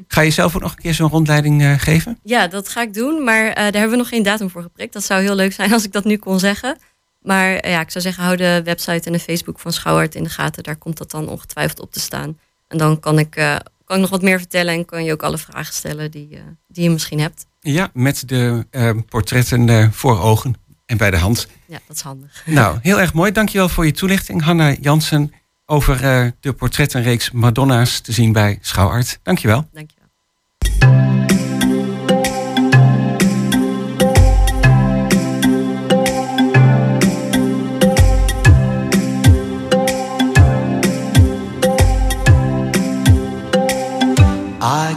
Ga 0.07 0.21
je 0.21 0.31
zelf 0.31 0.55
ook 0.55 0.61
nog 0.61 0.71
een 0.71 0.81
keer 0.81 0.93
zo'n 0.93 1.09
rondleiding 1.09 1.81
geven? 1.83 2.19
Ja, 2.23 2.47
dat 2.47 2.69
ga 2.69 2.81
ik 2.81 2.93
doen, 2.93 3.23
maar 3.23 3.55
daar 3.55 3.71
hebben 3.71 3.89
we 3.89 3.95
nog 3.95 4.07
geen 4.07 4.23
datum 4.23 4.49
voor 4.49 4.61
geprikt. 4.61 4.93
Dat 4.93 5.03
zou 5.03 5.21
heel 5.21 5.35
leuk 5.35 5.53
zijn 5.53 5.73
als 5.73 5.83
ik 5.83 5.91
dat 5.91 6.03
nu 6.03 6.17
kon 6.17 6.39
zeggen. 6.39 6.77
Maar 7.25 7.55
eh, 7.55 7.71
ja, 7.71 7.81
ik 7.81 7.91
zou 7.91 8.03
zeggen, 8.03 8.23
hou 8.23 8.35
de 8.35 8.61
website 8.63 9.07
en 9.07 9.11
de 9.11 9.19
Facebook 9.19 9.59
van 9.59 9.73
Schouwart 9.73 10.15
in 10.15 10.23
de 10.23 10.29
gaten. 10.29 10.63
Daar 10.63 10.75
komt 10.75 10.97
dat 10.97 11.11
dan 11.11 11.27
ongetwijfeld 11.27 11.79
op 11.79 11.91
te 11.91 11.99
staan. 11.99 12.37
En 12.67 12.77
dan 12.77 12.99
kan 12.99 13.19
ik, 13.19 13.35
eh, 13.35 13.55
kan 13.85 13.95
ik 13.95 14.01
nog 14.01 14.09
wat 14.09 14.21
meer 14.21 14.37
vertellen 14.37 14.73
en 14.73 14.85
kan 14.85 15.03
je 15.03 15.11
ook 15.11 15.23
alle 15.23 15.37
vragen 15.37 15.73
stellen 15.73 16.11
die, 16.11 16.35
eh, 16.35 16.41
die 16.67 16.83
je 16.83 16.89
misschien 16.89 17.19
hebt. 17.19 17.45
Ja, 17.59 17.89
met 17.93 18.27
de 18.27 18.65
eh, 18.69 18.89
portretten 19.09 19.93
voor 19.93 20.19
ogen 20.19 20.53
en 20.85 20.97
bij 20.97 21.11
de 21.11 21.17
hand. 21.17 21.47
Ja, 21.65 21.79
dat 21.87 21.95
is 21.95 22.01
handig. 22.01 22.43
Nou, 22.45 22.77
heel 22.81 22.99
erg 22.99 23.13
mooi. 23.13 23.31
Dankjewel 23.31 23.69
voor 23.69 23.85
je 23.85 23.91
toelichting, 23.91 24.41
Hanna 24.41 24.75
Jansen, 24.81 25.33
over 25.65 25.99
de 26.39 26.53
portrettenreeks 26.53 27.31
Madonna's 27.31 27.99
te 27.99 28.11
zien 28.11 28.31
bij 28.31 28.57
Schouwart. 28.61 29.19
Dankjewel. 29.23 29.69
Dankjewel. 29.73 31.34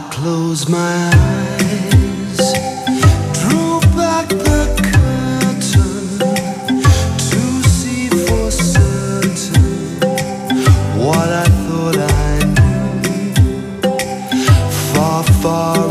Closed 0.09 0.67
my 0.67 1.11
eyes, 1.13 2.53
drew 3.33 3.79
back 3.95 4.27
the 4.29 4.65
curtain 4.91 6.09
to 7.29 7.69
see 7.69 8.09
for 8.09 8.49
certain 8.49 9.99
what 10.97 11.29
I 11.29 11.45
thought 11.67 11.97
I 11.97 12.39
knew. 13.03 13.33
Far, 14.91 15.23
far 15.23 15.88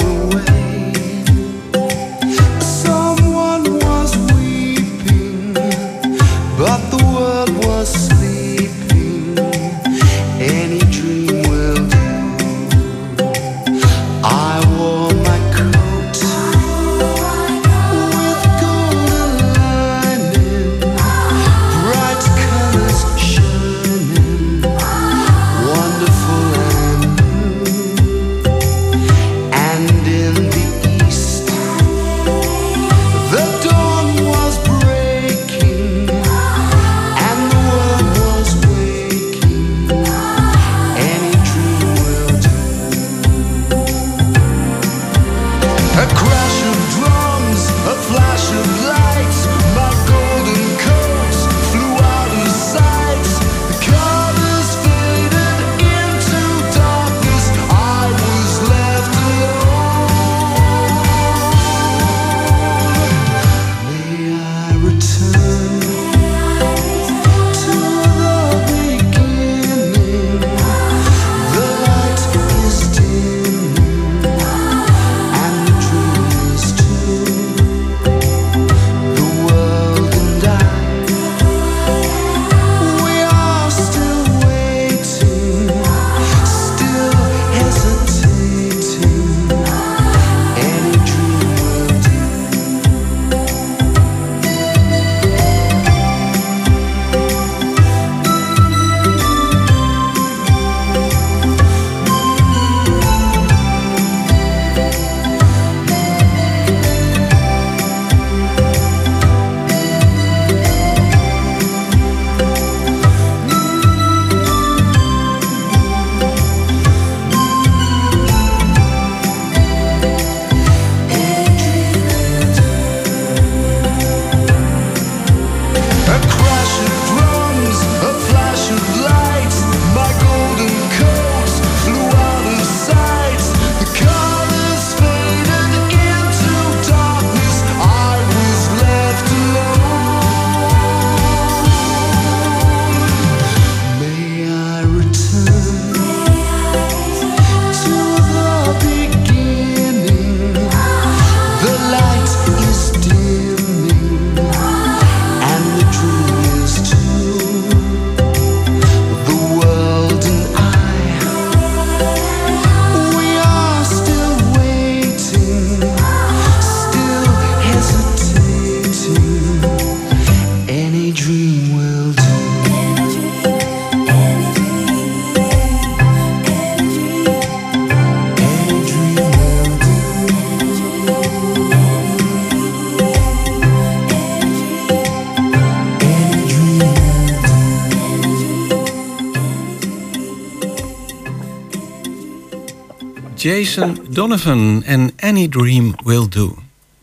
Jason 193.48 193.98
Donovan 194.10 194.82
en 194.82 195.12
Any 195.20 195.48
Dream 195.48 195.94
Will 196.04 196.28
Do. 196.28 196.58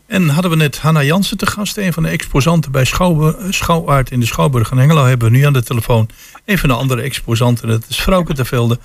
En 0.06 0.28
hadden 0.28 0.50
we 0.50 0.56
net 0.56 0.78
Hanna 0.78 1.02
Jansen 1.02 1.36
te 1.36 1.46
gast, 1.46 1.76
een 1.76 1.92
van 1.92 2.02
de 2.02 2.08
exposanten 2.08 2.72
bij 2.72 2.84
Schouw, 2.84 3.34
Schouwaard 3.50 4.10
in 4.10 4.20
de 4.20 4.26
Schouwburg 4.26 4.70
in 4.70 4.78
Hengelo. 4.78 5.04
Hebben 5.04 5.30
we 5.30 5.36
nu 5.36 5.44
aan 5.44 5.52
de 5.52 5.62
telefoon 5.62 6.08
een 6.44 6.58
van 6.58 6.68
de 6.68 6.74
andere 6.74 7.02
exposanten, 7.02 7.68
dat 7.68 7.84
is 7.88 8.00
Frauke 8.00 8.34
ter 8.34 8.46
Velde, 8.46 8.78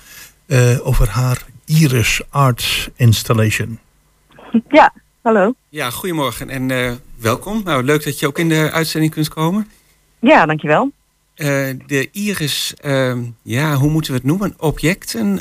eh, 0.46 0.86
over 0.86 1.08
haar 1.08 1.46
Iris 1.64 2.20
Arts 2.30 2.88
Installation. 2.96 3.78
Ja, 4.68 4.92
hallo. 5.22 5.54
Ja, 5.68 5.90
goedemorgen 5.90 6.50
en 6.50 6.70
eh, 6.70 6.92
welkom. 7.18 7.62
Nou, 7.64 7.82
leuk 7.82 8.04
dat 8.04 8.18
je 8.18 8.26
ook 8.26 8.38
in 8.38 8.48
de 8.48 8.70
uitzending 8.72 9.12
kunt 9.12 9.28
komen. 9.28 9.68
Ja, 10.20 10.46
dankjewel. 10.46 10.92
Eh, 11.34 11.46
de 11.86 12.08
Iris, 12.12 12.74
eh, 12.74 13.16
ja, 13.42 13.74
hoe 13.74 13.90
moeten 13.90 14.12
we 14.12 14.18
het 14.18 14.26
noemen? 14.26 14.54
Objecten. 14.58 15.40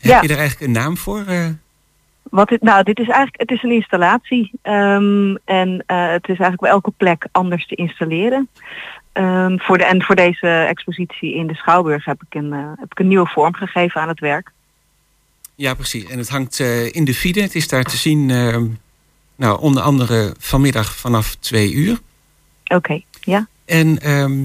Heb 0.00 0.10
Ja. 0.10 0.20
je 0.22 0.28
er 0.28 0.38
eigenlijk 0.38 0.66
een 0.66 0.82
naam 0.82 0.96
voor? 0.96 1.24
eh? 1.26 1.46
Wat 2.22 2.48
dit, 2.48 2.62
nou, 2.62 2.82
dit 2.82 2.98
is 2.98 3.06
eigenlijk 3.06 3.40
het 3.40 3.50
is 3.50 3.62
een 3.62 3.70
installatie. 3.72 4.50
ehm, 4.62 5.34
en 5.44 5.82
eh, 5.86 6.10
het 6.10 6.22
is 6.28 6.38
eigenlijk 6.38 6.62
op 6.62 6.68
elke 6.68 6.90
plek 6.96 7.26
anders 7.32 7.66
te 7.66 7.74
installeren. 7.74 8.48
Ehm, 9.12 9.58
voor 9.58 9.78
de, 9.78 9.84
en 9.84 10.02
voor 10.02 10.14
deze 10.14 10.46
expositie 10.48 11.34
in 11.34 11.46
de 11.46 11.54
Schouwburg 11.54 12.04
heb 12.04 12.22
ik 12.28 12.34
een, 12.34 12.52
eh, 12.52 12.58
heb 12.78 12.90
ik 12.90 12.98
een 12.98 13.08
nieuwe 13.08 13.26
vorm 13.26 13.54
gegeven 13.54 14.00
aan 14.00 14.08
het 14.08 14.20
werk. 14.20 14.50
Ja, 15.54 15.74
precies. 15.74 16.04
En 16.04 16.18
het 16.18 16.28
hangt 16.28 16.58
in 16.92 17.04
de 17.04 17.14
Fide. 17.14 17.40
Het 17.42 17.54
is 17.54 17.68
daar 17.68 17.84
te 17.84 17.96
zien, 17.96 18.30
eh, 18.30 18.56
nou, 19.36 19.60
onder 19.60 19.82
andere 19.82 20.34
vanmiddag 20.38 20.96
vanaf 20.96 21.34
twee 21.34 21.72
uur. 21.72 21.98
Oké, 22.66 23.00
ja. 23.20 23.46
En 23.64 23.98
ehm, 24.00 24.44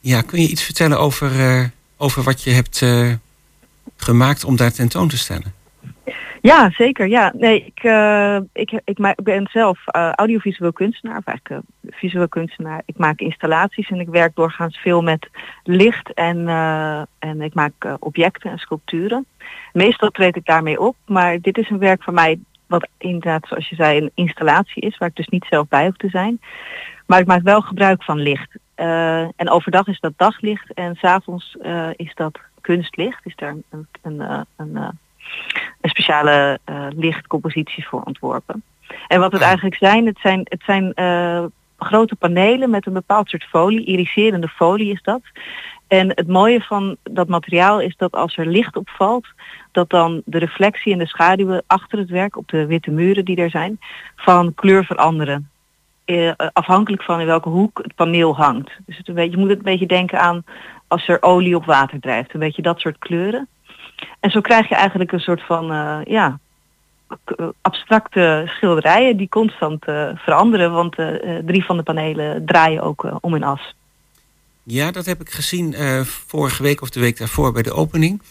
ja, 0.00 0.20
kun 0.22 0.42
je 0.42 0.48
iets 0.48 0.62
vertellen 0.62 0.98
over, 0.98 1.30
over 1.96 2.22
wat 2.22 2.42
je 2.42 2.50
hebt 2.50 2.78
gemaakt 4.02 4.44
om 4.44 4.56
daar 4.56 4.72
tentoon 4.72 5.08
te 5.08 5.18
stellen? 5.18 5.58
Ja, 6.40 6.70
zeker. 6.70 7.08
Ja, 7.08 7.32
nee, 7.36 7.64
ik, 7.64 7.82
eh, 7.82 8.38
ik, 8.52 8.80
ik, 8.84 8.98
ben 9.22 9.48
zelf 9.52 9.86
eh, 9.86 10.12
audiovisueel 10.12 10.72
kunstenaar, 10.72 11.16
of 11.16 11.24
eigenlijk 11.24 11.64
eh, 11.64 11.90
visueel 11.98 12.28
kunstenaar. 12.28 12.82
Ik 12.86 12.98
maak 12.98 13.20
installaties 13.20 13.90
en 13.90 14.00
ik 14.00 14.08
werk 14.08 14.34
doorgaans 14.34 14.78
veel 14.78 15.02
met 15.02 15.28
licht 15.62 16.12
en, 16.14 16.48
en 17.18 17.40
ik 17.40 17.54
maak 17.54 17.96
objecten 17.98 18.50
en 18.50 18.58
sculpturen. 18.58 19.26
Meestal 19.72 20.10
treed 20.10 20.36
ik 20.36 20.46
daarmee 20.46 20.80
op, 20.80 20.96
maar 21.06 21.40
dit 21.40 21.58
is 21.58 21.70
een 21.70 21.78
werk 21.78 22.02
van 22.02 22.14
mij 22.14 22.38
wat 22.66 22.88
inderdaad, 22.98 23.46
zoals 23.48 23.68
je 23.68 23.74
zei, 23.74 23.98
een 23.98 24.10
installatie 24.14 24.82
is, 24.82 24.98
waar 24.98 25.08
ik 25.08 25.16
dus 25.16 25.28
niet 25.28 25.46
zelf 25.48 25.68
bij 25.68 25.84
hoef 25.84 25.96
te 25.96 26.08
zijn. 26.08 26.40
Maar 27.06 27.20
ik 27.20 27.26
maak 27.26 27.42
wel 27.42 27.60
gebruik 27.60 28.02
van 28.04 28.18
licht. 28.18 28.50
En 29.36 29.50
overdag 29.50 29.86
is 29.86 30.00
dat 30.00 30.12
daglicht 30.16 30.72
en 30.72 30.96
s'avonds 30.96 31.56
is 31.96 32.14
dat 32.14 32.38
kunstlicht. 32.68 33.20
Is 33.24 33.36
daar 33.36 33.54
een, 33.70 33.86
een, 34.02 34.20
eh, 34.20 34.40
een, 34.56 34.76
eh, 34.76 34.88
en 35.80 35.90
speciale 35.90 36.58
eh, 36.64 36.86
lichtcomposities 36.96 37.86
voor 37.86 38.02
ontworpen. 38.02 38.62
En 39.06 39.20
wat 39.20 39.32
het 39.32 39.40
eigenlijk 39.40 39.76
zijn, 39.76 40.06
het 40.06 40.18
zijn, 40.20 40.40
het 40.44 40.62
zijn 40.64 40.92
grote 41.78 42.16
panelen 42.16 42.70
met 42.70 42.86
een 42.86 42.92
bepaald 42.92 43.28
soort 43.28 43.44
folie, 43.44 43.84
iriserende 43.84 44.48
folie 44.48 44.92
is 44.92 45.02
dat. 45.02 45.20
En 45.86 46.08
het 46.08 46.28
mooie 46.28 46.60
van 46.60 46.96
dat 47.02 47.28
materiaal 47.28 47.80
is 47.80 47.96
dat 47.96 48.12
als 48.12 48.36
er 48.36 48.46
licht 48.46 48.76
opvalt, 48.76 49.26
dat 49.72 49.90
dan 49.90 50.22
de 50.24 50.38
reflectie 50.38 50.92
en 50.92 50.98
de 50.98 51.06
schaduwen 51.06 51.62
achter 51.66 51.98
het 51.98 52.10
werk 52.10 52.36
op 52.36 52.48
de 52.48 52.66
witte 52.66 52.90
muren 52.90 53.24
die 53.24 53.36
er 53.36 53.50
zijn, 53.50 53.78
van 54.16 54.54
kleur 54.54 54.84
veranderen. 54.84 55.50
Eh, 56.08 56.32
afhankelijk 56.52 57.02
van 57.02 57.20
in 57.20 57.26
welke 57.26 57.48
hoek 57.48 57.78
het 57.82 57.94
paneel 57.94 58.36
hangt. 58.36 58.70
Dus 58.86 58.96
het 58.96 59.08
een 59.08 59.14
beetje, 59.14 59.30
je 59.30 59.36
moet 59.36 59.48
het 59.48 59.58
een 59.58 59.64
beetje 59.64 59.86
denken 59.86 60.20
aan 60.20 60.44
als 60.88 61.08
er 61.08 61.22
olie 61.22 61.56
op 61.56 61.64
water 61.64 62.00
drijft. 62.00 62.34
Een 62.34 62.40
beetje 62.40 62.62
dat 62.62 62.80
soort 62.80 62.98
kleuren. 62.98 63.48
En 64.20 64.30
zo 64.30 64.40
krijg 64.40 64.68
je 64.68 64.74
eigenlijk 64.74 65.12
een 65.12 65.20
soort 65.20 65.42
van 65.42 65.72
eh, 65.72 65.98
ja, 66.04 66.38
eh, 67.08 67.46
abstracte 67.60 68.44
schilderijen 68.46 69.16
die 69.16 69.28
constant 69.28 69.84
eh, 69.84 70.08
veranderen. 70.14 70.72
Want 70.72 70.94
drie 71.46 71.64
van 71.64 71.76
de 71.76 71.82
panelen 71.82 72.44
draaien 72.46 72.82
ook 72.82 73.18
om 73.20 73.34
in 73.34 73.44
as. 73.44 73.74
Ja, 74.62 74.90
dat 74.90 75.06
heb 75.06 75.20
ik 75.20 75.30
gezien 75.30 75.74
vorige 76.26 76.62
week 76.62 76.80
of 76.80 76.90
de 76.90 77.00
week 77.00 77.18
daarvoor 77.18 77.52
bij 77.52 77.62
de 77.62 77.72
opening. 77.72 78.22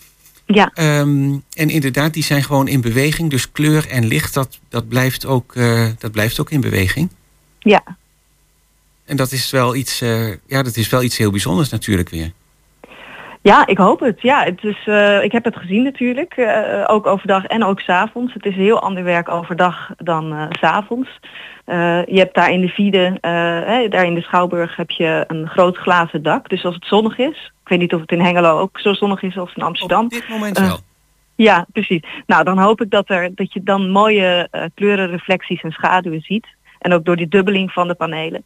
Ja. 0.45 0.71
Ehm, 0.73 1.37
en 1.53 1.69
inderdaad, 1.69 2.13
die 2.13 2.23
zijn 2.23 2.43
gewoon 2.43 2.67
in 2.67 2.81
beweging. 2.81 3.29
Dus 3.29 3.51
kleur 3.51 3.89
en 3.89 4.05
licht, 4.05 4.33
dat, 4.33 4.59
dat, 4.69 4.87
blijft, 4.87 5.25
ook, 5.25 5.53
dat 5.99 6.11
blijft 6.11 6.39
ook 6.39 6.51
in 6.51 6.61
beweging. 6.61 7.09
Ja, 7.59 7.83
En 9.05 9.17
dat 9.17 9.31
is 9.31 9.51
wel 9.51 9.75
iets, 9.75 9.99
ja, 10.45 10.63
dat 10.63 10.75
is 10.75 10.89
wel 10.89 11.03
iets 11.03 11.17
heel 11.17 11.31
bijzonders 11.31 11.69
natuurlijk 11.69 12.09
weer. 12.09 12.31
Ja, 13.47 13.67
ik 13.67 13.77
hoop 13.77 13.99
het. 13.99 14.21
Ja, 14.21 14.43
het 14.43 14.63
is, 14.63 14.83
eh, 14.85 15.23
ik 15.23 15.31
heb 15.31 15.43
het 15.43 15.55
gezien 15.55 15.83
natuurlijk, 15.83 16.33
eh, 16.33 16.83
ook 16.87 17.05
overdag 17.05 17.45
en 17.45 17.63
ook 17.63 17.79
s'avonds. 17.79 18.33
Het 18.33 18.45
is 18.45 18.55
heel 18.55 18.81
ander 18.81 19.03
werk 19.03 19.29
overdag 19.29 19.91
dan 19.97 20.47
s 20.49 20.59
s'avonds. 20.59 21.19
Eh, 21.65 22.05
je 22.05 22.19
hebt 22.19 22.35
daar 22.35 22.51
in 22.51 22.61
de 22.61 23.17
hè, 23.21 23.87
daar 23.87 24.05
in 24.05 24.13
de 24.13 24.21
Schouwburg 24.21 24.75
heb 24.75 24.89
je 24.89 25.23
een 25.27 25.47
groot 25.47 25.77
glazen 25.77 26.23
dak. 26.23 26.49
Dus 26.49 26.65
als 26.65 26.75
het 26.75 26.85
zonnig 26.85 27.17
is, 27.17 27.51
ik 27.63 27.69
weet 27.69 27.79
niet 27.79 27.93
of 27.93 28.01
het 28.01 28.11
in 28.11 28.21
Hengelo 28.21 28.59
ook 28.59 28.79
zo 28.79 28.93
zonnig 28.93 29.21
is 29.21 29.37
als 29.37 29.53
in 29.55 29.63
Amsterdam. 29.63 30.03
Op 30.03 30.09
dit 30.09 30.29
moment 30.29 30.59
wel. 30.59 30.79
Ja, 31.35 31.65
precies. 31.73 32.01
Nou, 32.25 32.43
dan 32.43 32.59
hoop 32.59 32.81
ik 32.81 32.89
dat, 32.89 33.09
er, 33.09 33.35
dat 33.35 33.53
je 33.53 33.63
dan 33.63 33.89
mooie 33.89 34.47
eh, 34.51 34.63
kleurenreflecties 34.75 35.61
en 35.61 35.71
schaduwen 35.71 36.21
ziet. 36.21 36.47
En 36.79 36.93
ook 36.93 37.05
door 37.05 37.15
die 37.15 37.27
dubbeling 37.27 37.71
van 37.71 37.87
de 37.87 37.95
panelen. 37.95 38.43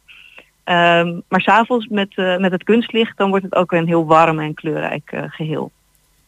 Ehm, 0.64 1.20
maar 1.28 1.40
s'avonds 1.40 1.86
met, 1.86 2.12
eh, 2.14 2.36
met 2.36 2.52
het 2.52 2.64
kunstlicht, 2.64 3.16
dan 3.16 3.28
wordt 3.28 3.44
het 3.44 3.54
ook 3.54 3.72
een 3.72 3.86
heel 3.86 4.06
warm 4.06 4.40
en 4.40 4.54
kleurrijk 4.54 5.12
eh, 5.12 5.22
geheel. 5.28 5.72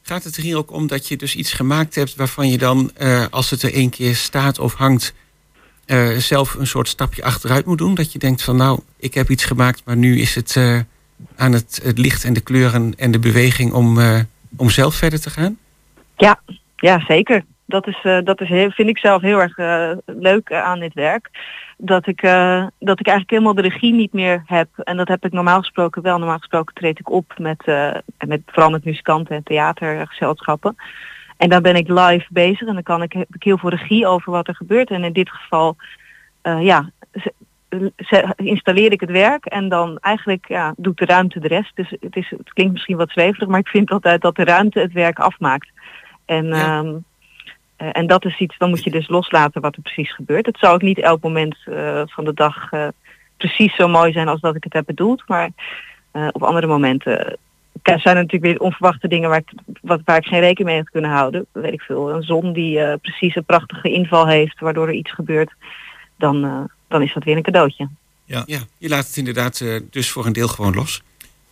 Gaat 0.03 0.25
het 0.25 0.37
er 0.37 0.43
hier 0.43 0.57
ook 0.57 0.73
om 0.73 0.87
dat 0.87 1.09
je 1.09 1.17
dus 1.17 1.37
iets 1.37 1.53
gemaakt 1.53 1.95
hebt 1.95 2.15
waarvan 2.15 2.49
je 2.49 2.59
dan, 2.59 2.91
eh, 2.95 3.25
als 3.31 3.51
het 3.51 3.63
er 3.63 3.73
één 3.73 3.91
keer 3.91 4.15
staat 4.15 4.59
of 4.59 4.75
hangt, 4.75 5.15
zelf 6.19 6.55
een 6.55 6.67
soort 6.67 6.89
stapje 6.89 7.25
achteruit 7.25 7.67
moet 7.67 7.79
doen? 7.79 7.95
Dat 7.95 8.13
je 8.13 8.19
denkt 8.19 8.43
van 8.43 8.57
nou, 8.57 8.81
ik 8.97 9.15
heb 9.15 9.31
iets 9.31 9.45
gemaakt, 9.45 9.83
maar 9.85 9.97
nu 9.97 10.21
is 10.21 10.35
het 10.35 10.57
aan 11.37 11.53
het, 11.53 11.81
het 11.83 11.99
licht 11.99 12.25
en 12.25 12.33
de 12.33 12.41
kleuren 12.41 12.95
en 12.97 13.11
de 13.11 13.19
beweging 13.19 13.73
om, 13.73 13.99
om 14.57 14.71
zelf 14.71 14.95
verder 14.95 15.21
te 15.21 15.31
gaan? 15.31 15.59
Ja, 16.17 16.41
ja 16.77 17.05
zeker. 17.07 17.45
Dat, 17.75 17.87
is, 17.87 18.01
eh, 18.03 18.19
dat 18.25 18.41
is 18.41 18.49
heel, 18.49 18.71
vind 18.71 18.89
ik 18.89 18.99
zelf 18.99 19.23
heel 19.23 19.41
erg 19.41 19.59
eh, 19.59 19.91
leuk 20.07 20.49
eh, 20.49 20.63
aan 20.63 20.79
dit 20.79 20.95
werk. 20.95 21.31
Dat 21.77 22.07
ik, 22.07 22.21
dat 22.79 23.01
ik 23.01 23.07
eigenlijk 23.07 23.31
helemaal 23.31 23.55
de 23.55 23.63
regie 23.63 23.93
niet 23.93 24.13
meer 24.13 24.43
heb. 24.47 24.69
En 24.77 24.97
dat 24.97 25.09
heb 25.09 25.25
ik 25.25 25.33
normaal 25.33 25.59
gesproken 25.59 26.03
wel. 26.03 26.19
Normaal 26.19 26.39
gesproken 26.39 26.75
treed 26.75 26.99
ik 26.99 27.11
op 27.11 27.35
met, 27.39 27.67
met 28.27 28.41
vooral 28.47 28.71
met 28.71 28.85
muzikanten 28.85 29.37
en 29.37 29.43
theatergezelschappen. 29.43 30.77
En 31.37 31.49
dan 31.49 31.63
ben 31.63 31.77
ik 31.77 31.89
live 31.89 32.27
bezig 32.31 32.69
en 32.69 32.75
dan 32.75 32.83
kan 32.83 33.03
ik, 33.03 33.13
heb 33.13 33.35
ik 33.35 33.43
heel 33.43 33.59
veel 33.59 33.71
regie 33.71 34.07
over 34.07 34.33
wat 34.33 34.49
er 34.49 34.55
gebeurt. 34.55 34.91
En 34.91 35.05
in 35.05 35.13
dit 35.13 35.31
geval 35.31 35.77
ja, 36.41 36.91
installeer 38.37 38.93
ik 38.93 39.01
het 39.01 39.11
werk 39.11 39.45
en 39.45 39.69
dan 39.69 39.99
eigenlijk 39.99 40.49
ja, 40.49 40.75
doet 40.77 40.99
de 40.99 41.05
ruimte 41.05 41.41
de 41.41 41.49
rest. 41.49 41.77
Dus 41.77 41.91
het, 42.01 42.17
is, 42.17 42.31
het 42.31 42.53
klinkt 42.53 42.73
misschien 42.73 42.97
wat 42.97 43.11
zweverig, 43.11 43.49
maar 43.49 43.61
ik 43.61 43.69
vind 43.69 43.91
altijd 43.91 44.21
dat 44.21 44.37
de 44.37 44.45
ruimte 44.45 44.81
het 44.81 44.93
werk 44.93 45.19
afmaakt. 45.19 45.69
En, 46.25 46.53
ehm, 46.53 46.87
eh, 46.87 46.95
en 47.93 48.07
dat 48.07 48.25
is 48.25 48.39
iets, 48.39 48.59
dan 48.59 48.69
moet 48.71 48.85
je 48.85 48.91
dus 48.91 49.09
loslaten 49.09 49.61
wat 49.61 49.77
er 49.77 49.83
precies 49.83 50.15
gebeurt. 50.15 50.47
Het 50.47 50.59
zal 50.59 50.73
ook 50.73 50.83
niet 50.83 50.99
elk 50.99 51.23
moment 51.23 51.57
eh, 51.65 52.03
van 52.07 52.25
de 52.25 52.35
dag 52.35 52.73
eh, 52.73 52.89
precies 53.37 53.75
zo 53.77 53.89
mooi 53.89 54.13
zijn 54.13 54.29
als 54.29 54.41
dat 54.41 54.57
ik 54.57 54.65
het 54.65 54.73
heb 54.73 54.87
bedoeld. 54.87 55.23
Maar 55.27 55.51
eh, 56.11 56.29
op 56.33 56.43
andere 56.43 56.67
momenten 56.67 57.27
eh, 57.27 57.99
zijn 57.99 58.17
er 58.17 58.23
natuurlijk 58.23 58.45
weer 58.45 58.61
onverwachte 58.61 59.09
dingen 59.09 59.29
waar 59.29 59.39
ik, 59.39 59.53
wat, 59.81 60.01
waar 60.05 60.17
ik 60.17 60.27
geen 60.27 60.41
rekening 60.41 60.69
mee 60.69 60.79
had 60.79 60.91
kunnen 60.91 61.11
houden. 61.11 61.47
Weet 61.53 61.73
ik 61.73 61.81
veel, 61.81 62.11
een 62.11 62.23
zon 62.23 62.53
die 62.53 62.81
eh, 62.81 62.95
precies 63.03 63.37
een 63.37 63.45
prachtige 63.45 63.93
inval 63.93 64.27
heeft, 64.29 64.61
waardoor 64.61 64.89
er 64.89 64.95
iets 64.95 65.13
gebeurt. 65.13 65.53
Dan, 66.19 66.45
eh, 66.45 66.61
dan 66.89 67.03
is 67.03 67.15
dat 67.15 67.25
weer 67.25 67.37
een 67.37 67.43
cadeautje. 67.43 67.89
Ja. 68.25 68.43
ja 68.47 68.59
je 68.79 68.89
laat 68.89 69.07
het 69.07 69.17
inderdaad 69.17 69.61
eh, 69.61 69.81
dus 69.91 70.11
voor 70.11 70.27
een 70.27 70.33
deel 70.33 70.49
gewoon 70.49 70.75
los. 70.75 71.03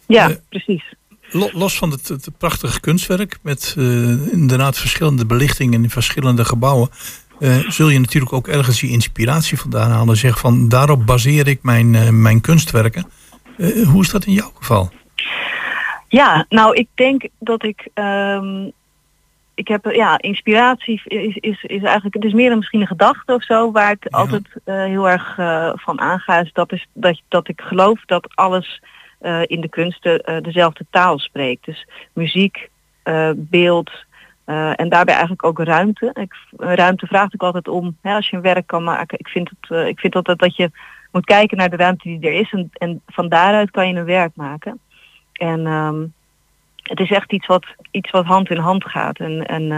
Ja, 0.07 0.29
Eh, 0.29 0.37
precies. 0.49 0.95
Lo- 1.33 1.51
Los 1.53 1.79
van 1.79 1.91
het, 1.91 2.09
het 2.09 2.29
prachtige 2.39 2.81
kunstwerk 2.81 3.39
met 3.43 3.75
eh, 3.79 3.85
inderdaad 4.33 4.79
verschillende 4.79 5.27
belichtingen 5.27 5.83
in 5.83 5.91
verschillende 5.91 6.45
gebouwen, 6.45 6.89
eh, 7.41 7.57
zul 7.57 7.89
je 7.89 7.99
natuurlijk 8.01 8.33
ook 8.33 8.49
ergens 8.49 8.81
die 8.81 8.91
inspiratie 8.91 9.59
vandaan 9.59 9.91
halen. 9.91 10.17
Zeg 10.17 10.39
van 10.39 10.69
daarop 10.69 11.07
baseer 11.07 11.49
ik 11.49 11.63
mijn, 11.63 11.95
eh, 11.95 12.09
mijn 12.09 12.41
kunstwerken. 12.41 13.11
Hoe 13.87 14.03
is 14.03 14.11
dat 14.11 14.25
in 14.25 14.33
jouw 14.33 14.53
geval? 14.55 14.91
Ja, 16.09 16.47
nou 16.49 16.75
ik 16.75 16.89
denk 16.95 17.23
dat 17.39 17.65
ik. 17.65 17.89
ehm, 17.95 18.69
ik 19.55 19.69
heb 19.69 19.85
ja, 19.85 20.19
inspiratie 20.19 21.03
is, 21.05 21.37
is, 21.37 21.63
is 21.63 21.83
eigenlijk. 21.83 22.15
Het 22.15 22.25
is 22.25 22.33
meer 22.33 22.49
dan 22.49 22.59
misschien 22.59 22.81
een 22.81 22.87
gedachte 22.87 23.35
of 23.35 23.45
zo, 23.45 23.73
waar 23.73 23.91
ik 23.91 24.07
altijd 24.11 24.47
heel 24.65 25.09
erg 25.09 25.35
van 25.81 26.01
aanga. 26.01 26.41
Is 26.41 26.53
dat, 26.53 26.73
is 26.73 26.87
dat, 26.93 27.21
dat 27.29 27.49
ik 27.49 27.61
geloof 27.61 28.01
dat 28.07 28.29
alles 28.35 28.83
eh, 29.23 29.41
in 29.47 29.61
de 29.61 29.69
kunsten 29.69 30.21
eh, 30.21 30.43
dezelfde 30.43 30.87
taal 30.91 31.19
spreekt. 31.19 31.65
Dus 31.65 31.87
muziek, 32.13 32.71
eh, 33.03 33.31
beeld. 33.37 33.91
en 34.77 34.89
daarbij 34.89 35.15
eigenlijk 35.15 35.45
ook 35.45 35.59
ruimte. 35.59 36.11
Ik, 36.15 36.35
ruimte 36.57 37.07
vraagt 37.07 37.35
ook 37.35 37.43
altijd 37.43 37.69
om, 37.69 37.97
hè, 38.01 38.15
als 38.15 38.29
je 38.29 38.37
een 38.37 38.43
werk 38.43 38.67
kan 38.67 38.85
maken. 38.85 39.19
Ik 39.19 39.29
vind, 39.29 39.51
het, 39.51 39.87
ik 39.89 39.99
vind 39.99 40.15
altijd 40.15 40.39
dat 40.39 40.57
je 40.57 40.71
moet 41.13 41.25
kijken 41.25 41.57
naar 41.57 41.71
de 41.71 41.77
ruimte 41.77 42.09
die 42.09 42.31
er 42.31 42.41
is. 42.41 42.53
En, 42.53 42.71
en 42.73 43.01
van 43.07 43.29
daaruit 43.29 43.71
kan 43.71 43.89
je 43.89 43.95
een 43.95 44.05
werk 44.05 44.33
maken. 44.35 44.81
En 45.33 45.67
ehm, 45.67 46.05
het 46.83 47.01
is 47.01 47.11
echt 47.11 47.33
iets 47.33 47.47
wat, 47.47 47.67
iets 47.91 48.11
wat 48.11 48.25
hand 48.25 48.51
in 48.51 48.57
hand 48.57 48.85
gaat. 48.85 49.19
En, 49.19 49.47
en, 49.47 49.71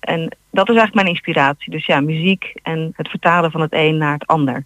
en 0.00 0.36
dat 0.50 0.68
is 0.68 0.76
eigenlijk 0.76 0.94
mijn 0.94 1.06
inspiratie. 1.06 1.70
Dus 1.70 1.86
ja, 1.86 2.00
muziek 2.00 2.54
en 2.62 2.92
het 2.96 3.08
vertalen 3.08 3.50
van 3.50 3.60
het 3.60 3.72
een 3.72 3.96
naar 3.96 4.12
het 4.12 4.26
ander. 4.26 4.64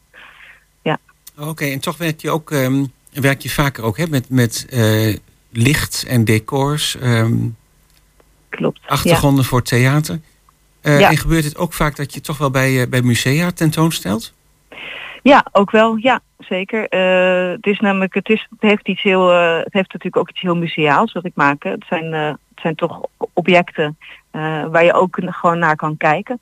Ja, 0.83 0.99
Oké, 1.39 1.65
en 1.65 1.81
toch 1.81 1.97
werk 1.97 2.21
je 2.21 2.31
ook, 2.31 2.51
ehm, 2.51 2.85
werk 3.13 3.41
je 3.41 3.51
vaker 3.51 3.85
ook 3.85 3.97
hè, 3.97 4.07
met, 4.07 4.29
met 4.29 4.67
eh, 4.71 5.17
licht 5.51 6.05
en 6.09 6.25
decors, 6.25 6.97
ehm, 6.99 7.37
klopt. 8.49 8.81
achtergronden 8.87 9.45
voor 9.45 9.63
theater. 9.63 10.21
Eh, 10.81 11.01
Ja. 11.01 11.11
En 11.11 11.17
gebeurt 11.17 11.45
het 11.45 11.57
ook 11.57 11.73
vaak 11.73 11.97
dat 11.97 12.15
je 12.15 12.21
toch 12.21 12.39
wel 12.39 12.51
bij, 12.51 12.81
eh, 12.83 12.89
bij 12.89 13.03
musea 13.03 13.51
tentoonstelt? 13.51 14.35
Ja, 15.23 15.47
ook 15.53 15.71
wel. 15.71 15.97
Ja, 15.97 16.21
zeker. 16.39 16.83
Het 17.55 17.67
is 17.67 17.79
namelijk, 17.81 18.15
het, 18.15 18.29
is, 18.29 18.47
het 18.51 18.71
heeft 18.71 18.89
iets 18.89 19.03
heel, 19.03 19.29
het 19.29 19.73
heeft 19.73 19.93
natuurlijk 19.93 20.17
ook 20.17 20.31
iets 20.31 20.41
heel 20.41 20.57
museaals 20.57 21.13
wat 21.13 21.25
ik 21.25 21.33
maak. 21.35 21.63
hè. 21.63 21.71
Het 21.71 21.85
zijn, 21.89 22.13
het 22.13 22.39
zijn 22.63 22.75
toch 22.75 23.01
objecten 23.33 23.99
waar 24.71 24.85
je 24.85 24.93
ook 24.93 25.19
gewoon 25.21 25.59
naar 25.59 25.77
kan 25.77 25.97
kijken. 25.97 26.41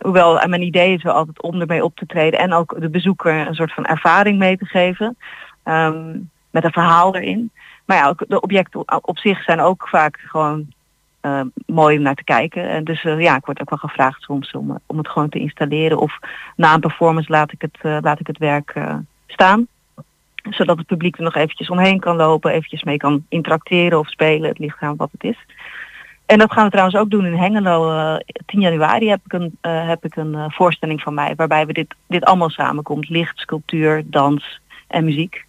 Hoewel 0.00 0.48
mijn 0.48 0.62
idee 0.62 0.94
is 0.94 1.02
wel 1.02 1.14
altijd 1.14 1.42
om 1.42 1.60
ermee 1.60 1.84
op 1.84 1.96
te 1.96 2.06
treden 2.06 2.40
en 2.40 2.52
ook 2.52 2.80
de 2.80 2.88
bezoeker 2.90 3.46
een 3.46 3.54
soort 3.54 3.72
van 3.72 3.84
ervaring 3.84 4.38
mee 4.38 4.56
te 4.56 4.64
geven. 4.66 5.16
Ehm, 5.64 6.18
met 6.50 6.64
een 6.64 6.72
verhaal 6.72 7.16
erin. 7.16 7.50
Maar 7.84 7.96
ja, 7.96 8.08
ook 8.08 8.24
de 8.28 8.40
objecten 8.40 9.04
op 9.04 9.18
zich 9.18 9.42
zijn 9.42 9.60
ook 9.60 9.88
vaak 9.88 10.18
gewoon 10.26 10.66
eh, 11.24 11.40
mooi 11.66 11.96
om 11.96 12.02
naar 12.02 12.14
te 12.14 12.24
kijken. 12.24 12.68
En 12.68 12.84
dus 12.84 13.04
eh, 13.04 13.20
ja, 13.20 13.36
ik 13.36 13.44
word 13.44 13.60
ook 13.60 13.70
wel 13.70 13.78
gevraagd 13.78 14.22
soms 14.22 14.50
om, 14.50 14.70
eh, 14.70 14.76
om 14.86 14.98
het 14.98 15.08
gewoon 15.08 15.28
te 15.28 15.38
installeren. 15.38 15.98
Of 15.98 16.18
na 16.56 16.74
een 16.74 16.80
performance 16.80 17.30
laat 17.30 17.52
ik 17.52 17.60
het, 17.60 17.78
eh, 17.82 17.98
laat 18.00 18.20
ik 18.20 18.26
het 18.26 18.38
werk 18.38 18.80
staan. 19.26 19.66
Zodat 20.50 20.78
het 20.78 20.86
publiek 20.86 21.16
er 21.16 21.22
nog 21.22 21.34
eventjes 21.34 21.70
omheen 21.70 22.00
kan 22.00 22.16
lopen, 22.16 22.52
eventjes 22.52 22.82
mee 22.82 22.96
kan 22.96 23.26
interacteren 23.28 23.98
of 23.98 24.08
spelen. 24.08 24.48
Het 24.48 24.58
ligt 24.58 24.80
aan 24.80 24.96
wat 24.96 25.08
het 25.12 25.24
is. 25.24 25.38
En 26.26 26.38
dat 26.38 26.52
gaan 26.52 26.64
we 26.64 26.70
trouwens 26.70 26.96
ook 26.96 27.10
doen 27.10 27.26
in 27.26 27.38
Hengelo. 27.38 27.90
eh 27.90 28.16
10 28.46 28.60
januari 28.60 29.08
heb 29.08 29.20
ik 29.24 29.32
een, 29.32 29.58
heb 29.60 30.04
ik 30.04 30.16
een 30.16 30.52
voorstelling 30.52 31.00
van 31.00 31.14
mij 31.14 31.34
waarbij 31.34 31.66
we 31.66 31.72
dit, 31.72 31.94
dit 32.06 32.24
allemaal 32.24 32.50
samenkomt. 32.50 33.08
Licht, 33.08 33.38
sculptuur, 33.38 34.02
dans 34.06 34.60
en 34.88 35.04
muziek. 35.04 35.46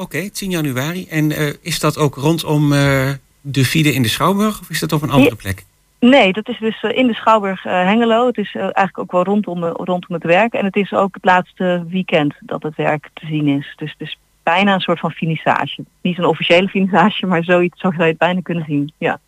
Oké, 0.00 0.30
10 0.30 0.50
januari. 0.50 1.06
En 1.08 1.32
eh, 1.32 1.52
is 1.60 1.80
dat 1.80 1.98
ook 1.98 2.14
rondom 2.14 2.72
eh, 2.72 3.10
de 3.40 3.64
Vide 3.64 3.92
in 3.92 4.02
de 4.02 4.08
Schouwburg 4.08 4.60
of 4.60 4.70
is 4.70 4.80
dat 4.80 4.92
op 4.92 5.02
een 5.02 5.10
andere 5.10 5.36
plek? 5.36 5.64
Nee, 5.98 6.32
dat 6.32 6.48
is 6.48 6.58
dus 6.58 6.82
eh, 6.82 6.96
in 6.96 7.06
de 7.06 7.14
Schouwburg 7.14 7.64
eh, 7.64 7.72
Hengelo. 7.72 8.26
Het 8.26 8.38
is 8.38 8.54
eigenlijk 8.54 8.98
ook 8.98 9.12
wel 9.12 9.24
rondom, 9.24 9.64
rondom 9.64 10.14
het 10.14 10.22
werk. 10.22 10.52
En 10.52 10.64
het 10.64 10.76
is 10.76 10.92
ook 10.92 11.14
het 11.14 11.24
laatste 11.24 11.84
weekend 11.88 12.34
dat 12.40 12.62
het 12.62 12.76
werk 12.76 13.10
te 13.14 13.26
zien 13.26 13.48
is. 13.48 13.72
Dus 13.76 13.90
het 13.98 14.08
is 14.08 14.18
bijna 14.42 14.74
een 14.74 14.80
soort 14.80 14.98
van 14.98 15.10
finissage. 15.10 15.84
Niet 16.00 16.18
een 16.18 16.24
officiële 16.24 16.68
finissage, 16.68 17.26
maar 17.26 17.44
zoiets, 17.44 17.80
zo 17.80 17.90
zou 17.90 18.02
je 18.02 18.08
het 18.08 18.18
bijna 18.18 18.40
kunnen 18.40 18.64
zien. 18.64 18.92
Ja. 18.98 19.20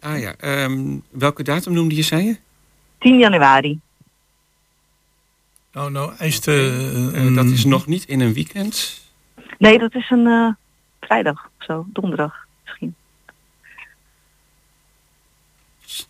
Ah 0.00 0.18
ja, 0.18 0.34
ehm, 0.38 0.96
welke 1.10 1.42
datum 1.42 1.72
noemde 1.72 1.94
je, 1.94 2.02
zei 2.02 2.24
je? 2.24 2.36
10 2.98 3.18
januari. 3.18 3.80
Nou, 5.72 5.90
nou, 5.90 6.12
eist 6.18 6.48
eh, 6.48 7.26
Eh, 7.26 7.34
dat 7.34 7.44
is 7.44 7.64
nog 7.64 7.86
niet 7.86 8.04
in 8.04 8.20
een 8.20 8.32
weekend. 8.32 9.06
Nee, 9.58 9.78
dat 9.78 9.94
is 9.94 10.10
een 10.10 10.26
eh, 10.26 10.48
vrijdag 11.00 11.50
of 11.58 11.64
zo, 11.64 11.86
donderdag 11.92 12.46
misschien. 12.64 12.94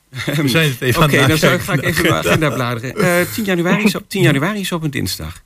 We 0.42 0.48
zijn 0.48 0.68
het 0.70 0.80
even 0.80 1.02
Oké, 1.02 1.14
aan 1.14 1.20
het 1.20 1.28
dan 1.28 1.38
zou- 1.38 1.52
nakijken. 1.52 1.64
ga 1.64 1.88
ik 1.88 1.94
even 1.94 2.02
mijn 2.12 2.14
agenda 2.26 2.50
bladeren. 2.50 2.96
Eh 2.96 3.32
10, 3.32 3.44
januari 3.44 3.82
is 3.82 3.94
op, 3.94 4.08
10 4.08 4.22
januari 4.22 4.60
is 4.60 4.72
op 4.72 4.82
een 4.82 4.90
dinsdag. 4.90 5.42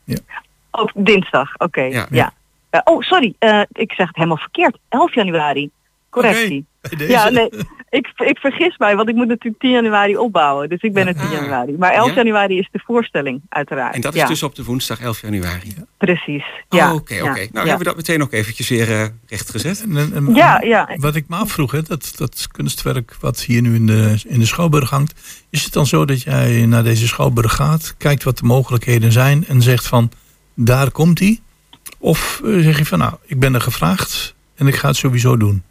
Oh, 0.70 0.88
dinsdag, 0.94 1.56
oké. 1.58 1.82
Ja. 1.82 2.06
Ja. 2.10 2.32
Eh, 2.70 2.80
oh, 2.84 3.00
sorry, 3.02 3.34
eh, 3.38 3.62
ik 3.72 3.92
zeg 3.92 4.06
het 4.06 4.16
helemaal 4.16 4.36
verkeerd. 4.36 4.78
11 4.88 5.14
januari. 5.14 5.70
Correctie. 6.10 6.64
Deze. 6.96 7.10
Ja, 7.10 7.28
nee, 7.28 7.48
ik, 7.90 8.12
ik 8.16 8.38
vergis 8.38 8.76
mij, 8.78 8.96
want 8.96 9.08
ik 9.08 9.14
moet 9.14 9.26
natuurlijk 9.28 9.60
10 9.62 9.70
januari 9.70 10.16
opbouwen. 10.16 10.68
Dus 10.68 10.80
ik 10.80 10.92
ben 10.92 11.06
er 11.06 11.14
10 11.14 11.22
Ah. 11.22 11.32
januari. 11.32 11.76
Maar 11.78 11.92
11 11.92 12.08
Ja? 12.08 12.14
januari 12.14 12.58
is 12.58 12.68
de 12.72 12.80
voorstelling, 12.84 13.40
uiteraard. 13.48 13.94
En 13.94 14.00
dat 14.00 14.14
is 14.14 14.20
ja, 14.20 14.26
dus 14.26 14.42
op 14.42 14.54
de 14.54 14.64
woensdag 14.64 15.00
11 15.00 15.20
januari. 15.20 15.74
Precies. 15.98 16.44
Oh, 16.68 16.78
Ja, 16.78 16.94
Oké, 16.94 17.14
ja, 17.14 17.20
oké. 17.20 17.30
Nou 17.32 17.48
ja. 17.52 17.58
hebben 17.60 17.78
we 17.78 17.84
dat 17.84 17.96
meteen 17.96 18.22
ook 18.22 18.32
eventjes 18.32 18.68
weer 18.68 18.90
eh, 19.00 19.06
rechtgezet. 19.26 19.82
En- 19.82 19.96
en- 19.96 20.12
en- 20.14 20.34
Ja, 20.34 20.60
ja. 20.60 20.88
Wat 20.96 21.14
ik 21.16 21.28
me 21.28 21.36
afvroeg, 21.36 21.70
hè, 21.72 21.82
dat, 21.82 22.12
dat 22.16 22.46
kunstwerk 22.52 23.16
wat 23.20 23.40
hier 23.42 23.62
nu 23.62 23.74
in 23.74 23.86
de, 23.86 24.22
in 24.26 24.38
de 24.38 24.46
Schouwburg 24.46 24.90
hangt. 24.90 25.44
Is 25.50 25.64
het 25.64 25.72
dan 25.72 25.86
zo 25.86 26.04
dat 26.04 26.22
jij 26.22 26.66
naar 26.66 26.82
deze 26.84 27.06
Schouwburg 27.06 27.52
gaat, 27.54 27.94
kijkt 27.98 28.22
wat 28.22 28.38
de 28.38 28.44
mogelijkheden 28.44 29.12
zijn 29.12 29.46
en 29.46 29.62
zegt 29.62 29.86
van 29.86 30.10
daar 30.54 30.90
komt 30.90 31.18
hij? 31.18 31.40
Of 31.98 32.40
eh, 32.44 32.58
zeg 32.58 32.78
je 32.78 32.84
van 32.86 32.98
nou, 32.98 33.12
ik 33.26 33.38
ben 33.40 33.54
er 33.54 33.60
gevraagd 33.60 34.34
en 34.54 34.66
ik 34.66 34.74
ga 34.74 34.88
het 34.88 34.96
sowieso 34.96 35.36
doen? 35.36 35.62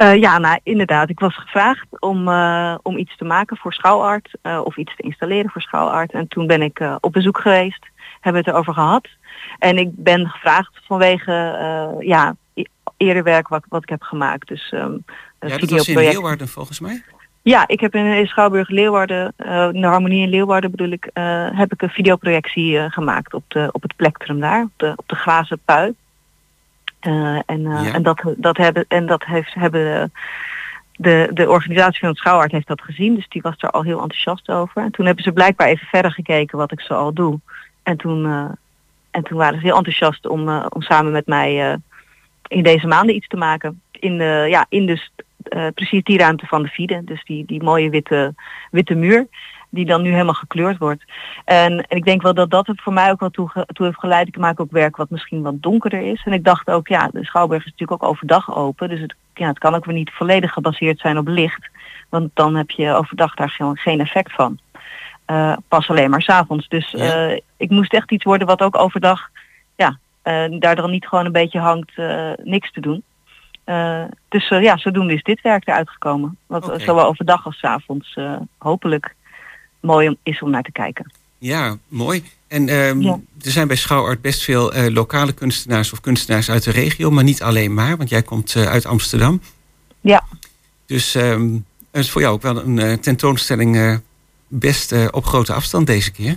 Eh, 0.00 0.16
ja, 0.16 0.38
nou 0.38 0.58
inderdaad. 0.62 1.08
Ik 1.08 1.20
was 1.20 1.36
gevraagd 1.36 1.86
om, 1.98 2.28
eh, 2.28 2.74
om 2.82 2.96
iets 2.96 3.16
te 3.16 3.24
maken 3.24 3.56
voor 3.56 3.72
schouwart 3.72 4.30
eh, 4.42 4.60
of 4.64 4.76
iets 4.76 4.96
te 4.96 5.02
installeren 5.02 5.50
voor 5.50 5.62
schouwart. 5.62 6.12
En 6.12 6.28
toen 6.28 6.46
ben 6.46 6.62
ik 6.62 6.82
op 7.00 7.12
bezoek 7.12 7.38
geweest, 7.38 7.86
hebben 8.20 8.42
we 8.42 8.48
het 8.48 8.56
erover 8.56 8.74
gehad. 8.74 9.08
En 9.58 9.78
ik 9.78 9.88
ben 9.92 10.28
gevraagd 10.28 10.80
vanwege 10.86 11.32
ja, 12.00 12.36
e- 12.54 12.62
eerder 12.96 13.22
werk 13.22 13.48
wat, 13.48 13.64
wat 13.68 13.82
ik 13.82 13.88
heb 13.88 14.02
gemaakt. 14.02 14.48
Dus 14.48 14.72
een 14.72 15.04
Ja, 15.40 15.58
dat 15.58 15.70
was 15.70 15.88
in. 15.88 15.96
Leeuwarden 15.96 16.48
volgens 16.48 16.80
mij. 16.80 17.02
Ja, 17.42 17.68
ik 17.68 17.80
heb 17.80 17.94
in, 17.94 18.26
Schouwburg 18.26 18.68
Leeuwarden, 18.68 19.32
in 19.72 19.80
de 19.80 19.86
Harmonie 19.86 20.22
in 20.22 20.28
Leeuwarden 20.28 20.70
bedoel 20.70 20.90
ik, 20.90 21.10
heb 21.52 21.72
ik 21.72 21.82
een 21.82 21.90
videoprojectie 21.90 22.90
gemaakt 22.90 23.34
op, 23.34 23.44
de, 23.48 23.68
op 23.72 23.82
het 23.82 23.96
plektrum 23.96 24.40
daar, 24.40 24.62
op 24.62 24.72
de, 24.76 24.92
op 24.96 25.08
de 25.08 25.16
glazen 25.16 25.60
pui. 25.64 25.94
Eh, 27.00 27.38
en, 27.46 27.66
eh, 27.66 27.84
Ja. 27.84 27.92
en 27.92 28.02
dat, 28.02 28.22
dat, 28.36 28.56
hebben, 28.56 28.84
en 28.88 29.06
dat 29.06 29.24
heeft, 29.24 29.54
hebben 29.54 30.12
de, 30.96 31.30
de 31.32 31.48
organisatie 31.50 32.00
van 32.00 32.08
het 32.08 32.18
Schouwart 32.18 32.52
heeft 32.52 32.66
dat 32.66 32.82
gezien, 32.82 33.14
dus 33.14 33.28
die 33.28 33.42
was 33.42 33.54
er 33.58 33.70
al 33.70 33.82
heel 33.82 34.00
enthousiast 34.00 34.48
over. 34.48 34.82
En 34.82 34.90
toen 34.90 35.06
hebben 35.06 35.24
ze 35.24 35.32
blijkbaar 35.32 35.68
even 35.68 35.86
verder 35.86 36.12
gekeken 36.12 36.58
wat 36.58 36.72
ik 36.72 36.80
zo 36.80 36.94
al 36.94 37.12
doe. 37.14 37.40
En 37.82 37.96
toen, 37.96 38.26
eh, 38.26 38.44
en 39.10 39.22
toen 39.22 39.38
waren 39.38 39.60
ze 39.60 39.66
heel 39.66 39.76
enthousiast 39.76 40.26
om, 40.26 40.48
om 40.48 40.82
samen 40.82 41.12
met 41.12 41.26
mij 41.26 41.78
in 42.48 42.62
deze 42.62 42.86
maanden 42.86 43.14
iets 43.14 43.28
te 43.28 43.36
maken. 43.36 43.80
In, 43.92 44.18
de, 44.18 44.46
ja, 44.48 44.66
in 44.68 44.86
dus 44.86 45.12
precies 45.74 46.02
die 46.02 46.18
ruimte 46.18 46.46
van 46.46 46.62
de 46.62 46.68
Fide. 46.68 47.04
Dus 47.04 47.24
die, 47.24 47.44
die 47.46 47.62
mooie 47.62 47.90
witte, 47.90 48.34
witte 48.70 48.94
muur. 48.94 49.26
Die 49.70 49.86
dan 49.86 50.02
nu 50.02 50.10
helemaal 50.12 50.34
gekleurd 50.34 50.78
wordt. 50.78 51.04
En, 51.44 51.86
en 51.86 51.96
ik 51.96 52.04
denk 52.04 52.22
wel 52.22 52.34
dat 52.34 52.50
dat 52.50 52.66
het 52.66 52.80
voor 52.82 52.92
mij 52.92 53.10
ook 53.10 53.20
wel 53.20 53.30
toe, 53.30 53.50
toe 53.66 53.86
heeft 53.86 53.98
geleid. 53.98 54.28
Ik 54.28 54.38
maak 54.38 54.60
ook 54.60 54.70
werk 54.70 54.96
wat 54.96 55.10
misschien 55.10 55.42
wat 55.42 55.62
donkerder 55.62 56.00
is. 56.00 56.22
En 56.24 56.32
ik 56.32 56.44
dacht 56.44 56.70
ook, 56.70 56.88
ja, 56.88 57.08
de 57.12 57.24
Schouwburg 57.24 57.64
is 57.66 57.70
natuurlijk 57.70 58.02
ook 58.02 58.10
overdag 58.10 58.54
open. 58.56 58.88
Dus 58.88 59.00
het, 59.00 59.14
ja, 59.34 59.46
het 59.48 59.58
kan 59.58 59.74
ook 59.74 59.84
weer 59.84 59.94
niet 59.94 60.10
volledig 60.10 60.52
gebaseerd 60.52 60.98
zijn 60.98 61.18
op 61.18 61.28
licht. 61.28 61.68
Want 62.08 62.30
dan 62.34 62.54
heb 62.54 62.70
je 62.70 62.94
overdag 62.94 63.34
daar 63.34 63.50
gewoon 63.50 63.76
geen 63.76 64.00
effect 64.00 64.32
van. 64.32 64.58
Eh, 65.24 65.56
pas 65.68 65.90
alleen 65.90 66.10
maar 66.10 66.22
s'avonds. 66.22 66.68
Dus 66.68 66.90
Ja. 66.90 67.28
eh, 67.28 67.38
ik 67.56 67.70
moest 67.70 67.92
echt 67.92 68.10
iets 68.12 68.24
worden 68.24 68.46
wat 68.46 68.62
ook 68.62 68.78
overdag 68.78 69.28
ja, 69.76 69.98
eh, 70.22 70.44
daar 70.58 70.76
dan 70.76 70.90
niet 70.90 71.06
gewoon 71.06 71.24
een 71.24 71.32
beetje 71.32 71.58
hangt 71.58 71.92
niks 72.44 72.72
te 72.72 72.80
doen. 72.80 73.02
Dus 74.28 74.48
ja, 74.48 74.76
zodoende 74.76 75.14
is 75.14 75.22
dit 75.22 75.40
werk 75.40 75.66
eruit 75.68 75.90
gekomen. 75.90 76.36
Wat 76.46 76.72
zowel 76.76 77.06
overdag 77.06 77.44
als 77.44 77.58
's 77.58 77.64
avonds 77.64 78.16
hopelijk 78.58 79.14
mooi 79.80 80.08
om, 80.08 80.16
is 80.22 80.42
om 80.42 80.50
naar 80.50 80.62
te 80.62 80.72
kijken. 80.72 81.12
Ja, 81.38 81.76
mooi. 81.88 82.24
En 82.48 82.68
ehm, 82.68 83.00
Ja. 83.00 83.12
er 83.42 83.50
zijn 83.50 83.66
bij 83.66 83.76
Schouwart 83.76 84.20
best 84.20 84.42
veel 84.42 84.72
eh, 84.72 84.92
lokale 84.92 85.32
kunstenaars 85.32 85.92
of 85.92 86.00
kunstenaars 86.00 86.50
uit 86.50 86.64
de 86.64 86.70
regio, 86.70 87.10
maar 87.10 87.24
niet 87.24 87.42
alleen 87.42 87.74
maar, 87.74 87.96
want 87.96 88.08
jij 88.08 88.22
komt 88.22 88.54
eh, 88.54 88.66
uit 88.66 88.86
Amsterdam. 88.86 89.40
Ja. 90.00 90.22
Dus 90.86 91.14
ehm, 91.14 91.52
het 91.90 92.04
is 92.04 92.10
voor 92.10 92.20
jou 92.20 92.34
ook 92.34 92.42
wel 92.42 92.62
een 92.64 92.78
eh, 92.78 92.92
tentoonstelling 92.92 94.00
best 94.48 95.10
op 95.10 95.24
grote 95.24 95.52
afstand 95.52 95.86
deze 95.86 96.10
keer. 96.12 96.36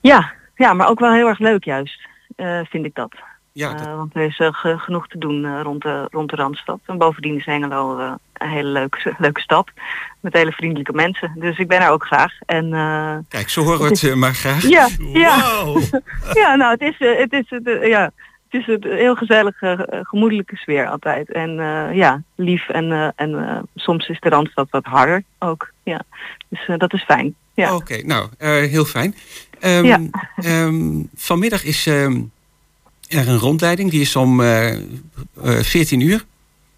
Ja, 0.00 0.32
ja, 0.56 0.72
maar 0.72 0.88
ook 0.88 1.00
wel 1.00 1.12
heel 1.12 1.28
erg 1.28 1.38
leuk 1.38 1.64
juist, 1.64 2.00
vind 2.64 2.84
ik 2.84 2.94
dat. 2.94 3.12
Ja, 3.52 3.74
dat- 3.74 3.86
want 3.96 4.14
er 4.14 4.22
is 4.22 4.36
ge- 4.36 4.78
genoeg 4.78 5.08
te 5.08 5.18
doen 5.18 5.62
rond, 5.62 5.82
de, 5.82 6.06
rond 6.10 6.30
de 6.30 6.36
Randstad. 6.36 6.78
En 6.86 6.98
bovendien 6.98 7.36
is 7.36 7.44
Hengelo 7.44 8.16
een 8.42 8.50
hele 8.50 8.68
leuke, 8.68 9.14
leuke 9.18 9.40
stad. 9.40 9.70
Met 10.20 10.32
hele 10.32 10.52
vriendelijke 10.52 10.92
mensen. 10.92 11.32
Dus 11.34 11.58
ik 11.58 11.68
ben 11.68 11.80
er 11.80 11.88
ook 11.90 12.04
graag. 12.06 12.32
En, 12.46 12.72
eh, 12.74 13.16
Kijk, 13.28 13.48
zo 13.48 13.62
horen 13.62 13.78
we 13.78 14.06
het 14.06 14.14
maar 14.14 14.34
graag. 14.34 14.68
ja, 14.68 14.88
ja. 15.12 15.64
Ja, 16.40 16.54
nou, 16.54 16.70
het 16.72 16.80
is, 16.80 16.96
eh, 16.98 17.18
het 17.18 17.32
is, 17.32 17.44
het, 17.48 17.66
eh, 17.66 17.88
ja, 17.88 18.02
het 18.48 18.60
is 18.60 18.66
een 18.66 18.92
heel 18.92 19.14
gezellige, 19.14 20.02
gemoedelijke 20.02 20.56
sfeer 20.56 20.86
altijd. 20.88 21.32
En 21.32 21.50
ja, 21.94 22.22
lief. 22.34 22.68
En, 22.68 23.12
en 23.16 23.62
soms 23.74 24.08
is 24.08 24.20
de 24.20 24.28
Randstad 24.28 24.66
wat 24.70 24.84
harder 24.84 25.24
ook. 25.38 25.70
Ja. 25.82 26.02
Dus 26.48 26.70
dat 26.76 26.92
is 26.92 27.04
fijn. 27.04 27.34
Ja. 27.54 27.74
Oké, 27.74 28.02
nou, 28.06 28.28
heel 28.38 28.84
fijn. 28.84 29.14
Ehm, 29.60 29.84
Ja. 29.84 30.00
ehm, 30.36 31.02
vanmiddag 31.14 31.64
is 31.64 31.86
ehm, 31.86 32.20
er 33.18 33.28
een 33.28 33.38
rondleiding. 33.38 33.90
Die 33.90 34.00
is 34.00 34.16
om 34.16 34.40
eh, 34.40 34.72
eh, 34.72 34.80
14 35.60 36.00
uur. 36.00 36.24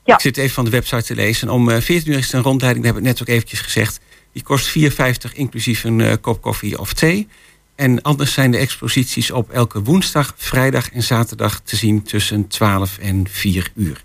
Ja. 0.04 0.14
Ik 0.14 0.20
zit 0.20 0.36
even 0.36 0.54
van 0.54 0.64
de 0.64 0.70
website 0.70 1.02
te 1.02 1.14
lezen. 1.14 1.48
Om 1.48 1.70
eh, 1.70 1.80
14 1.80 2.12
uur 2.12 2.18
is 2.18 2.32
er 2.32 2.38
een 2.38 2.44
rondleiding, 2.44 2.84
dat 2.84 2.94
heb 2.94 3.02
ik 3.02 3.08
net 3.08 3.20
ook 3.20 3.28
eventjes 3.28 3.60
gezegd. 3.60 4.00
Die 4.32 4.42
kost 4.42 4.78
4,50 4.78 5.32
inclusief 5.32 5.84
een 5.84 6.00
eh, 6.00 6.12
kop 6.20 6.40
koffie 6.40 6.78
of 6.78 6.92
thee. 6.92 7.28
En 7.74 8.02
anders 8.02 8.32
zijn 8.32 8.50
de 8.50 8.58
exposities 8.58 9.30
op 9.30 9.50
elke 9.50 9.82
woensdag, 9.82 10.34
vrijdag 10.36 10.90
en 10.90 11.02
zaterdag 11.02 11.60
te 11.60 11.76
zien 11.76 12.02
tussen 12.02 12.48
12 12.48 12.98
en 12.98 13.26
4 13.28 13.72
uur. 13.74 14.04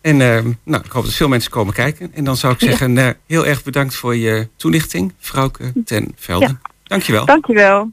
En 0.00 0.20
ehm, 0.20 0.52
nou, 0.64 0.84
ik 0.84 0.90
hoop 0.90 1.04
dat 1.04 1.14
veel 1.14 1.28
mensen 1.28 1.50
komen 1.50 1.74
kijken. 1.74 2.14
En 2.14 2.24
dan 2.24 2.36
zou 2.36 2.52
ik 2.52 2.60
zeggen, 2.60 2.98
eh, 2.98 3.08
heel 3.26 3.46
erg 3.46 3.62
bedankt 3.62 3.94
voor 3.94 4.16
je 4.16 4.48
toelichting, 4.56 5.14
Frauke 5.18 5.72
ten 5.84 6.12
Velden. 6.16 6.60
Dankjewel. 6.82 7.24
Dankjewel. 7.24 7.90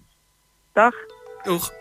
Dag. 0.74 0.94
Doeg. 1.44 1.72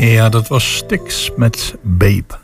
Ja, 0.00 0.28
dat 0.28 0.48
was 0.48 0.76
Stix 0.76 1.30
met 1.36 1.74
Babe. 1.82 2.38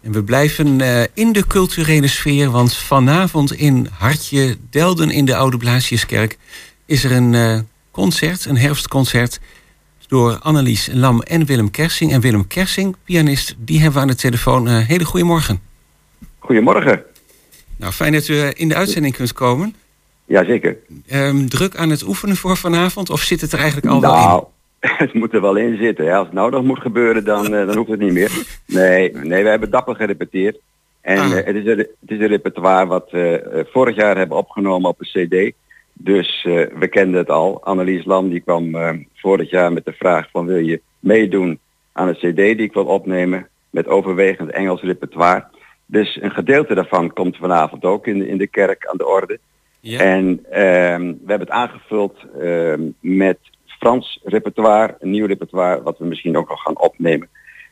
En 0.00 0.12
we 0.12 0.22
blijven 0.22 0.80
eh, 0.80 1.02
in 1.14 1.32
de 1.32 1.46
culturele 1.46 2.06
sfeer, 2.06 2.50
want 2.50 2.76
vanavond 2.76 3.52
in 3.52 3.88
Hartje, 3.98 4.56
Delden 4.70 5.10
in 5.10 5.24
de 5.24 5.36
Oude 5.36 5.56
Blaasjeskerk, 5.56 6.38
is 6.84 7.04
er 7.04 7.12
een 7.12 7.34
eh, 7.34 7.58
concert, 7.90 8.44
een 8.44 8.56
herfstconcert, 8.56 9.40
door 10.08 10.38
Annelies 10.38 10.88
Lam 10.92 11.22
en 11.22 11.44
Willem 11.44 11.70
Kersing. 11.70 12.12
En 12.12 12.20
Willem 12.20 12.46
Kersing, 12.46 12.96
pianist, 13.04 13.54
die 13.58 13.76
hebben 13.76 13.94
we 13.94 14.00
aan 14.00 14.14
de 14.14 14.14
telefoon. 14.14 14.68
Eh 14.68 14.86
hele 14.86 15.04
goedemorgen. 15.04 15.60
Goedemorgen. 16.38 17.02
Nou, 17.76 17.92
fijn 17.92 18.12
dat 18.12 18.28
u 18.28 18.50
in 18.54 18.68
de 18.68 18.74
uitzending 18.74 19.14
kunt 19.14 19.32
komen. 19.32 19.74
Jazeker. 20.24 20.76
Ehm, 21.06 21.46
druk 21.46 21.76
aan 21.76 21.90
het 21.90 22.02
oefenen 22.02 22.36
voor 22.36 22.56
vanavond, 22.56 23.10
of 23.10 23.22
zit 23.22 23.40
het 23.40 23.52
er 23.52 23.58
eigenlijk 23.58 23.88
al 23.88 24.00
wel 24.00 24.38
in? 24.38 24.55
Het 24.98 25.14
moet 25.14 25.34
er 25.34 25.40
wel 25.40 25.56
in 25.56 25.76
zitten. 25.76 26.06
Hè. 26.06 26.14
Als 26.14 26.26
het 26.26 26.34
nou 26.34 26.50
nog 26.50 26.64
moet 26.64 26.80
gebeuren, 26.80 27.24
dan, 27.24 27.44
eh, 27.44 27.66
dan 27.66 27.76
hoeft 27.76 27.90
het 27.90 28.00
niet 28.00 28.12
meer. 28.12 28.30
Nee, 28.66 29.12
nee 29.12 29.42
we 29.42 29.48
hebben 29.48 29.70
dapper 29.70 29.94
gerepeteerd. 29.94 30.58
En 31.00 31.18
Ah. 31.18 31.38
eh, 31.38 31.44
het, 31.44 31.56
is 31.56 31.66
een, 31.66 31.78
het 31.78 32.10
is 32.10 32.18
een 32.18 32.26
repertoire 32.26 32.86
wat 32.86 33.10
we 33.10 33.40
eh, 33.40 33.64
vorig 33.72 33.96
jaar 33.96 34.16
hebben 34.16 34.36
opgenomen 34.36 34.90
op 34.90 35.00
een 35.00 35.28
cd. 35.28 35.52
Dus 35.92 36.42
we 36.78 36.88
kenden 36.90 37.18
het 37.18 37.30
al. 37.30 37.64
Annelies 37.64 38.04
Lam 38.04 38.28
die 38.28 38.40
kwam 38.40 38.76
vorig 39.14 39.50
jaar 39.50 39.72
met 39.72 39.84
de 39.84 39.92
vraag 39.92 40.28
van 40.30 40.46
wil 40.46 40.56
je 40.56 40.80
meedoen 40.98 41.58
aan 41.92 42.08
een 42.08 42.14
cd 42.14 42.36
die 42.36 42.56
ik 42.56 42.72
wil 42.72 42.84
opnemen 42.84 43.48
met 43.70 43.86
overwegend 43.88 44.50
Engels 44.50 44.82
repertoire. 44.82 45.44
Dus 45.86 46.18
een 46.20 46.30
gedeelte 46.30 46.74
daarvan 46.74 47.12
komt 47.12 47.36
vanavond 47.36 47.84
ook 47.84 48.06
in 48.06 48.18
de, 48.18 48.28
in 48.28 48.38
de 48.38 48.46
kerk 48.46 48.86
aan 48.86 48.96
de 48.96 49.06
orde. 49.06 49.38
Ja. 49.80 50.00
En 50.00 50.44
ehm, 50.50 51.02
we 51.02 51.26
hebben 51.26 51.46
het 51.46 51.50
aangevuld 51.50 52.16
ehm, 52.40 52.80
met 53.00 53.38
Frans 53.86 54.20
repertoire, 54.24 54.96
een 54.98 55.10
nieuw 55.10 55.26
repertoire 55.26 55.82
wat 55.82 55.98
we 55.98 56.04
misschien 56.04 56.36
ook 56.36 56.50
al 56.50 56.56
gaan 56.56 56.78
opnemen. 56.78 57.28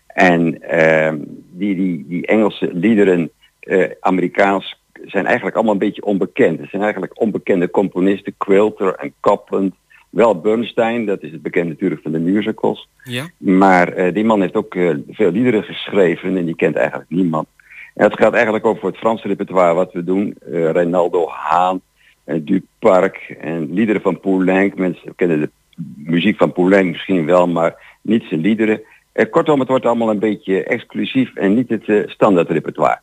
En 0.06 0.62
ehm, 0.62 1.18
die, 1.50 1.74
die, 1.74 2.04
die 2.08 2.26
Engelse 2.26 2.70
liederen, 2.72 3.30
eh, 3.60 3.90
Amerikaans, 4.00 4.80
zijn 5.04 5.26
eigenlijk 5.26 5.56
allemaal 5.56 5.72
een 5.72 5.78
beetje 5.78 6.04
onbekend. 6.04 6.60
Het 6.60 6.70
zijn 6.70 6.82
eigenlijk 6.82 7.20
onbekende 7.20 7.70
componisten, 7.70 8.34
Quilter 8.36 8.94
en 8.94 9.14
Copland. 9.20 9.74
Wel 10.10 10.40
Bernstein, 10.40 11.06
dat 11.06 11.22
is 11.22 11.32
het 11.32 11.42
bekend 11.42 11.68
natuurlijk 11.68 12.02
van 12.02 12.12
de 12.12 12.18
musicals. 12.18 12.88
Ja. 13.04 13.30
Maar 13.36 13.88
eh, 13.88 14.14
die 14.14 14.24
man 14.24 14.40
heeft 14.40 14.56
ook 14.56 14.74
eh, 14.74 14.90
veel 15.08 15.30
liederen 15.30 15.62
geschreven 15.62 16.36
en 16.36 16.44
die 16.44 16.56
kent 16.56 16.76
eigenlijk 16.76 17.10
niemand. 17.10 17.46
En 17.94 18.04
het 18.04 18.18
gaat 18.18 18.32
eigenlijk 18.32 18.64
voor 18.64 18.88
het 18.88 18.98
Franse 18.98 19.28
repertoire 19.28 19.74
wat 19.74 19.92
we 19.92 20.04
doen. 20.04 20.36
Reynaldo 20.50 21.28
Haan, 21.28 21.80
Duparc 22.24 23.16
en 23.40 23.72
liederen 23.72 24.02
van 24.02 24.20
Poulenc. 24.20 24.74
Mensen 24.74 25.14
kennen 25.14 25.40
de 25.40 25.50
muziek 25.96 26.36
van 26.36 26.52
Poulenc 26.52 26.90
misschien 26.90 27.26
wel, 27.26 27.48
maar 27.48 27.98
niet 28.02 28.24
zijn 28.28 28.40
liederen. 28.40 28.80
Eh, 29.12 29.30
kortom, 29.30 29.58
het 29.60 29.68
wordt 29.68 29.86
allemaal 29.86 30.10
een 30.10 30.18
beetje 30.18 30.64
exclusief 30.64 31.34
en 31.34 31.54
niet 31.54 31.68
het 31.68 31.84
eh, 31.88 32.02
standaard 32.06 32.50
repertoire. 32.50 33.00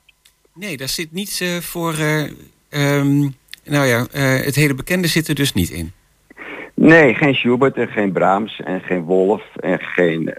Nee, 0.54 0.78
daar 0.78 0.90
zit 0.90 1.12
niets 1.12 1.42
eh, 1.42 1.58
voor. 1.58 1.94
eh, 1.94 2.24
ehm, 2.70 3.20
nou 3.64 3.86
ja, 3.86 4.06
eh, 4.12 4.46
het 4.46 4.56
hele 4.56 4.74
bekende 4.74 5.08
zit 5.08 5.28
er 5.28 5.36
dus 5.36 5.54
niet 5.54 5.70
in. 5.70 5.92
Nee, 6.74 7.14
geen 7.14 7.36
Schubert 7.36 7.76
en 7.76 7.88
geen 7.88 8.12
Brahms 8.12 8.62
en 8.64 8.82
geen 8.82 9.02
Wolf 9.02 9.44
en 9.56 9.80
geen 9.80 10.34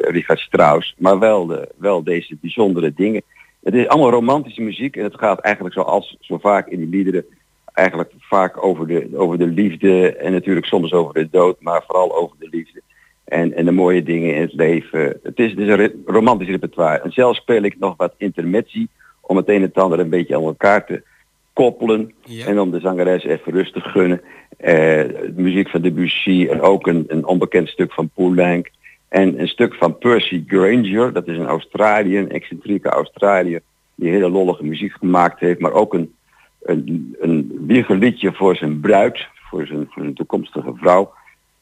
Richard 0.00 0.38
Strauss, 0.38 0.94
maar 0.98 1.18
wel, 1.18 1.46
de, 1.46 1.68
wel 1.76 2.02
deze 2.02 2.36
bijzondere 2.40 2.92
dingen. 2.94 3.22
Het 3.62 3.74
is 3.74 3.88
allemaal 3.88 4.10
romantische 4.10 4.62
muziek 4.62 4.96
en 4.96 5.04
het 5.04 5.18
gaat 5.18 5.40
eigenlijk 5.40 5.74
zoals 5.74 6.16
zo 6.20 6.38
vaak 6.38 6.68
in 6.68 6.78
die 6.78 6.88
liederen 6.88 7.24
eigenlijk 7.78 8.12
vaak 8.18 8.64
over 8.64 8.86
de, 8.86 9.08
over 9.14 9.38
de 9.38 9.46
liefde 9.46 10.16
en 10.16 10.32
natuurlijk 10.32 10.66
soms 10.66 10.92
over 10.92 11.14
de 11.14 11.28
dood, 11.30 11.56
maar 11.60 11.82
vooral 11.86 12.16
over 12.16 12.36
de 12.38 12.48
liefde 12.50 12.82
en, 13.24 13.54
en 13.54 13.64
de 13.64 13.72
mooie 13.72 14.02
dingen 14.02 14.34
in 14.34 14.40
het 14.40 14.52
leven. 14.52 15.18
Het 15.22 15.38
is 15.38 15.54
dus 15.54 15.68
een 15.68 16.02
romantisch 16.06 16.48
repertoire. 16.48 17.00
En 17.00 17.12
zelf 17.12 17.36
speel 17.36 17.62
ik 17.62 17.78
nog 17.78 17.94
wat 17.96 18.14
intermezzi 18.16 18.88
om 19.20 19.36
het 19.36 19.48
een 19.48 19.54
en 19.54 19.62
het 19.62 19.78
ander 19.78 19.98
een 19.98 20.08
beetje 20.08 20.36
aan 20.36 20.42
elkaar 20.42 20.86
te 20.86 21.02
koppelen 21.52 22.12
en 22.46 22.60
om 22.60 22.70
de 22.70 22.80
zangeres 22.80 23.24
even 23.24 23.52
rustig 23.52 23.90
gunnen. 23.90 24.20
Eh, 24.56 25.04
muziek 25.36 25.68
van 25.68 25.80
Debussy 25.80 26.46
en 26.50 26.60
ook 26.60 26.86
een, 26.86 27.04
een 27.08 27.26
onbekend 27.26 27.68
stuk 27.68 27.92
van 27.92 28.10
Poulenc. 28.14 28.70
En 29.08 29.40
een 29.40 29.48
stuk 29.48 29.74
van 29.74 29.98
Percy 29.98 30.44
Granger, 30.46 31.12
dat 31.12 31.28
is 31.28 31.36
een 31.36 31.46
Australiër, 31.46 32.20
een 32.20 32.30
excentrieke 32.30 32.88
Australiër, 32.88 33.60
die 33.94 34.10
hele 34.10 34.28
lollige 34.28 34.64
muziek 34.64 34.92
gemaakt 34.92 35.40
heeft, 35.40 35.60
maar 35.60 35.72
ook 35.72 35.94
een, 35.94 36.14
een, 36.68 37.16
een 37.20 37.52
wiegerliedje 37.66 38.32
voor 38.32 38.56
zijn 38.56 38.80
bruid, 38.80 39.26
voor 39.50 39.66
zijn, 39.66 39.86
voor 39.90 40.02
zijn 40.02 40.14
toekomstige 40.14 40.72
vrouw. 40.76 41.12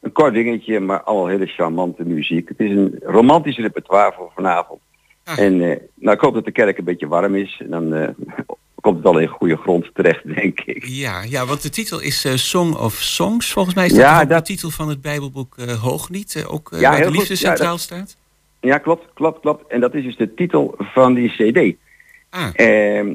Een 0.00 0.12
kort 0.12 0.34
dingetje, 0.34 0.80
maar 0.80 1.02
allemaal 1.02 1.26
hele 1.26 1.46
charmante 1.46 2.04
muziek. 2.04 2.48
Het 2.48 2.60
is 2.60 2.70
een 2.70 2.98
romantisch 3.02 3.56
repertoire 3.58 4.12
voor 4.16 4.30
vanavond. 4.34 4.80
En 5.24 5.60
eh, 5.70 5.76
nou, 5.94 6.14
ik 6.16 6.20
hoop 6.20 6.34
dat 6.34 6.44
de 6.44 6.50
kerk 6.50 6.78
een 6.78 6.84
beetje 6.84 7.06
warm 7.08 7.34
is. 7.34 7.56
En 7.62 7.70
dan 7.70 7.94
eh, 7.94 8.08
komt 8.80 8.96
het 8.96 9.06
al 9.06 9.18
in 9.18 9.28
goede 9.28 9.56
grond 9.56 9.90
terecht, 9.94 10.22
denk 10.36 10.60
ik. 10.60 10.84
Ja, 10.86 11.22
ja 11.22 11.46
want 11.46 11.62
de 11.62 11.70
titel 11.70 12.00
is 12.00 12.24
eh, 12.24 12.32
Song 12.34 12.74
of 12.74 12.92
Songs. 12.94 13.52
Volgens 13.52 13.74
mij 13.74 13.84
is 13.86 13.92
dat 13.92 14.00
Ja, 14.00 14.22
ook 14.22 14.28
de 14.28 14.42
titel 14.42 14.70
van 14.70 14.88
het 14.88 15.00
Bijbelboek 15.00 15.56
Hooglied. 15.80 16.44
ook 16.48 16.68
Ja, 16.78 16.90
waar 16.90 17.00
de 17.02 17.10
liefde. 17.10 17.28
Ja, 17.34 17.34
centraal 17.38 17.70
dat- 17.70 17.80
staat. 17.80 18.16
Ja, 18.60 18.78
klopt, 18.78 19.04
klopt, 19.14 19.40
klopt. 19.40 19.70
En 19.72 19.80
dat 19.80 19.94
is 19.94 20.04
dus 20.04 20.16
de 20.16 20.34
titel 20.34 20.74
van 20.78 21.14
die 21.14 21.28
cd. 21.30 21.76
Ah. 22.36 22.48
Ehm, 22.54 23.14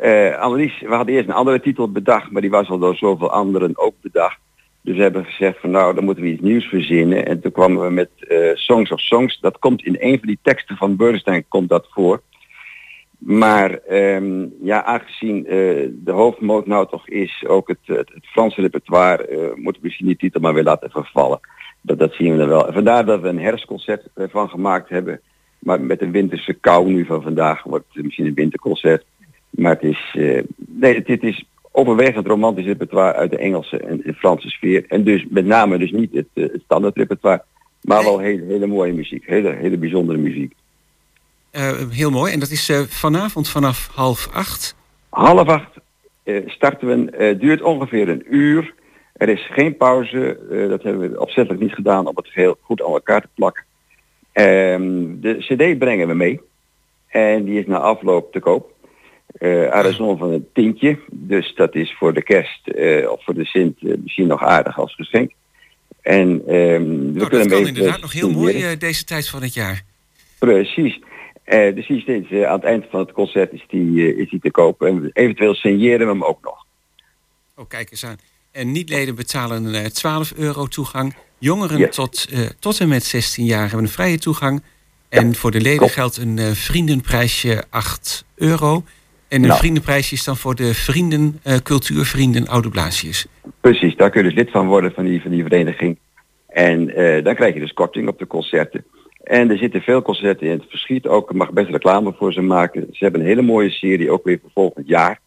eh, 0.00 0.38
Annelies, 0.38 0.80
we 0.80 0.94
hadden 0.94 1.14
eerst 1.14 1.28
een 1.28 1.34
andere 1.34 1.60
titel 1.60 1.92
bedacht, 1.92 2.30
maar 2.30 2.42
die 2.42 2.50
was 2.50 2.68
al 2.68 2.78
door 2.78 2.96
zoveel 2.96 3.30
anderen 3.30 3.78
ook 3.78 3.94
bedacht. 4.00 4.38
Dus 4.82 4.96
we 4.96 5.02
hebben 5.02 5.24
gezegd 5.24 5.60
van 5.60 5.70
nou, 5.70 5.94
dan 5.94 6.04
moeten 6.04 6.24
we 6.24 6.30
iets 6.30 6.42
nieuws 6.42 6.64
verzinnen. 6.64 7.26
En 7.26 7.40
toen 7.40 7.52
kwamen 7.52 7.82
we 7.82 7.90
met 7.90 8.10
eh, 8.18 8.54
Songs 8.54 8.90
of 8.90 9.00
Songs. 9.00 9.40
Dat 9.40 9.58
komt 9.58 9.84
in 9.84 9.96
een 9.98 10.18
van 10.18 10.28
die 10.28 10.38
teksten 10.42 10.76
van 10.76 10.96
Bernstein 10.96 11.44
komt 11.48 11.68
dat 11.68 11.86
voor. 11.90 12.22
Maar 13.18 13.70
ehm, 13.70 14.46
ja, 14.62 14.84
aangezien 14.84 15.46
eh, 15.46 15.88
de 15.90 16.12
hoofdmoot 16.12 16.66
nou 16.66 16.88
toch 16.88 17.08
is 17.08 17.44
ook 17.46 17.68
het, 17.68 17.78
het, 17.84 18.10
Franse 18.22 18.60
repertoire, 18.60 19.26
eh, 19.26 19.38
moeten 19.38 19.82
we 19.82 19.86
misschien 19.86 20.06
die 20.06 20.16
titel 20.16 20.40
maar 20.40 20.54
weer 20.54 20.62
laten 20.62 20.90
vervallen. 20.90 21.40
Dat, 21.80 21.98
dat 21.98 22.12
zien 22.12 22.32
we 22.32 22.38
dan 22.38 22.48
wel. 22.48 22.72
Vandaar 22.72 23.04
dat 23.04 23.20
we 23.20 23.28
een 23.28 23.40
herfstconcert 23.40 24.08
ervan 24.14 24.48
gemaakt 24.48 24.88
hebben. 24.88 25.20
Maar 25.62 25.80
met 25.80 25.98
de 25.98 26.10
winterse 26.10 26.52
kou 26.52 26.92
nu 26.92 27.04
van 27.04 27.22
vandaag 27.22 27.62
wordt 27.62 27.84
het 27.92 28.04
misschien 28.04 28.26
een 28.26 28.34
winterconcert. 28.34 29.04
Maar 29.50 29.72
het 29.72 29.82
is, 29.82 30.14
eh, 30.14 30.42
nee, 30.56 31.02
het 31.06 31.22
is 31.22 31.44
overwegend 31.70 32.26
romantisch 32.26 32.64
repertoire 32.64 33.14
uit 33.14 33.30
de 33.30 33.38
Engelse 33.38 33.78
en 33.78 34.00
de 34.04 34.14
Franse 34.14 34.48
sfeer. 34.48 34.84
En 34.88 35.04
dus 35.04 35.26
met 35.30 35.44
name 35.44 35.78
dus 35.78 35.90
niet 35.90 36.12
het, 36.12 36.26
eh, 36.32 36.42
het 36.42 36.60
standaard 36.64 36.96
repertoire, 36.96 37.42
maar 37.80 38.02
wel 38.02 38.18
hele, 38.18 38.44
hele 38.44 38.66
mooie 38.66 38.92
muziek. 38.92 39.26
Hele, 39.26 39.52
hele 39.52 39.76
bijzondere 39.76 40.18
muziek. 40.18 40.54
Eh, 41.50 41.88
heel 41.90 42.10
mooi. 42.10 42.32
En 42.32 42.40
dat 42.40 42.50
is 42.50 42.72
vanavond 42.88 43.48
vanaf 43.48 43.90
half 43.94 44.28
acht. 44.32 44.76
Half 45.08 45.48
acht 45.48 45.70
starten 46.46 46.88
we. 46.88 47.24
Het 47.24 47.40
duurt 47.40 47.62
ongeveer 47.62 48.08
een 48.08 48.24
uur. 48.30 48.74
Er 49.12 49.28
is 49.28 49.48
geen 49.50 49.76
pauze. 49.76 50.38
dat 50.68 50.82
hebben 50.82 51.10
we 51.10 51.20
opzettelijk 51.20 51.62
niet 51.62 51.74
gedaan 51.74 52.06
om 52.06 52.16
het 52.16 52.28
geheel 52.28 52.56
goed 52.60 52.82
aan 52.82 52.92
elkaar 52.92 53.20
te 53.20 53.28
plakken. 53.34 53.64
Ehm, 54.32 55.20
de 55.20 55.36
cd 55.38 55.78
brengen 55.78 56.08
we 56.08 56.14
mee. 56.14 56.40
En 57.08 57.44
die 57.44 57.60
is 57.60 57.66
na 57.66 57.76
afloop 57.76 58.32
te 58.32 58.40
koop. 58.40 58.70
Zon 59.92 60.18
van 60.18 60.32
een 60.32 60.48
tientje. 60.52 60.98
Dus 61.10 61.54
dat 61.54 61.74
is 61.74 61.94
voor 61.98 62.14
de 62.14 62.22
kerst 62.22 62.68
eh, 62.68 63.10
of 63.10 63.24
voor 63.24 63.34
de 63.34 63.44
Sint 63.44 63.78
eh, 63.82 63.92
misschien 64.02 64.26
nog 64.26 64.42
aardig 64.42 64.78
als 64.78 64.94
geschenk. 64.94 65.32
En 66.00 66.42
ehm, 66.46 66.82
we 66.82 66.88
Nou, 66.88 67.18
dat 67.18 67.28
kunnen 67.28 67.48
kan 67.48 67.58
mee 67.58 67.68
inderdaad 67.68 68.00
nog 68.00 68.12
heel 68.12 68.30
mooi 68.30 68.76
deze 68.76 69.04
tijd 69.04 69.28
van 69.28 69.42
het 69.42 69.54
jaar. 69.54 69.82
Precies. 70.38 71.00
Dus 71.44 71.86
die 71.86 72.04
is 72.04 72.44
aan 72.44 72.54
het 72.54 72.64
eind 72.64 72.84
van 72.90 73.00
het 73.00 73.12
concert 73.12 73.52
is 73.52 73.64
die, 73.68 74.16
is 74.16 74.30
die 74.30 74.40
te 74.40 74.50
kopen. 74.50 74.88
En 74.88 75.10
eventueel 75.12 75.54
signeren 75.54 76.06
we 76.06 76.12
hem 76.12 76.24
ook 76.24 76.38
nog. 76.42 76.66
Oh, 77.56 77.68
kijk 77.68 77.90
eens 77.90 78.04
aan. 78.04 78.16
En 78.52 78.72
niet-leden 78.72 79.14
betalen 79.14 79.74
eh 79.74 79.84
12 79.84 80.32
euro 80.36 80.66
toegang. 80.66 81.14
Jongeren 81.42 81.78
Yes. 81.78 81.94
tot, 81.94 82.26
eh, 82.32 82.40
tot 82.58 82.80
en 82.80 82.88
met 82.88 83.04
16 83.04 83.44
jaar 83.44 83.60
hebben 83.62 83.78
een 83.78 83.88
vrije 83.88 84.18
toegang. 84.18 84.62
En 85.08 85.34
voor 85.34 85.50
de 85.50 85.60
leden 85.60 85.88
geldt 85.88 86.16
een 86.16 86.38
eh, 86.38 86.50
vriendenprijsje 86.50 87.62
8 87.70 88.24
euro. 88.34 88.84
En 89.28 89.40
een 89.42 89.48
Nou. 89.48 89.58
vriendenprijsje 89.58 90.14
is 90.14 90.24
dan 90.24 90.36
voor 90.36 90.54
de 90.54 90.74
vrienden, 90.74 91.38
eh, 91.42 91.56
cultuurvrienden 91.56 92.48
Oude 92.48 92.68
Blaasjes. 92.68 93.26
Precies, 93.60 93.96
daar 93.96 94.10
kun 94.10 94.22
je 94.22 94.28
dus 94.28 94.38
lid 94.38 94.50
van 94.50 94.66
worden 94.66 94.92
van 94.92 95.04
die, 95.04 95.22
van 95.22 95.30
die 95.30 95.42
vereniging. 95.42 95.98
En 96.48 96.86
dan 97.24 97.34
krijg 97.34 97.54
je 97.54 97.60
dus 97.60 97.72
korting 97.72 98.08
op 98.08 98.18
de 98.18 98.26
concerten. 98.26 98.84
En 99.22 99.50
er 99.50 99.58
zitten 99.58 99.80
veel 99.80 100.02
concerten 100.02 100.46
in 100.46 100.52
het 100.52 100.64
verschiet. 100.68 101.06
Ook 101.06 101.30
ik 101.30 101.36
mag 101.36 101.52
best 101.52 101.70
reclame 101.70 102.12
voor 102.18 102.32
ze 102.32 102.40
maken. 102.40 102.86
Ze 102.92 103.04
hebben 103.04 103.20
een 103.20 103.26
hele 103.26 103.42
mooie 103.42 103.70
serie, 103.70 104.10
ook 104.10 104.24
weer 104.24 104.38
voor 104.42 104.50
volgend 104.54 104.88
jaar, 104.88 105.20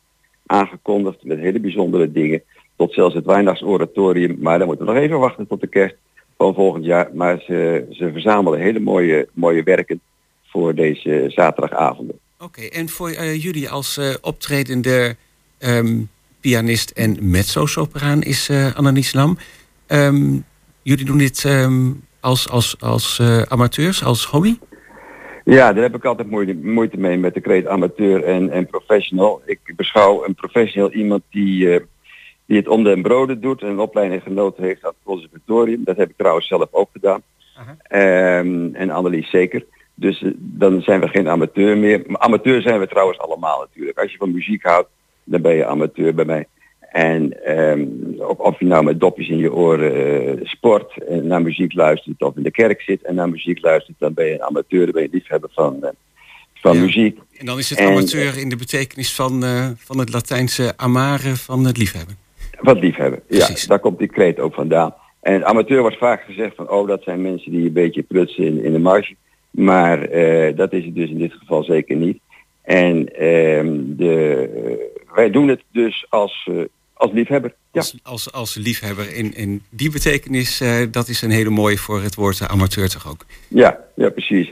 aangekondigd. 0.45 1.23
Met 1.23 1.39
hele 1.39 1.59
bijzondere 1.59 2.11
dingen. 2.11 2.41
Tot 2.75 2.93
zelfs 2.93 3.15
het 3.15 3.25
Weihnachtsoratorium. 3.25 4.37
Maar 4.39 4.57
dan 4.57 4.67
moeten 4.67 4.85
we 4.85 4.93
nog 4.93 5.01
even 5.01 5.19
wachten 5.19 5.47
tot 5.47 5.61
de 5.61 5.67
kerst 5.67 5.95
van 6.37 6.53
volgend 6.53 6.85
jaar. 6.85 7.09
Maar 7.13 7.39
ze, 7.39 7.85
ze 7.89 8.11
verzamelen 8.11 8.59
hele 8.59 8.79
mooie, 8.79 9.27
mooie 9.33 9.63
werken 9.63 10.01
voor 10.43 10.75
deze 10.75 11.25
zaterdagavonden. 11.27 12.19
Oké, 12.39 12.61
en 12.61 12.89
voor 12.89 13.09
eh, 13.09 13.43
jullie 13.43 13.69
als 13.69 13.97
eh, 13.97 14.13
optredende 14.21 15.15
ehm, 15.57 16.01
pianist 16.39 16.89
en 16.89 17.17
mezzo-sopraan 17.21 18.21
is 18.21 18.49
eh 18.49 18.75
Annelies 18.75 19.13
Lam. 19.13 19.37
Ehm, 19.87 20.39
jullie 20.81 21.05
doen 21.05 21.17
dit 21.17 21.45
ehm, 21.45 21.91
als, 22.19 22.49
als, 22.49 22.75
als 22.79 23.21
amateurs, 23.47 24.03
als 24.03 24.25
hobby? 24.25 24.57
Ja, 25.43 25.73
daar 25.73 25.83
heb 25.83 25.95
ik 25.95 26.05
altijd 26.05 26.29
moeite, 26.29 26.53
moeite 26.53 26.97
mee 26.97 27.17
met 27.17 27.33
de 27.33 27.41
kreet 27.41 27.67
amateur 27.67 28.23
en, 28.23 28.49
en 28.49 28.67
professional. 28.67 29.41
Ik 29.45 29.59
beschouw 29.75 30.25
een 30.25 30.35
professional 30.35 30.91
iemand 30.91 31.23
die, 31.29 31.79
die 32.45 32.57
het 32.57 32.67
om 32.67 32.83
de 32.83 33.01
broden 33.01 33.41
doet 33.41 33.61
en 33.61 33.67
een 33.67 33.79
opleiding 33.79 34.23
genoten 34.23 34.63
heeft 34.63 34.83
aan 34.83 34.89
het 34.89 35.03
conservatorium. 35.03 35.83
Dat 35.83 35.97
heb 35.97 36.09
ik 36.09 36.17
trouwens 36.17 36.47
zelf 36.47 36.67
ook 36.71 36.89
gedaan. 36.91 37.21
Ehm, 37.87 38.69
en 38.73 38.89
Annelies 38.89 39.29
zeker. 39.29 39.65
Dus 39.93 40.21
eh, 40.21 40.31
dan 40.35 40.81
zijn 40.81 40.99
we 40.99 41.07
geen 41.07 41.29
amateur 41.29 41.77
meer. 41.77 42.03
Maar 42.07 42.21
amateur 42.21 42.61
zijn 42.61 42.79
we 42.79 42.87
trouwens 42.87 43.19
allemaal 43.19 43.59
natuurlijk. 43.59 43.99
Als 43.99 44.11
je 44.11 44.17
van 44.17 44.31
muziek 44.31 44.63
houdt, 44.63 44.89
dan 45.23 45.41
ben 45.41 45.55
je 45.55 45.65
amateur 45.65 46.13
bij 46.13 46.25
mij. 46.25 46.47
En 46.91 47.45
ehm, 47.45 47.85
of, 48.17 48.37
of 48.37 48.59
je 48.59 48.65
nou 48.65 48.83
met 48.83 48.99
dopjes 48.99 49.29
in 49.29 49.37
je 49.37 49.53
oren 49.53 49.93
eh, 49.95 50.45
sport 50.45 51.03
en 51.03 51.27
naar 51.27 51.41
muziek 51.41 51.73
luistert 51.73 52.21
of 52.21 52.35
in 52.35 52.43
de 52.43 52.51
kerk 52.51 52.81
zit 52.81 53.03
en 53.03 53.15
naar 53.15 53.29
muziek 53.29 53.61
luistert, 53.61 53.99
dan 53.99 54.13
ben 54.13 54.25
je 54.25 54.33
een 54.33 54.43
amateur, 54.43 54.83
dan 54.83 54.91
ben 54.91 55.01
je 55.01 55.09
liefhebber 55.11 55.49
van, 55.53 55.83
eh, 55.83 55.89
van 56.53 56.79
muziek. 56.79 57.19
En 57.37 57.45
dan 57.45 57.57
is 57.57 57.69
het 57.69 57.79
En, 57.79 57.87
amateur 57.87 58.37
in 58.37 58.49
de 58.49 58.55
betekenis 58.55 59.15
van, 59.15 59.43
van 59.77 59.99
het 59.99 60.13
Latijnse 60.13 60.73
amare 60.75 61.35
van 61.35 61.65
het 61.65 61.77
liefhebben. 61.77 62.24
Wat 62.59 62.79
liefhebben. 62.79 63.21
Ja, 63.27 63.47
daar 63.67 63.79
komt 63.79 63.99
die 63.99 64.07
kreet 64.07 64.39
ook 64.39 64.53
vandaan. 64.53 64.93
En 65.21 65.45
amateur 65.45 65.81
wordt 65.81 65.97
vaak 65.97 66.23
gezegd 66.23 66.55
van, 66.55 66.69
oh, 66.69 66.87
dat 66.87 67.03
zijn 67.03 67.21
mensen 67.21 67.51
die 67.51 67.65
een 67.65 67.73
beetje 67.73 68.03
prutsen 68.03 68.43
in, 68.43 68.63
in 68.63 68.71
de 68.71 68.79
marge. 68.79 69.15
Maar 69.51 70.01
eh, 70.01 70.55
dat 70.55 70.73
is 70.73 70.85
het 70.85 70.95
dus 70.95 71.09
in 71.09 71.17
dit 71.17 71.33
geval 71.33 71.63
zeker 71.63 71.95
niet. 71.95 72.19
En 72.61 73.15
ehm, 73.15 73.79
de, 73.85 74.49
eh, 74.55 75.15
wij 75.15 75.31
doen 75.31 75.47
het 75.47 75.63
dus 75.71 76.05
als, 76.09 76.47
eh, 76.51 76.55
als 76.93 77.11
liefhebber. 77.11 77.53
Ja. 77.71 77.79
Als, 77.79 77.97
als, 78.03 78.31
als 78.31 78.55
liefhebber 78.55 79.15
in, 79.15 79.33
in 79.33 79.63
die 79.69 79.91
betekenis, 79.91 80.63
dat 80.91 81.07
is 81.07 81.21
een 81.21 81.31
hele 81.31 81.49
mooie 81.49 81.77
voor 81.77 82.01
het 82.01 82.15
woord 82.15 82.47
amateur 82.47 82.89
toch 82.89 83.09
ook. 83.09 83.25
Ja, 83.47 83.79
ja, 83.95 84.09
precies. 84.09 84.49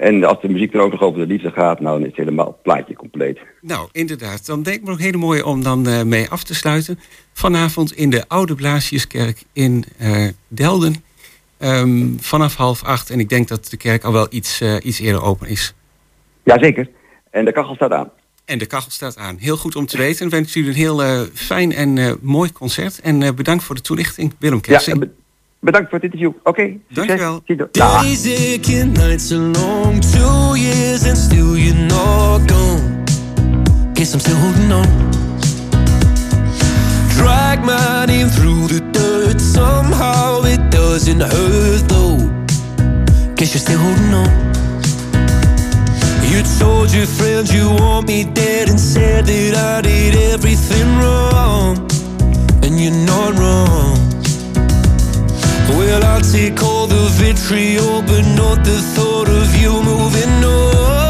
En 0.00 0.24
als 0.24 0.40
de 0.40 0.48
muziek 0.48 0.72
dan 0.72 0.80
ook 0.80 0.92
nog 0.92 1.02
over 1.02 1.20
de 1.20 1.26
liefde 1.26 1.50
gaat, 1.50 1.80
nou 1.80 1.92
dan 1.94 2.00
is 2.00 2.06
het 2.06 2.16
helemaal 2.16 2.46
het 2.46 2.62
plaatje 2.62 2.94
compleet. 2.94 3.38
Nou, 3.60 3.88
inderdaad. 3.92 4.46
Dan 4.46 4.62
denk 4.62 4.76
ik 4.76 4.84
me 4.84 4.90
ook 4.90 5.00
hele 5.00 5.16
mooi 5.16 5.42
om 5.42 5.62
dan 5.62 5.86
eh, 5.86 6.02
mee 6.02 6.28
af 6.28 6.42
te 6.42 6.54
sluiten. 6.54 6.98
Vanavond 7.32 7.92
in 7.92 8.10
de 8.10 8.24
Oude 8.28 8.54
Blaasjeskerk 8.54 9.42
in 9.52 9.84
eh, 9.98 10.26
Delden. 10.48 10.94
Ehm, 11.58 12.16
vanaf 12.18 12.54
half 12.56 12.84
acht. 12.84 13.10
En 13.10 13.20
ik 13.20 13.28
denk 13.28 13.48
dat 13.48 13.70
de 13.70 13.76
kerk 13.76 14.04
al 14.04 14.12
wel 14.12 14.26
iets, 14.30 14.60
eh, 14.60 14.76
iets 14.82 15.00
eerder 15.00 15.22
open 15.22 15.48
is. 15.48 15.74
Jazeker. 16.44 16.88
En 17.30 17.44
de 17.44 17.52
kachel 17.52 17.74
staat 17.74 17.92
aan. 17.92 18.10
En 18.44 18.58
de 18.58 18.66
kachel 18.66 18.90
staat 18.90 19.16
aan. 19.16 19.36
Heel 19.38 19.56
goed 19.56 19.76
om 19.76 19.86
te 19.86 19.96
weten. 19.96 20.24
Ik 20.24 20.32
wens 20.32 20.52
jullie 20.52 20.70
een 20.70 20.76
heel 20.76 21.26
fijn 21.34 21.72
en 21.72 22.18
mooi 22.22 22.52
concert. 22.52 23.00
En 23.00 23.34
bedankt 23.34 23.64
voor 23.64 23.74
de 23.74 23.80
toelichting, 23.80 24.34
Willem 24.38 24.60
Kersing. 24.60 25.10
Bedankt 25.60 25.88
voor 25.90 25.98
het 25.98 26.12
interview. 26.12 26.32
Oké, 26.42 26.76
Dankjewel. 26.88 27.42
Days 27.70 28.26
aching, 28.26 28.96
nights 28.96 29.32
are 29.32 29.40
long, 29.40 30.00
two 30.00 30.54
years 30.56 31.04
and 31.06 31.18
still 31.18 31.56
you're 31.56 31.86
not 31.86 32.50
gone. 32.50 33.04
Guess 33.92 34.12
I'm 34.14 34.20
still 34.20 34.36
holding 34.36 34.72
on. 34.72 34.86
Drag 37.16 37.64
my 37.64 38.06
name 38.06 38.28
through 38.28 38.68
the 38.68 38.80
dirt, 38.90 39.40
somehow 39.40 40.44
it 40.44 40.70
doesn't 40.70 41.20
hurt 41.20 41.88
though. 41.88 42.16
Guess 43.34 43.52
you're 43.52 43.60
still 43.60 43.78
holding 43.78 44.14
on. 44.14 44.50
You 46.30 46.42
told 46.58 46.90
your 46.92 47.06
friends 47.06 47.52
you 47.52 47.68
want 47.68 48.06
me 48.06 48.24
dead 48.24 48.70
and 48.70 48.80
said 48.80 49.26
that 49.26 49.54
I 49.56 49.82
did 49.82 50.14
everything 50.32 50.88
wrong. 50.98 51.76
And 52.62 52.80
you're 52.80 53.04
not 53.04 53.38
wrong. 53.38 53.99
Well, 55.78 56.02
I'll 56.04 56.20
take 56.20 56.62
all 56.62 56.86
the 56.86 57.06
vitriol, 57.20 58.02
but 58.02 58.24
not 58.40 58.64
the 58.64 58.78
thought 58.94 59.28
of 59.28 59.54
you 59.56 59.72
moving 59.82 60.44
on. 60.44 61.09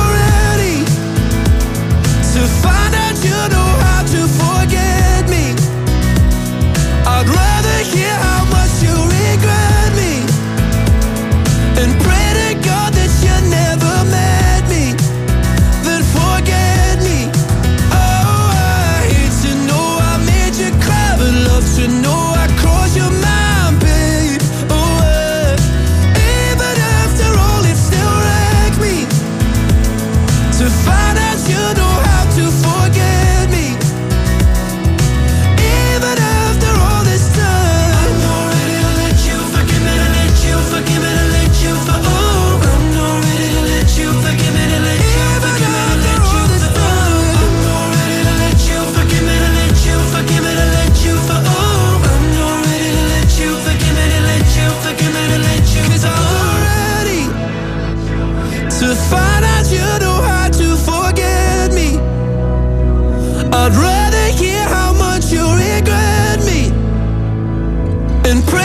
and 68.31 68.41
pray 68.47 68.60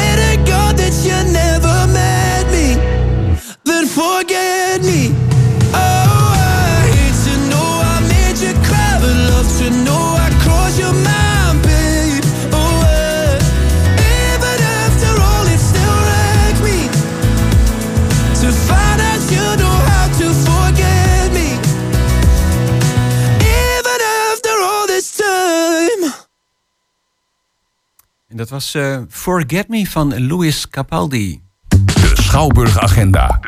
En 28.36 28.42
dat 28.42 28.50
was 28.50 28.74
eh, 28.74 28.98
Forget 29.08 29.68
Me 29.68 29.86
van 29.86 30.26
Louis 30.26 30.68
Capaldi. 30.68 31.40
De 31.68 32.10
Schouwburg 32.14 32.78
Agenda. 32.78 33.40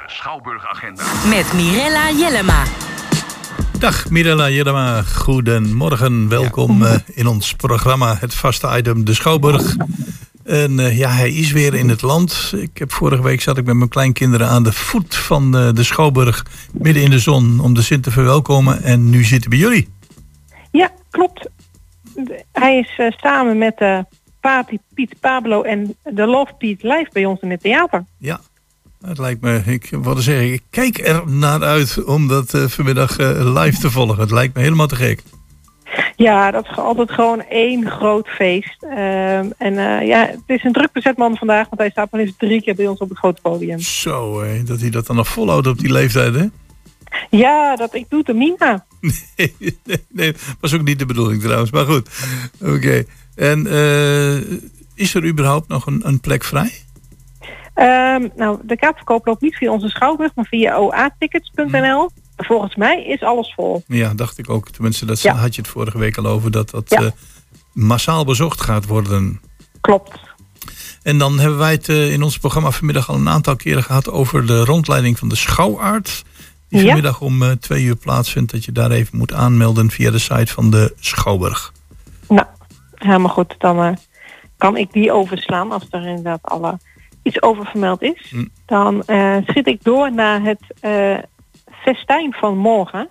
Met 1.29 1.53
Mirella 1.53 2.11
Jellema. 2.11 2.65
Dag 3.79 4.11
Mirella 4.11 4.49
Jellema, 4.51 5.03
goedemorgen. 5.03 6.29
Welkom 6.29 6.83
eh, 6.85 6.95
in 7.07 7.27
ons 7.27 7.53
programma, 7.55 8.17
het 8.21 8.35
vaste 8.35 8.77
item 8.77 9.05
De 9.05 9.15
Schouwburg. 9.15 9.77
En 10.45 10.79
eh, 10.79 10.99
ja, 10.99 11.11
hij 11.11 11.31
is 11.33 11.53
weer 11.53 11.75
in 11.75 11.89
het 11.89 12.03
land. 12.03 12.53
Ik 12.57 12.79
heb 12.79 12.93
vorige 12.93 13.23
week 13.23 13.41
zat 13.41 13.59
ik 13.59 13.65
met 13.65 13.77
mijn 13.77 13.89
kleinkinderen 13.91 14.49
aan 14.49 14.63
de 14.63 14.73
voet 14.73 15.15
van 15.17 15.57
eh, 15.57 15.69
de 15.73 15.83
Schouwburg, 15.83 16.47
midden 16.73 17.03
in 17.03 17.11
de 17.11 17.19
zon, 17.19 17.61
om 17.61 17.75
de 17.75 17.83
Sint 17.83 18.03
te 18.03 18.11
verwelkomen. 18.11 18.83
En 18.83 19.11
nu 19.11 19.25
zitten 19.25 19.51
we 19.51 19.57
bij 19.57 19.67
jullie. 19.67 19.89
Ja, 20.71 20.91
klopt. 21.11 21.49
De- 22.15 22.45
Hij 22.53 22.79
is 22.79 22.95
eh, 22.97 23.11
samen 23.11 23.59
met 23.59 23.75
eh 23.79 23.99
Pati, 24.41 24.79
Piet 24.95 25.15
Pablo 25.21 25.63
en 25.63 25.97
de 26.03 26.27
Love 26.27 26.53
Piet 26.59 26.83
live 26.83 27.09
bij 27.13 27.25
ons 27.25 27.41
in 27.41 27.51
het 27.51 27.61
theater. 27.61 28.05
Ja, 28.19 28.41
het 29.01 29.19
lijkt 29.19 29.41
me, 29.41 29.63
ik 29.67 29.89
wilde 29.91 30.23
zeggen, 30.23 30.53
ik 30.53 30.63
kijk 30.71 30.99
er 30.99 31.23
naar 31.27 31.63
uit 31.63 32.05
om 32.05 32.29
dat 32.29 32.55
eh, 32.55 32.65
vanmiddag 32.65 33.19
eh, 33.19 33.55
live 33.55 33.79
te 33.79 33.91
volgen. 33.91 34.21
Het 34.21 34.31
lijkt 34.31 34.55
me 34.55 34.63
helemaal 34.63 34.87
te 34.87 34.97
gek. 34.97 35.23
Ja, 36.17 36.51
dat 36.51 36.65
is 36.71 36.77
altijd 36.77 37.11
gewoon 37.11 37.43
één 37.43 37.91
groot 37.91 38.29
feest. 38.29 38.83
Ehm, 38.83 39.51
en 39.59 39.79
eh, 39.79 40.07
ja, 40.07 40.27
het 40.27 40.43
is 40.47 40.65
een 40.65 40.73
druk 40.73 40.93
bezet 40.93 41.17
man 41.17 41.37
vandaag, 41.37 41.69
want 41.69 41.81
hij 41.81 41.91
staat 41.91 42.11
maar 42.11 42.21
eens 42.21 42.35
drie 42.39 42.63
keer 42.63 42.75
bij 42.75 42.87
ons 42.87 42.99
op 42.99 43.09
het 43.09 43.19
grote 43.19 43.41
podium. 43.41 43.79
Zo, 43.79 44.45
dat 44.65 44.81
hij 44.81 44.91
dat 44.91 45.07
dan 45.07 45.17
nog 45.17 45.29
volhoudt 45.29 45.67
op 45.67 45.79
die 45.79 45.93
leeftijd, 45.93 46.35
hè? 46.35 46.47
Ja, 47.31 47.77
dat 47.77 47.95
ik 47.95 48.05
doe 48.09 48.25
de 48.25 48.35
Mina. 48.45 48.87
Nee, 49.37 49.55
nee, 49.85 50.05
nee, 50.09 50.35
was 50.61 50.75
ook 50.75 50.83
niet 50.83 50.99
de 50.99 51.07
bedoeling 51.07 51.43
trouwens, 51.43 51.71
maar 51.71 51.85
goed. 51.85 52.09
Oké. 52.61 53.05
En 53.39 53.67
eh, 53.67 54.37
is 54.95 55.15
er 55.15 55.25
überhaupt 55.27 55.69
nog 55.69 55.87
een, 55.87 56.01
een 56.05 56.21
plek 56.21 56.45
vrij? 56.45 56.73
Ehm, 57.75 58.29
nou, 58.37 58.59
de 58.63 58.77
kaartverkoop 58.77 59.27
loopt 59.27 59.43
niet 59.43 59.57
via 59.57 59.71
onze 59.71 59.89
schouwburg, 59.89 60.35
maar 60.35 60.45
via 60.45 60.77
oatickets.nl. 60.77 62.11
Volgens 62.37 62.77
mij 62.77 63.05
is 63.05 63.23
alles 63.23 63.53
vol. 63.57 63.83
Ja, 63.87 64.15
dacht 64.15 64.39
ik 64.39 64.51
ook. 64.51 64.71
Tenminste, 64.71 65.05
dat 65.07 65.21
Ja. 65.21 65.35
had 65.35 65.55
je 65.55 65.61
het 65.61 65.71
vorige 65.71 65.99
week 65.99 66.17
al 66.17 66.27
over, 66.27 66.51
dat 66.51 66.71
dat 66.71 66.85
Ja. 66.91 67.01
eh, 67.03 67.11
massaal 67.73 68.25
bezocht 68.25 68.61
gaat 68.61 68.87
worden. 68.87 69.41
Klopt. 69.81 70.19
En 71.03 71.19
dan 71.19 71.39
hebben 71.39 71.59
wij 71.59 71.73
het 71.73 71.89
eh, 71.89 72.13
in 72.13 72.23
ons 72.23 72.39
programma 72.39 72.71
vanmiddag 72.71 73.09
al 73.09 73.15
een 73.15 73.29
aantal 73.29 73.57
keren 73.57 73.83
gehad 73.83 74.11
over 74.11 74.47
de 74.47 74.65
rondleiding 74.65 75.19
van 75.19 75.29
de 75.29 75.37
schouwaard. 75.37 76.25
Die 76.69 76.79
Ja. 76.81 76.85
vanmiddag 76.85 77.21
om 77.21 77.59
twee 77.59 77.85
uur 77.85 77.97
plaatsvindt. 77.97 78.53
Dat 78.53 78.65
je 78.65 78.73
daar 78.73 78.91
even 78.91 79.19
moet 79.19 79.33
aanmelden 79.33 79.91
via 79.91 80.11
de 80.11 80.19
site 80.19 80.53
van 80.53 80.71
de 80.71 80.95
Schouwburg. 81.01 81.73
Helemaal 82.99 83.29
goed. 83.29 83.55
Dan 83.59 83.83
eh, 83.83 83.93
kan 84.57 84.77
ik 84.77 84.93
die 84.93 85.13
overslaan 85.13 85.73
als 85.73 85.87
er 85.91 86.07
inderdaad 86.07 86.43
alle 86.43 86.79
iets 87.29 87.43
over 87.43 87.67
vermeld 87.67 88.03
is. 88.03 88.31
Hm. 88.31 88.45
Dan 88.67 89.03
eh, 89.03 89.37
schiet 89.47 89.67
ik 89.67 89.85
door 89.85 90.13
naar 90.13 90.43
het 90.43 90.61
eh, 90.81 91.19
festijn 91.71 92.33
van 92.33 92.59
morgen. 92.59 93.09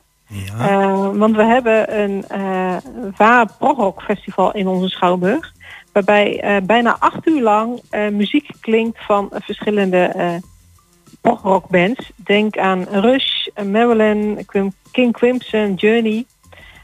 Eh, 0.60 1.10
want 1.14 1.36
we 1.36 1.44
hebben 1.44 2.00
een 2.00 2.26
uh, 2.32 2.78
Waar 3.18 3.48
Prog 3.58 4.04
Festival 4.04 4.54
in 4.54 4.68
onze 4.68 4.90
Schouwburg. 4.90 5.54
Waarbij 5.92 6.62
bijna 6.66 6.96
acht 7.00 7.28
uur 7.28 7.42
lang 7.42 7.82
muziek 8.12 8.50
klinkt 8.62 9.06
van 9.06 9.30
verschillende 9.32 10.42
progrock 11.22 11.68
bands. 11.70 12.12
Denk 12.16 12.58
aan 12.58 12.84
Rush, 12.84 13.48
Marilyn, 13.66 14.46
King 14.92 15.14
Crimson, 15.14 15.74
Journey. 15.74 16.26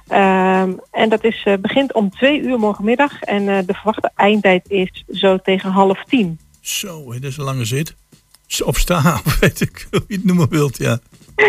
Ehm, 0.08 0.72
en 0.92 1.10
dat 1.10 1.24
is, 1.24 1.42
eh, 1.44 1.54
begint 1.60 1.94
om 1.94 2.10
twee 2.10 2.42
uur 2.42 2.60
morgenmiddag. 2.60 3.22
En 3.22 3.50
eh, 3.50 3.58
de 3.66 3.74
verwachte 3.74 4.12
eindtijd 4.16 4.70
is 4.70 5.04
zo 5.12 5.38
tegen 5.38 5.72
half 5.72 6.04
tien. 6.04 6.40
Zo, 6.62 7.12
hè, 7.12 7.20
dat 7.20 7.30
is 7.30 7.38
een 7.38 7.44
lange 7.44 7.66
zit. 7.66 7.96
Op 8.66 8.76
staan, 8.76 9.20
of 9.26 9.40
weet 9.40 9.62
ik 9.62 9.88
hoe 9.92 10.04
je 10.08 10.16
het 10.16 10.26
noemen 10.26 10.50
wilt, 10.50 10.78
ja. 10.78 11.00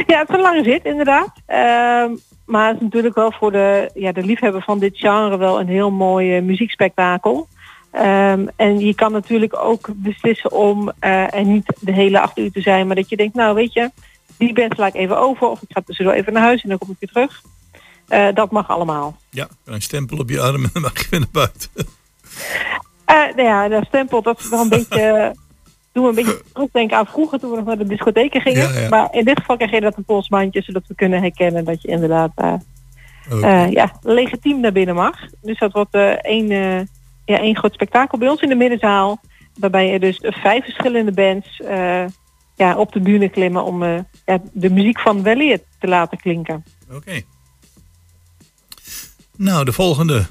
Ja, 0.06 0.18
het 0.18 0.28
is 0.28 0.34
een 0.34 0.40
lange 0.40 0.64
zit, 0.64 0.84
inderdaad. 0.84 1.32
Ehm, 1.46 2.10
maar 2.46 2.66
het 2.68 2.76
is 2.76 2.82
natuurlijk 2.82 3.14
wel 3.14 3.32
voor 3.32 3.52
de, 3.52 3.90
ja, 3.94 4.12
de 4.12 4.22
liefhebber 4.22 4.62
van 4.62 4.78
dit 4.78 4.98
genre 4.98 5.36
wel 5.36 5.60
een 5.60 5.68
heel 5.68 5.90
mooi 5.90 6.36
eh, 6.36 6.42
muziekspektakel. 6.42 7.48
Ehm, 7.90 8.46
en 8.56 8.78
je 8.78 8.94
kan 8.94 9.12
natuurlijk 9.12 9.56
ook 9.56 9.88
beslissen 9.94 10.52
om 10.52 10.92
er 10.98 11.44
niet 11.44 11.76
de 11.80 11.92
hele 11.92 12.20
acht 12.20 12.38
uur 12.38 12.52
te 12.52 12.60
zijn, 12.60 12.86
maar 12.86 12.96
dat 12.96 13.08
je 13.08 13.16
denkt, 13.16 13.34
nou 13.34 13.54
weet 13.54 13.72
je, 13.72 13.90
die 14.38 14.52
band 14.52 14.74
sla 14.74 14.86
ik 14.86 14.94
even 14.94 15.18
over 15.18 15.46
of 15.48 15.62
ik 15.62 15.68
ga 15.72 15.80
tussendoor 15.80 16.14
even 16.14 16.32
naar 16.32 16.42
huis 16.42 16.62
en 16.62 16.68
dan 16.68 16.78
kom 16.78 16.90
ik 16.90 16.96
weer 16.98 17.10
terug. 17.10 17.42
Eh, 18.08 18.28
dat 18.34 18.50
mag 18.50 18.68
allemaal. 18.68 19.16
Ja, 19.30 19.48
een 19.64 19.82
stempel 19.82 20.18
op 20.18 20.30
je 20.30 20.40
arm 20.40 20.64
en 20.64 20.70
dan 20.72 20.82
mag 20.82 20.98
je 20.98 21.06
weer 21.10 21.20
naar 21.20 21.28
buiten. 21.32 21.70
Eh 23.04 23.36
nou 23.36 23.42
ja, 23.42 23.68
dat 23.68 23.84
stempel, 23.84 24.22
dat 24.22 24.38
is 24.38 24.48
wel 24.48 24.60
een 24.60 24.68
beetje... 24.68 25.32
Doen 25.92 26.02
we 26.02 26.08
een 26.08 26.14
beetje 26.14 26.42
terugdenken 26.52 26.96
aan 26.96 27.06
vroeger 27.06 27.38
toen 27.38 27.50
we 27.50 27.56
nog 27.56 27.64
naar 27.64 27.78
de 27.78 27.86
discotheken 27.86 28.40
gingen. 28.40 28.72
Ja, 28.72 28.80
ja. 28.80 28.88
Maar 28.88 29.08
in 29.14 29.24
dit 29.24 29.38
geval 29.38 29.56
krijg 29.56 29.72
je 29.72 29.80
dat 29.80 29.96
een 29.96 30.04
polsbandje, 30.04 30.62
zodat 30.62 30.86
we 30.86 30.94
kunnen 30.94 31.20
herkennen 31.20 31.64
dat 31.64 31.82
je 31.82 31.88
inderdaad 31.88 32.30
eh, 32.34 32.54
eh, 33.42 33.70
ja, 33.70 33.92
legitiem 34.02 34.60
naar 34.60 34.72
binnen 34.72 34.94
mag. 34.94 35.18
Dus 35.42 35.58
dat 35.58 35.72
wordt 35.72 35.94
één, 36.20 36.48
ja, 37.24 37.38
één 37.38 37.56
groot 37.56 37.72
spektakel 37.72 38.18
bij 38.18 38.28
ons 38.28 38.40
in 38.40 38.48
de 38.48 38.54
middenzaal. 38.54 39.20
Waarbij 39.58 39.92
er 39.92 40.00
dus 40.00 40.18
vijf 40.20 40.64
verschillende 40.64 41.12
bands 41.12 41.62
ja, 42.54 42.76
op 42.76 42.92
de 42.92 43.00
bühne 43.00 43.28
klimmen 43.28 43.64
om 43.64 43.82
ja, 44.24 44.38
de 44.52 44.70
muziek 44.70 45.00
van 45.00 45.22
weleer 45.22 45.60
te 45.78 45.88
laten 45.88 46.18
klinken. 46.18 46.64
Oké. 46.92 47.22
Nou, 49.36 49.64
de 49.64 49.72
volgende. 49.72 50.26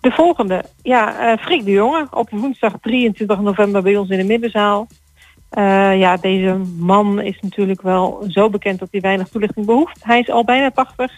De 0.00 0.10
volgende, 0.10 0.64
ja, 0.82 1.32
eh 1.32 1.44
Frik 1.44 1.64
de 1.64 1.70
Jonge 1.70 2.06
op 2.10 2.30
woensdag 2.30 2.72
23 2.80 3.40
november 3.40 3.82
bij 3.82 3.96
ons 3.96 4.08
in 4.08 4.18
de 4.18 4.24
middenzaal. 4.24 4.88
Eh, 5.48 5.98
ja, 5.98 6.16
deze 6.16 6.60
man 6.78 7.20
is 7.20 7.38
natuurlijk 7.40 7.82
wel 7.82 8.24
zo 8.28 8.50
bekend 8.50 8.78
dat 8.78 8.88
hij 8.90 9.00
weinig 9.00 9.28
toelichting 9.28 9.66
behoeft. 9.66 9.98
Hij 10.00 10.20
is 10.20 10.30
al 10.30 10.44
bijna 10.44 10.70
80, 10.70 11.12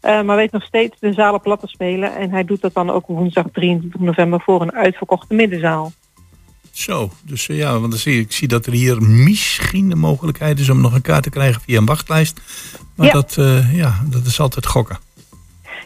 eh, 0.00 0.22
maar 0.22 0.36
weet 0.36 0.52
nog 0.52 0.62
steeds 0.62 0.96
de 1.00 1.12
zalen 1.12 1.40
plat 1.40 1.60
te 1.60 1.66
spelen. 1.66 2.16
En 2.16 2.30
hij 2.30 2.44
doet 2.44 2.60
dat 2.60 2.74
dan 2.74 2.90
ook 2.90 3.06
woensdag 3.06 3.44
23 3.52 4.00
november 4.00 4.40
voor 4.40 4.62
een 4.62 4.72
uitverkochte 4.72 5.34
middenzaal. 5.34 5.92
Zo, 6.70 7.10
dus 7.22 7.46
ja, 7.46 7.78
want 7.78 7.90
dan 7.90 8.00
zie 8.00 8.20
ik, 8.20 8.32
zie 8.32 8.48
dat 8.48 8.66
er 8.66 8.72
hier 8.72 9.02
misschien 9.02 9.88
de 9.88 9.96
mogelijkheid 9.96 10.58
is 10.58 10.68
om 10.68 10.80
nog 10.80 10.94
een 10.94 11.02
kaart 11.02 11.22
te 11.22 11.30
krijgen 11.30 11.60
via 11.60 11.78
een 11.78 11.86
wachtlijst. 11.86 12.40
Maar 12.94 13.06
Ja. 13.06 13.12
dat, 13.12 13.36
ja, 13.72 14.00
dat 14.10 14.26
is 14.26 14.40
altijd 14.40 14.66
gokken. 14.66 14.98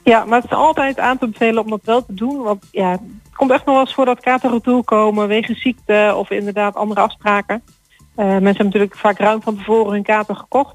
Ja, 0.04 0.24
maar 0.24 0.40
het 0.40 0.50
is 0.50 0.56
altijd 0.56 0.98
aan 0.98 1.18
te 1.18 1.28
bevelen 1.28 1.62
om 1.62 1.70
dat 1.70 1.80
wel 1.84 2.04
te 2.04 2.14
doen. 2.14 2.42
Want 2.42 2.64
ja, 2.70 2.90
het 2.90 3.00
komt 3.34 3.50
echt 3.50 3.64
nog 3.64 3.74
wel 3.74 3.84
eens 3.84 3.94
voor 3.94 4.04
dat 4.04 4.24
retour 4.24 4.84
komen 4.84 5.28
wegens 5.28 5.60
ziekte 5.60 6.14
of 6.16 6.30
inderdaad 6.30 6.74
andere 6.74 7.00
afspraken. 7.00 7.62
Eh, 8.14 8.26
mensen 8.26 8.44
hebben 8.44 8.64
natuurlijk 8.64 8.96
vaak 8.96 9.18
ruim 9.18 9.42
van 9.42 9.56
tevoren 9.56 9.92
hun 9.92 10.02
kaarten 10.02 10.36
gekocht. 10.36 10.74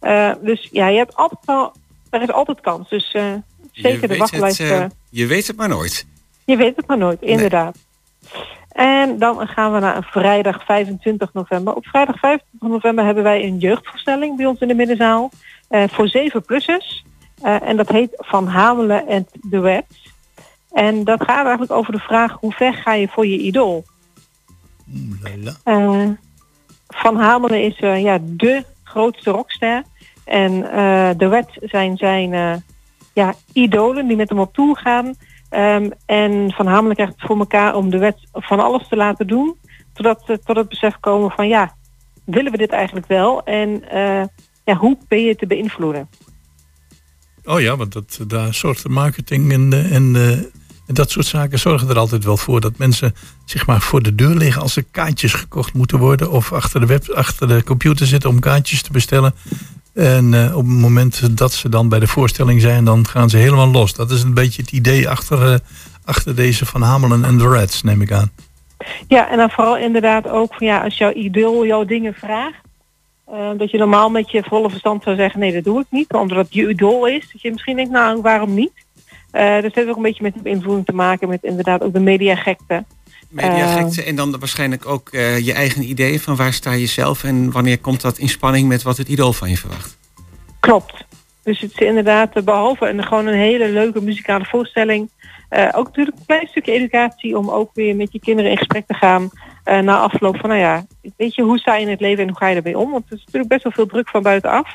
Eh, 0.00 0.32
dus 0.40 0.68
ja, 0.72 0.86
je 0.86 0.98
hebt 0.98 1.16
altijd 1.16 1.40
wel, 1.44 1.72
er 2.10 2.22
is 2.22 2.32
altijd 2.32 2.60
kans. 2.60 2.88
Dus 2.88 3.12
eh, 3.12 3.32
zeker 3.72 4.08
de 4.08 4.16
wachtlijst. 4.16 4.58
Het, 4.58 4.94
je 5.10 5.26
weet 5.26 5.46
het 5.46 5.56
maar 5.56 5.68
nooit. 5.68 6.06
je 6.44 6.56
weet 6.56 6.76
het 6.76 6.86
maar 6.86 6.98
nooit, 6.98 7.22
inderdaad. 7.22 7.76
En 8.68 9.18
dan 9.18 9.48
gaan 9.48 9.72
we 9.72 9.78
naar 9.78 9.96
een 9.96 10.02
vrijdag 10.02 10.64
25 10.64 11.32
november. 11.32 11.74
Op 11.74 11.86
vrijdag 11.86 12.18
25 12.18 12.68
november 12.68 13.04
hebben 13.04 13.22
wij 13.22 13.44
een 13.44 13.58
jeugdvoorstelling 13.58 14.36
bij 14.36 14.46
ons 14.46 14.60
in 14.60 14.68
de 14.68 14.74
middenzaal. 14.74 15.30
voor 15.68 16.08
7-plussers. 16.08 17.04
Eh, 17.42 17.62
en 17.62 17.76
dat 17.76 17.88
heet 17.88 18.10
Van 18.16 18.46
Hamelen 18.46 19.06
en 19.06 19.26
de 19.32 19.58
Wets. 19.58 20.10
En 20.72 21.04
dat 21.04 21.24
gaat 21.24 21.42
eigenlijk 21.42 21.72
over 21.72 21.92
de 21.92 21.98
vraag 21.98 22.32
hoe 22.32 22.52
ver 22.52 22.74
ga 22.74 22.92
je 22.92 23.08
voor 23.08 23.26
je 23.26 23.38
idool? 23.38 23.84
Eh, 25.64 26.08
van 26.88 27.16
Hamelen 27.16 27.64
is 27.64 27.78
eh, 27.78 28.02
ja, 28.02 28.18
de 28.22 28.64
grootste 28.82 29.30
rockster. 29.30 29.82
En 30.24 30.60
de 31.18 31.28
Wet 31.28 31.48
zijn 31.60 31.96
zijn 31.96 32.62
ja, 33.12 33.34
idolen 33.52 34.06
die 34.06 34.16
met 34.16 34.28
hem 34.28 34.38
op 34.38 34.54
tour 34.54 34.76
gaan. 34.76 35.14
Ehm, 35.48 35.90
en 36.06 36.52
Van 36.52 36.66
Hamelen 36.66 36.96
krijgt 36.96 37.14
het 37.16 37.26
voor 37.26 37.38
elkaar 37.38 37.74
om 37.74 37.90
de 37.90 37.98
wet 37.98 38.16
van 38.32 38.60
alles 38.60 38.88
te 38.88 38.96
laten 38.96 39.26
doen. 39.26 39.56
Totdat 39.92 40.22
ze 40.26 40.38
tot 40.44 40.56
het 40.56 40.68
besef 40.68 40.96
komen 41.00 41.30
van 41.30 41.48
ja, 41.48 41.74
willen 42.24 42.52
we 42.52 42.58
dit 42.58 42.70
eigenlijk 42.70 43.06
wel? 43.06 43.44
En 43.44 43.84
ja, 44.64 44.74
hoe 44.74 44.98
ben 45.08 45.22
je 45.22 45.36
te 45.36 45.46
beïnvloeden? 45.46 46.08
Oh 47.44 47.60
ja, 47.60 47.76
want 47.76 47.92
dat, 47.92 48.20
daar 48.26 48.60
de 48.82 48.88
marketing 48.88 49.52
en, 49.52 49.72
eh, 49.72 49.94
en, 49.94 50.16
eh, 50.16 50.30
en 50.86 50.94
dat 50.94 51.10
soort 51.10 51.26
zaken 51.26 51.58
zorgen 51.58 51.88
er 51.88 51.98
altijd 51.98 52.24
wel 52.24 52.36
voor 52.36 52.60
dat 52.60 52.78
mensen 52.78 53.14
zeg 53.44 53.66
maar 53.66 53.80
voor 53.80 54.02
de 54.02 54.14
deur 54.14 54.34
liggen 54.34 54.62
als 54.62 54.76
er 54.76 54.84
kaartjes 54.90 55.32
gekocht 55.34 55.72
moeten 55.72 55.98
worden 55.98 56.30
of 56.30 56.52
achter 56.52 56.80
de, 56.80 56.86
web, 56.86 57.08
achter 57.08 57.48
de 57.48 57.64
computer 57.64 58.06
zitten 58.06 58.30
om 58.30 58.40
kaartjes 58.40 58.82
te 58.82 58.92
bestellen. 58.92 59.34
En 59.94 60.34
eh, 60.34 60.56
op 60.56 60.66
het 60.66 60.76
moment 60.76 61.36
dat 61.36 61.52
ze 61.52 61.68
dan 61.68 61.88
bij 61.88 61.98
de 61.98 62.06
voorstelling 62.06 62.60
zijn, 62.60 62.84
dan 62.84 63.06
gaan 63.06 63.30
ze 63.30 63.36
helemaal 63.36 63.70
los. 63.70 63.94
Dat 63.94 64.10
is 64.10 64.22
een 64.22 64.34
beetje 64.34 64.62
het 64.62 64.72
idee 64.72 65.08
achter, 65.08 65.60
achter 66.04 66.34
deze 66.34 66.66
Van 66.66 66.82
Hamelen 66.82 67.24
en 67.24 67.38
de 67.38 67.48
Reds, 67.48 67.82
neem 67.82 68.02
ik 68.02 68.12
aan. 68.12 68.30
Ja, 69.08 69.30
en 69.30 69.36
dan 69.36 69.50
vooral 69.50 69.78
inderdaad 69.78 70.28
ook 70.28 70.54
van 70.54 70.66
ja, 70.66 70.80
als 70.84 70.98
jouw 70.98 71.12
idool 71.12 71.66
jouw 71.66 71.84
dingen 71.84 72.14
vraagt. 72.14 72.60
Eh, 73.32 73.50
dat 73.56 73.70
je 73.70 73.78
normaal 73.78 74.10
met 74.10 74.30
je 74.30 74.42
volle 74.42 74.70
verstand 74.70 75.02
zou 75.02 75.16
zeggen, 75.16 75.40
nee, 75.40 75.52
dat 75.52 75.64
doe 75.64 75.80
ik 75.80 75.86
niet. 75.88 76.12
Omdat 76.12 76.38
het 76.38 76.54
je 76.54 76.68
idool 76.68 77.06
is, 77.06 77.30
dat 77.32 77.42
je 77.42 77.50
misschien 77.50 77.76
denkt, 77.76 77.90
nou, 77.90 78.20
waarom 78.20 78.54
niet? 78.54 78.72
Eh 79.30 79.54
dus 79.54 79.64
het 79.64 79.74
heeft 79.74 79.88
ook 79.88 79.96
een 79.96 80.02
beetje 80.02 80.22
met 80.22 80.34
de 80.34 80.42
beïnvloeding 80.42 80.86
te 80.86 80.92
maken 80.92 81.28
met 81.28 81.42
inderdaad 81.42 81.82
ook 81.82 81.92
de 81.92 82.00
mediagekte. 82.00 82.84
Mediagekte 83.28 84.02
en 84.02 84.16
dan 84.16 84.38
waarschijnlijk 84.38 84.86
ook 84.86 85.08
eh, 85.08 85.38
je 85.38 85.52
eigen 85.52 85.82
idee 85.82 86.22
van 86.22 86.36
waar 86.36 86.52
sta 86.52 86.72
je 86.72 86.86
zelf 86.86 87.24
en 87.24 87.50
wanneer 87.50 87.78
komt 87.78 88.00
dat 88.00 88.18
in 88.18 88.28
spanning 88.28 88.68
met 88.68 88.82
wat 88.82 88.96
het 88.96 89.08
idool 89.08 89.32
van 89.32 89.50
je 89.50 89.56
verwacht. 89.56 89.98
Klopt. 90.60 91.04
Dus 91.42 91.60
het 91.60 91.72
is 91.72 91.86
inderdaad, 91.86 92.36
eh, 92.36 92.42
behalve 92.42 92.88
een, 92.88 93.04
gewoon 93.04 93.26
een 93.26 93.38
hele 93.38 93.68
leuke 93.68 94.02
muzikale 94.02 94.44
voorstelling, 94.44 95.10
eh, 95.48 95.68
ook 95.72 95.86
natuurlijk 95.86 96.16
een 96.18 96.26
klein 96.26 96.46
stukje 96.46 96.72
educatie 96.72 97.38
om 97.38 97.50
ook 97.50 97.70
weer 97.74 97.96
met 97.96 98.12
je 98.12 98.20
kinderen 98.20 98.50
in 98.50 98.56
gesprek 98.56 98.86
te 98.86 98.94
gaan 98.94 99.30
eh, 99.64 99.78
na 99.78 99.98
afloop 99.98 100.36
van, 100.36 100.48
nou 100.48 100.60
ja, 100.60 100.86
weet 101.16 101.34
je, 101.34 101.42
hoe 101.42 101.58
sta 101.58 101.74
je 101.74 101.82
in 101.84 101.90
het 101.90 102.00
leven 102.00 102.22
en 102.22 102.28
hoe 102.28 102.38
ga 102.38 102.48
je 102.48 102.56
ermee 102.56 102.78
om? 102.78 102.90
Want 102.90 103.04
er 103.06 103.16
is 103.16 103.24
natuurlijk 103.24 103.48
best 103.48 103.62
wel 103.62 103.72
veel 103.72 103.86
druk 103.86 104.08
van 104.08 104.22
buitenaf. 104.22 104.68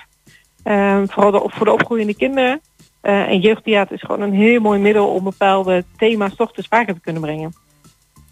Eh, 0.64 1.02
vooral 1.06 1.32
de, 1.32 1.42
voor 1.46 1.66
de 1.66 1.72
opgroeiende 1.72 2.16
kinderen. 2.16 2.62
Eh, 3.02 3.30
en 3.30 3.40
jeugdtheater 3.40 3.96
is 3.96 4.02
gewoon 4.02 4.22
een 4.22 4.34
heel 4.34 4.60
mooi 4.60 4.80
middel 4.80 5.08
om 5.08 5.24
bepaalde 5.24 5.84
thema's 5.98 6.36
toch 6.36 6.54
te 6.54 6.62
sprake 6.62 6.94
te 6.94 7.00
kunnen 7.00 7.22
brengen. 7.22 7.54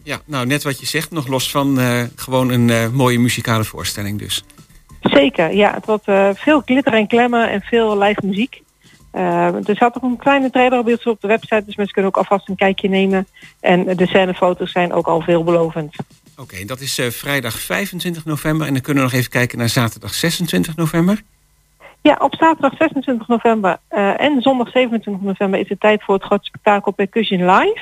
Ja, 0.04 0.20
nou 0.26 0.46
net 0.46 0.64
wat 0.64 0.80
je 0.80 0.86
zegt, 0.86 1.12
nog 1.12 1.28
los 1.28 1.52
van 1.52 1.80
eh, 1.80 2.04
gewoon 2.16 2.50
een 2.50 2.94
mooie 2.94 3.20
muzikale 3.20 3.64
voorstelling 3.64 4.20
dus. 4.20 4.44
Zeker, 5.02 5.54
ja. 5.54 5.74
Het 5.74 5.86
wordt 5.86 6.40
veel 6.40 6.62
glitter 6.66 6.94
en 6.94 7.08
klemmen 7.08 7.50
en 7.50 7.62
veel 7.62 7.98
live 7.98 8.26
muziek. 8.26 8.64
Eh, 9.16 9.68
er 9.70 9.76
zat 9.76 9.96
ook 9.96 10.04
een 10.04 10.18
kleine 10.18 10.50
trailerbeeld 10.50 11.06
op 11.06 11.22
de 11.22 11.28
website, 11.28 11.64
dus 11.66 11.76
mensen 11.76 11.94
kunnen 11.94 12.12
ook 12.12 12.18
alvast 12.18 12.50
een 12.50 12.56
kijkje 12.56 12.90
nemen. 12.90 13.28
En 13.60 13.96
de 13.96 14.08
scènefoto's 14.08 14.72
zijn 14.72 14.94
ook 14.94 15.08
al 15.08 15.22
veelbelovend. 15.22 15.96
Oké, 16.38 16.66
dat 16.66 16.80
is 16.80 16.98
eh, 16.98 17.08
vrijdag 17.10 17.60
25 17.60 18.26
november 18.26 18.68
en 18.68 18.74
dan 18.74 18.82
kunnen 18.82 19.04
we 19.04 19.10
nog 19.10 19.20
even 19.20 19.32
kijken 19.32 19.58
naar 19.58 19.70
zaterdag 19.70 20.14
26 20.14 20.76
november. 20.76 21.22
Ja, 22.02 22.16
op 22.20 22.36
zaterdag 22.36 22.78
26 22.78 23.28
november 23.28 23.78
eh, 23.88 24.22
en 24.22 24.42
zondag 24.42 24.70
27 24.72 25.24
november 25.24 25.60
is 25.60 25.70
het 25.70 25.80
tijd 25.80 26.04
voor 26.04 26.14
het 26.14 26.24
grote 26.24 26.46
spektakel 26.46 26.92
Percussion 26.92 27.46
Live. 27.46 27.82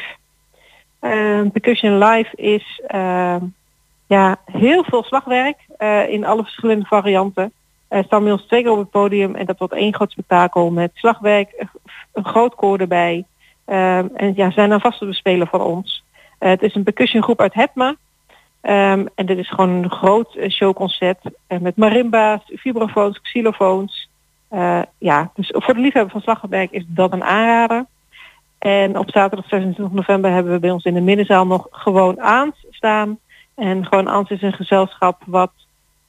Eh, 0.99 1.41
Percussion 1.51 1.97
Live 1.97 2.35
is 2.35 2.81
ja, 4.07 4.37
heel 4.45 4.83
veel 4.83 5.03
slagwerk 5.03 5.57
in 6.09 6.25
alle 6.25 6.43
verschillende 6.43 6.85
varianten. 6.85 7.51
Er 7.87 8.03
staan 8.03 8.31
ons 8.31 8.45
twee 8.45 8.61
keer 8.61 8.71
op 8.71 8.77
het 8.77 8.89
podium 8.89 9.35
en 9.35 9.45
dat 9.45 9.57
wordt 9.57 9.73
één 9.73 9.93
groot 9.93 10.11
spektakel 10.11 10.71
met 10.71 10.91
slagwerk, 10.93 11.65
een- 12.13 12.25
groot 12.25 12.55
koor 12.55 12.79
erbij. 12.79 13.25
En 13.65 14.33
ja, 14.35 14.51
zijn 14.51 14.71
een 14.71 14.79
vaste 14.79 15.05
bespeler 15.05 15.47
van 15.47 15.61
ons. 15.61 16.03
Het 16.39 16.61
is 16.61 16.75
een 16.75 16.83
percussiongroep 16.83 17.41
uit 17.41 17.53
Hetma. 17.53 17.95
Ehm, 18.63 19.05
en 19.15 19.25
dit 19.25 19.37
is 19.37 19.49
gewoon 19.49 19.69
een 19.69 19.91
groot 19.91 20.35
eh, 20.35 20.49
showconcert 20.49 21.19
eh, 21.47 21.59
met 21.59 21.75
marimba's, 21.75 22.41
vibrafoons, 22.45 23.21
xylofoons. 23.21 24.09
Eh, 24.47 24.81
ja, 24.97 25.31
dus 25.35 25.53
voor 25.55 25.73
de 25.73 25.79
liefhebber 25.79 26.11
van 26.11 26.21
slagwerk 26.21 26.71
is 26.71 26.83
dat 26.87 27.13
een 27.13 27.23
aanrader. 27.23 27.85
En 28.57 28.97
op 28.97 29.09
zaterdag 29.11 29.47
26 29.47 29.95
november 29.95 30.31
hebben 30.31 30.53
we 30.53 30.59
bij 30.59 30.71
ons 30.71 30.83
in 30.83 30.93
de 30.93 31.01
middenzaal 31.01 31.47
nog 31.47 31.67
gewoon 31.71 32.21
Aans 32.21 32.65
staan. 32.71 33.19
En 33.55 33.85
gewoon 33.85 34.09
Aans 34.09 34.29
is 34.29 34.41
een 34.41 34.53
gezelschap 34.53 35.21
wat 35.25 35.51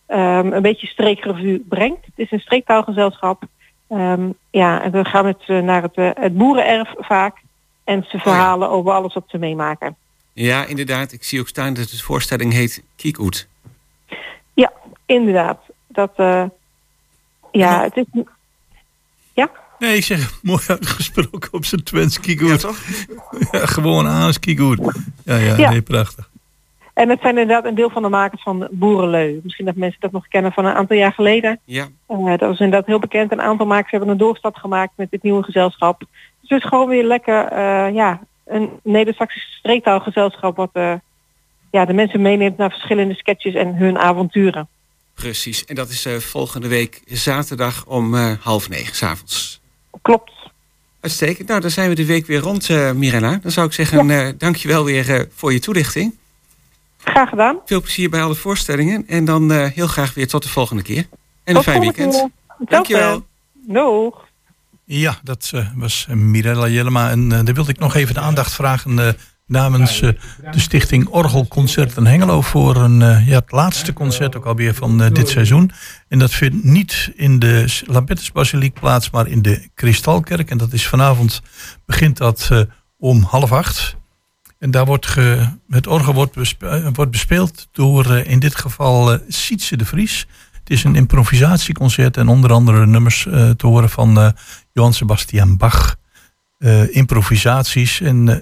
ehm, 0.07 0.53
een 0.53 0.63
beetje 0.63 0.87
streekrevue 0.87 1.65
brengt. 1.69 2.05
Het 2.05 2.15
is 2.17 2.31
een 2.31 2.41
streektaalgezelschap. 2.41 3.43
Ehm, 3.89 4.31
ja, 4.51 4.83
en 4.83 4.91
we 4.91 5.05
gaan 5.05 5.25
met 5.25 5.49
naar 5.49 5.83
het, 5.83 5.97
het 6.19 6.37
boerenerf 6.37 6.95
vaak. 6.99 7.43
En 7.85 8.05
ze 8.09 8.19
verhalen 8.19 8.71
over 8.71 8.93
alles 8.93 9.15
wat 9.15 9.25
ze 9.27 9.39
meemaken. 9.39 9.97
Ja, 10.35 10.65
inderdaad. 10.65 11.13
Ik 11.13 11.25
zie 11.25 11.41
ook 11.41 11.49
staan 11.49 11.75
dat 11.75 11.89
de 11.89 11.99
voorstelling 12.03 12.53
heet 12.53 12.83
Kiekhoed. 12.97 13.49
Ja, 14.55 14.73
inderdaad. 15.07 15.59
Dat, 15.89 16.13
eh, 16.17 16.45
ja, 17.53 17.83
het 17.83 17.97
is... 17.97 18.23
Ja? 19.33 19.51
Nee, 19.79 19.97
ik 19.97 20.05
zeg 20.05 20.39
mooi 20.43 20.61
uitgesproken 20.67 21.53
op 21.53 21.65
zijn 21.65 21.83
Twents 21.83 22.21
kiekoet. 22.21 22.61
Ja, 22.63 22.71
Ja, 23.59 23.67
gewoon 23.67 24.07
aan 24.07 24.27
als 24.27 24.39
kiekoet. 24.39 24.81
Ja, 25.25 25.37
ja, 25.37 25.57
Ja. 25.57 25.71
nee, 25.71 25.83
prachtig. 25.83 26.31
En 26.95 27.09
het 27.09 27.21
zijn 27.21 27.39
inderdaad 27.39 27.65
een 27.65 27.75
deel 27.75 27.91
van 27.91 28.03
de 28.03 28.09
makers 28.09 28.43
van 28.43 28.69
Boerenleu. 28.71 29.41
Misschien 29.43 29.65
dat 29.67 29.75
mensen 29.75 30.01
dat 30.01 30.13
nog 30.13 30.29
kennen 30.29 30.53
van 30.53 30.65
een 30.65 30.75
aantal 30.75 30.97
jaar 30.97 31.13
geleden. 31.13 31.61
Ja. 31.65 31.89
Eh, 32.07 32.25
dat 32.27 32.41
was 32.41 32.59
inderdaad 32.59 32.87
heel 32.87 32.99
bekend. 32.99 33.33
Een 33.33 33.41
aantal 33.43 33.67
makers 33.67 33.91
hebben 33.91 34.09
een 34.09 34.17
doorstap 34.17 34.55
gemaakt 34.55 34.93
met 34.97 35.11
dit 35.11 35.23
nieuwe 35.23 35.43
gezelschap. 35.43 35.99
Dus 36.41 36.51
het 36.51 36.63
is 36.63 36.69
gewoon 36.69 36.89
weer 36.89 37.05
lekker, 37.05 37.45
eh, 37.47 37.95
ja, 37.95 38.21
een 38.45 38.71
Neder-Saxisch 38.83 39.57
streektaalgezelschap 39.59 40.57
wat 40.57 40.71
eh, 40.73 40.95
ja, 41.71 41.85
de 41.85 41.93
mensen 41.93 42.23
meeneemt 42.23 42.57
naar 42.57 42.71
verschillende 42.71 43.15
sketches 43.15 43.55
en 43.55 43.75
hun 43.75 43.99
avonturen. 43.99 44.69
Precies. 45.15 45.65
En 45.65 45.75
dat 45.75 45.89
is 45.89 46.05
eh, 46.05 46.17
volgende 46.17 46.69
week 46.69 47.03
zaterdag 47.07 47.87
om 47.87 48.15
eh, 48.15 48.33
half 48.41 48.69
negen 48.69 48.95
s'avonds. 48.95 49.61
Klopt. 50.03 50.33
Uitstekend. 51.01 51.49
Nou, 51.49 51.61
dan 51.61 51.71
zijn 51.71 51.89
we 51.89 51.95
de 51.95 52.07
week 52.07 52.27
weer 52.27 52.41
rond, 52.41 52.71
eh 52.71 52.93
Mirella. 52.93 53.39
Dan 53.43 53.51
zou 53.51 53.67
ik 53.67 53.73
zeggen, 53.73 54.11
eh 54.11 54.29
dankjewel 54.39 54.85
weer 54.85 55.29
voor 55.35 55.53
je 55.53 55.59
toelichting. 55.59 56.15
Graag 56.99 57.29
gedaan. 57.29 57.59
Veel 57.65 57.81
plezier 57.81 58.11
bij 58.11 58.23
alle 58.23 58.35
voorstellingen. 58.35 59.05
En 59.07 59.25
dan 59.25 59.53
heel 59.53 59.87
graag 59.87 60.15
weer 60.15 60.29
tot 60.29 60.43
de 60.43 60.49
volgende 60.49 60.83
keer. 60.83 61.07
En 61.45 61.57
een 61.57 61.63
fijn 61.63 61.81
weekend. 61.81 62.15
keer. 62.15 62.29
Dankjewel. 62.59 63.25
Doeg. 63.53 64.25
Ja, 64.87 65.19
dat 65.23 65.51
eh, 65.55 65.67
was 65.75 66.07
Mirella 66.11 66.69
Jellema. 66.69 67.11
En 67.11 67.33
eh, 67.33 67.45
daar 67.45 67.55
wilde 67.55 67.71
ik 67.71 67.79
nog 67.79 67.95
even 67.95 68.15
de 68.15 68.21
aandacht 68.21 68.53
vragen 68.53 68.99
eh, 68.99 69.13
namens 69.47 70.01
eh, 70.01 70.11
de 70.53 70.61
stichting 70.61 71.07
Orgelconcerten 71.07 72.07
Hengelo 72.07 72.41
voor 72.41 72.77
een, 72.77 73.03
eh, 73.03 73.29
ja, 73.29 73.35
het 73.39 73.53
laatste 73.53 73.93
concert 73.93 74.37
ook 74.37 74.45
alweer 74.47 74.75
van 74.75 75.03
eh, 75.03 75.11
dit 75.13 75.29
seizoen. 75.29 75.71
En 76.09 76.19
dat 76.19 76.31
vindt 76.31 76.65
niet 76.65 77.13
in 77.17 77.39
de 77.39 77.83
Lambertusbasiliek 77.87 78.75
plaats, 78.81 79.11
maar 79.11 79.27
in 79.27 79.43
de 79.43 79.69
Kristalkerk. 79.75 80.51
En 80.51 80.59
dat 80.59 80.73
is 80.73 80.87
vanavond, 80.87 81.41
begint 81.87 82.17
dat 82.17 82.49
eh, 82.53 82.61
om 82.99 83.23
half 83.23 83.53
acht. 83.53 83.97
En 84.59 84.71
daar 84.71 84.85
wordt 84.85 85.07
ge, 85.07 85.49
het 85.69 85.87
orgel 85.87 86.15
wordt, 86.15 86.35
bespe- 86.35 86.67
eh, 86.69 86.89
wordt 86.93 87.11
bespeeld 87.11 87.69
door 87.73 88.11
eh, 88.15 88.31
in 88.31 88.39
dit 88.39 88.55
geval 88.57 89.13
eh, 89.13 89.19
Sietse 89.29 89.77
de 89.77 89.85
Vries. 89.85 90.27
Het 90.53 90.71
is 90.73 90.85
een 90.85 90.97
improvisatieconcert 90.97 92.17
en 92.17 92.29
onder 92.29 92.53
andere 92.53 92.87
nummers 92.87 93.27
eh, 93.27 93.51
te 93.51 93.67
horen 93.67 93.91
van 93.91 94.19
eh, 94.21 94.29
Johann 94.75 94.95
Sebastian 94.95 95.57
Bach. 95.57 95.97
Eh, 96.59 96.97
improvisaties. 96.97 98.01
En 98.01 98.29
eh, 98.29 98.37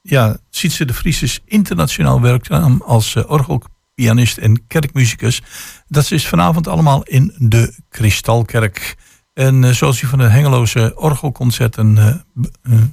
ja, 0.00 0.36
Sietse 0.50 0.84
de 0.84 0.94
Vries 0.94 1.22
is 1.22 1.40
internationaal 1.44 2.20
werkzaam 2.20 2.82
als 2.86 3.14
eh, 3.14 3.30
orgelpianist 3.30 4.38
en 4.38 4.66
kerkmuzikus. 4.66 5.42
Dat 5.88 6.10
is 6.10 6.26
vanavond 6.26 6.68
allemaal 6.68 7.02
in 7.02 7.34
de 7.38 7.74
Kristalkerk. 7.88 8.96
En 9.34 9.74
zoals 9.74 10.02
u 10.02 10.06
van 10.06 10.18
de 10.18 10.24
Hengeloze 10.24 10.92
orgelconcerten 10.94 12.22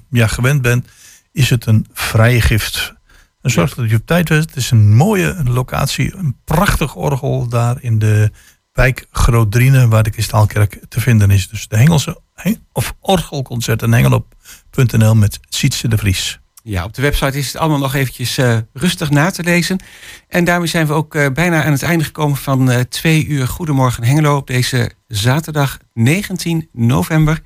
ja, 0.09 0.27
gewend 0.27 0.61
bent, 0.61 0.87
is 1.31 1.49
het 1.49 1.65
een 1.65 1.85
vrije 1.93 2.41
gift. 2.41 2.93
En 3.41 3.51
zorg 3.51 3.75
dat 3.75 3.89
je 3.89 3.95
op 3.95 4.05
tijd 4.05 4.27
bent. 4.27 4.45
Het 4.45 4.55
is 4.55 4.71
een 4.71 4.95
mooie 4.95 5.35
locatie, 5.43 6.15
een 6.15 6.35
prachtig 6.43 6.95
orgel 6.95 7.47
daar 7.47 7.77
in 7.81 7.99
de 7.99 8.31
wijk 8.76 9.07
Grootdriene, 9.11 9.88
waar 9.88 10.03
de 10.03 10.09
Kristalkerk 10.09 10.80
te 10.89 10.99
vinden 10.99 11.32
is. 11.32 11.49
Dus 11.49 11.67
de 11.67 11.78
Hengelse 11.78 12.19
Heng- 12.34 12.63
of 12.73 12.95
orgelconcerten 12.99 13.93
hengelo.nl 13.93 15.15
met 15.15 15.39
Sietse 15.49 15.88
de 15.88 15.97
Vries. 15.97 16.39
Ja, 16.63 16.84
op 16.84 16.93
de 16.93 17.01
website 17.01 17.38
is 17.38 17.47
het 17.47 17.57
allemaal 17.57 17.80
nog 17.80 17.93
eventjes 17.93 18.38
eh, 18.38 18.57
rustig 18.73 19.09
na 19.09 19.30
te 19.30 19.43
lezen. 19.43 19.80
En 20.28 20.43
daarmee 20.43 20.67
zijn 20.67 20.88
we 20.88 20.93
ook 20.93 21.15
eh, 21.15 21.28
bijna 21.34 21.63
aan 21.63 21.71
het 21.71 21.84
einde 21.84 22.03
gekomen 22.03 22.38
van 22.38 22.71
eh, 22.71 22.80
twee 22.80 23.26
uur 23.26 23.47
Goedemorgen 23.47 24.03
Hengelo 24.03 24.38
op 24.38 24.47
deze 24.47 24.91
zaterdag 25.07 25.78
19 25.93 26.69
november. 26.71 27.41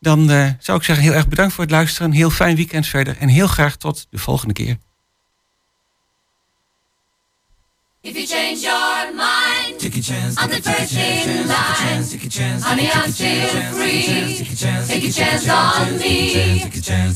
Dan 0.00 0.30
eh, 0.30 0.48
zou 0.58 0.78
ik 0.78 0.84
zeggen 0.84 1.04
heel 1.04 1.14
erg 1.14 1.28
bedankt 1.28 1.54
voor 1.54 1.64
het 1.64 1.72
luisteren. 1.72 2.12
Heel 2.12 2.30
fijn 2.30 2.56
weekend 2.56 2.86
verder 2.86 3.16
en 3.18 3.28
heel 3.28 3.46
graag 3.46 3.76
tot 3.76 4.06
de 4.10 4.18
volgende 4.18 4.54
keer. 4.54 4.76
If 8.00 8.14
you 8.14 8.26
change 8.26 8.60
your 8.60 9.14
mind, 9.14 9.47
I'm 9.90 10.50
the 10.50 10.60
first 10.60 10.94
in 10.94 11.48
line. 11.48 12.04
Honey, 12.60 12.90
I'm 12.92 13.10
still 13.10 13.48
free. 13.72 14.44
Take 14.86 15.04
a 15.04 15.10
chance 15.10 15.48
on 15.48 15.96
me. 15.98 16.60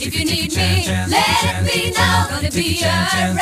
If 0.00 0.14
you 0.18 0.24
need 0.24 0.56
me, 0.56 0.86
let 1.06 1.64
me 1.64 1.90
know. 1.90 2.26
Gonna 2.30 2.50
be 2.50 2.80
around. 2.82 3.36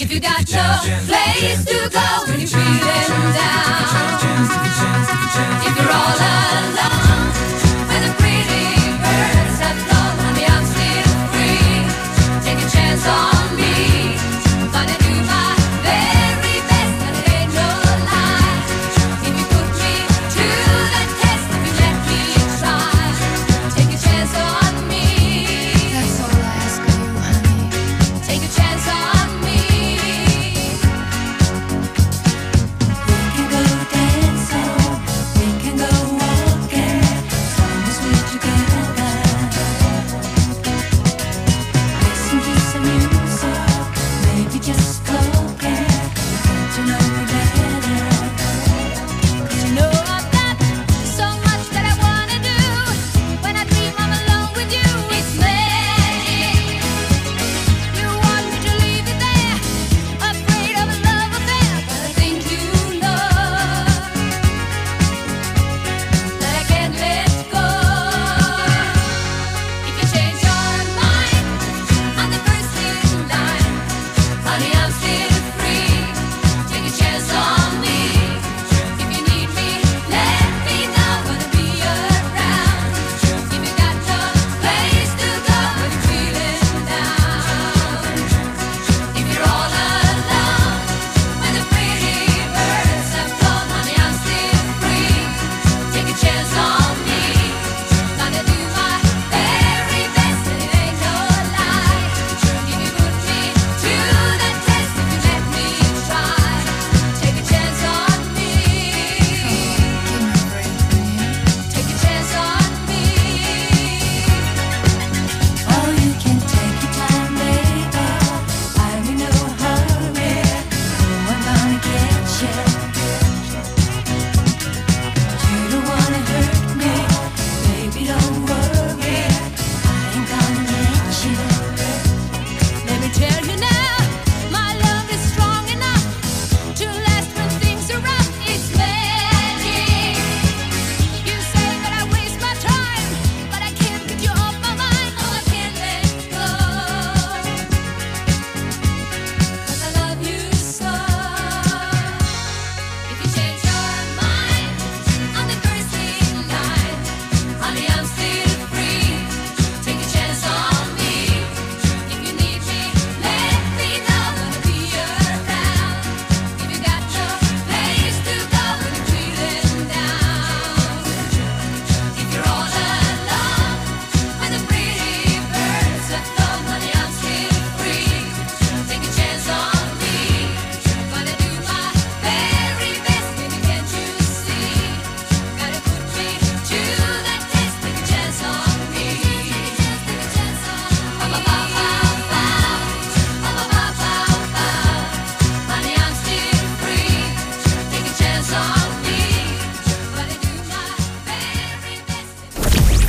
If 0.00 0.12
you 0.12 0.18
got 0.20 0.50
no 0.50 0.80
place 1.06 1.64
to 1.64 1.88
go 1.90 2.24
when 2.26 2.40
you're 2.40 2.48
feeling 2.48 3.32
down. 3.38 3.86
If 5.62 5.76
you're 5.78 5.92
all 5.92 6.18
alone. 6.18 7.27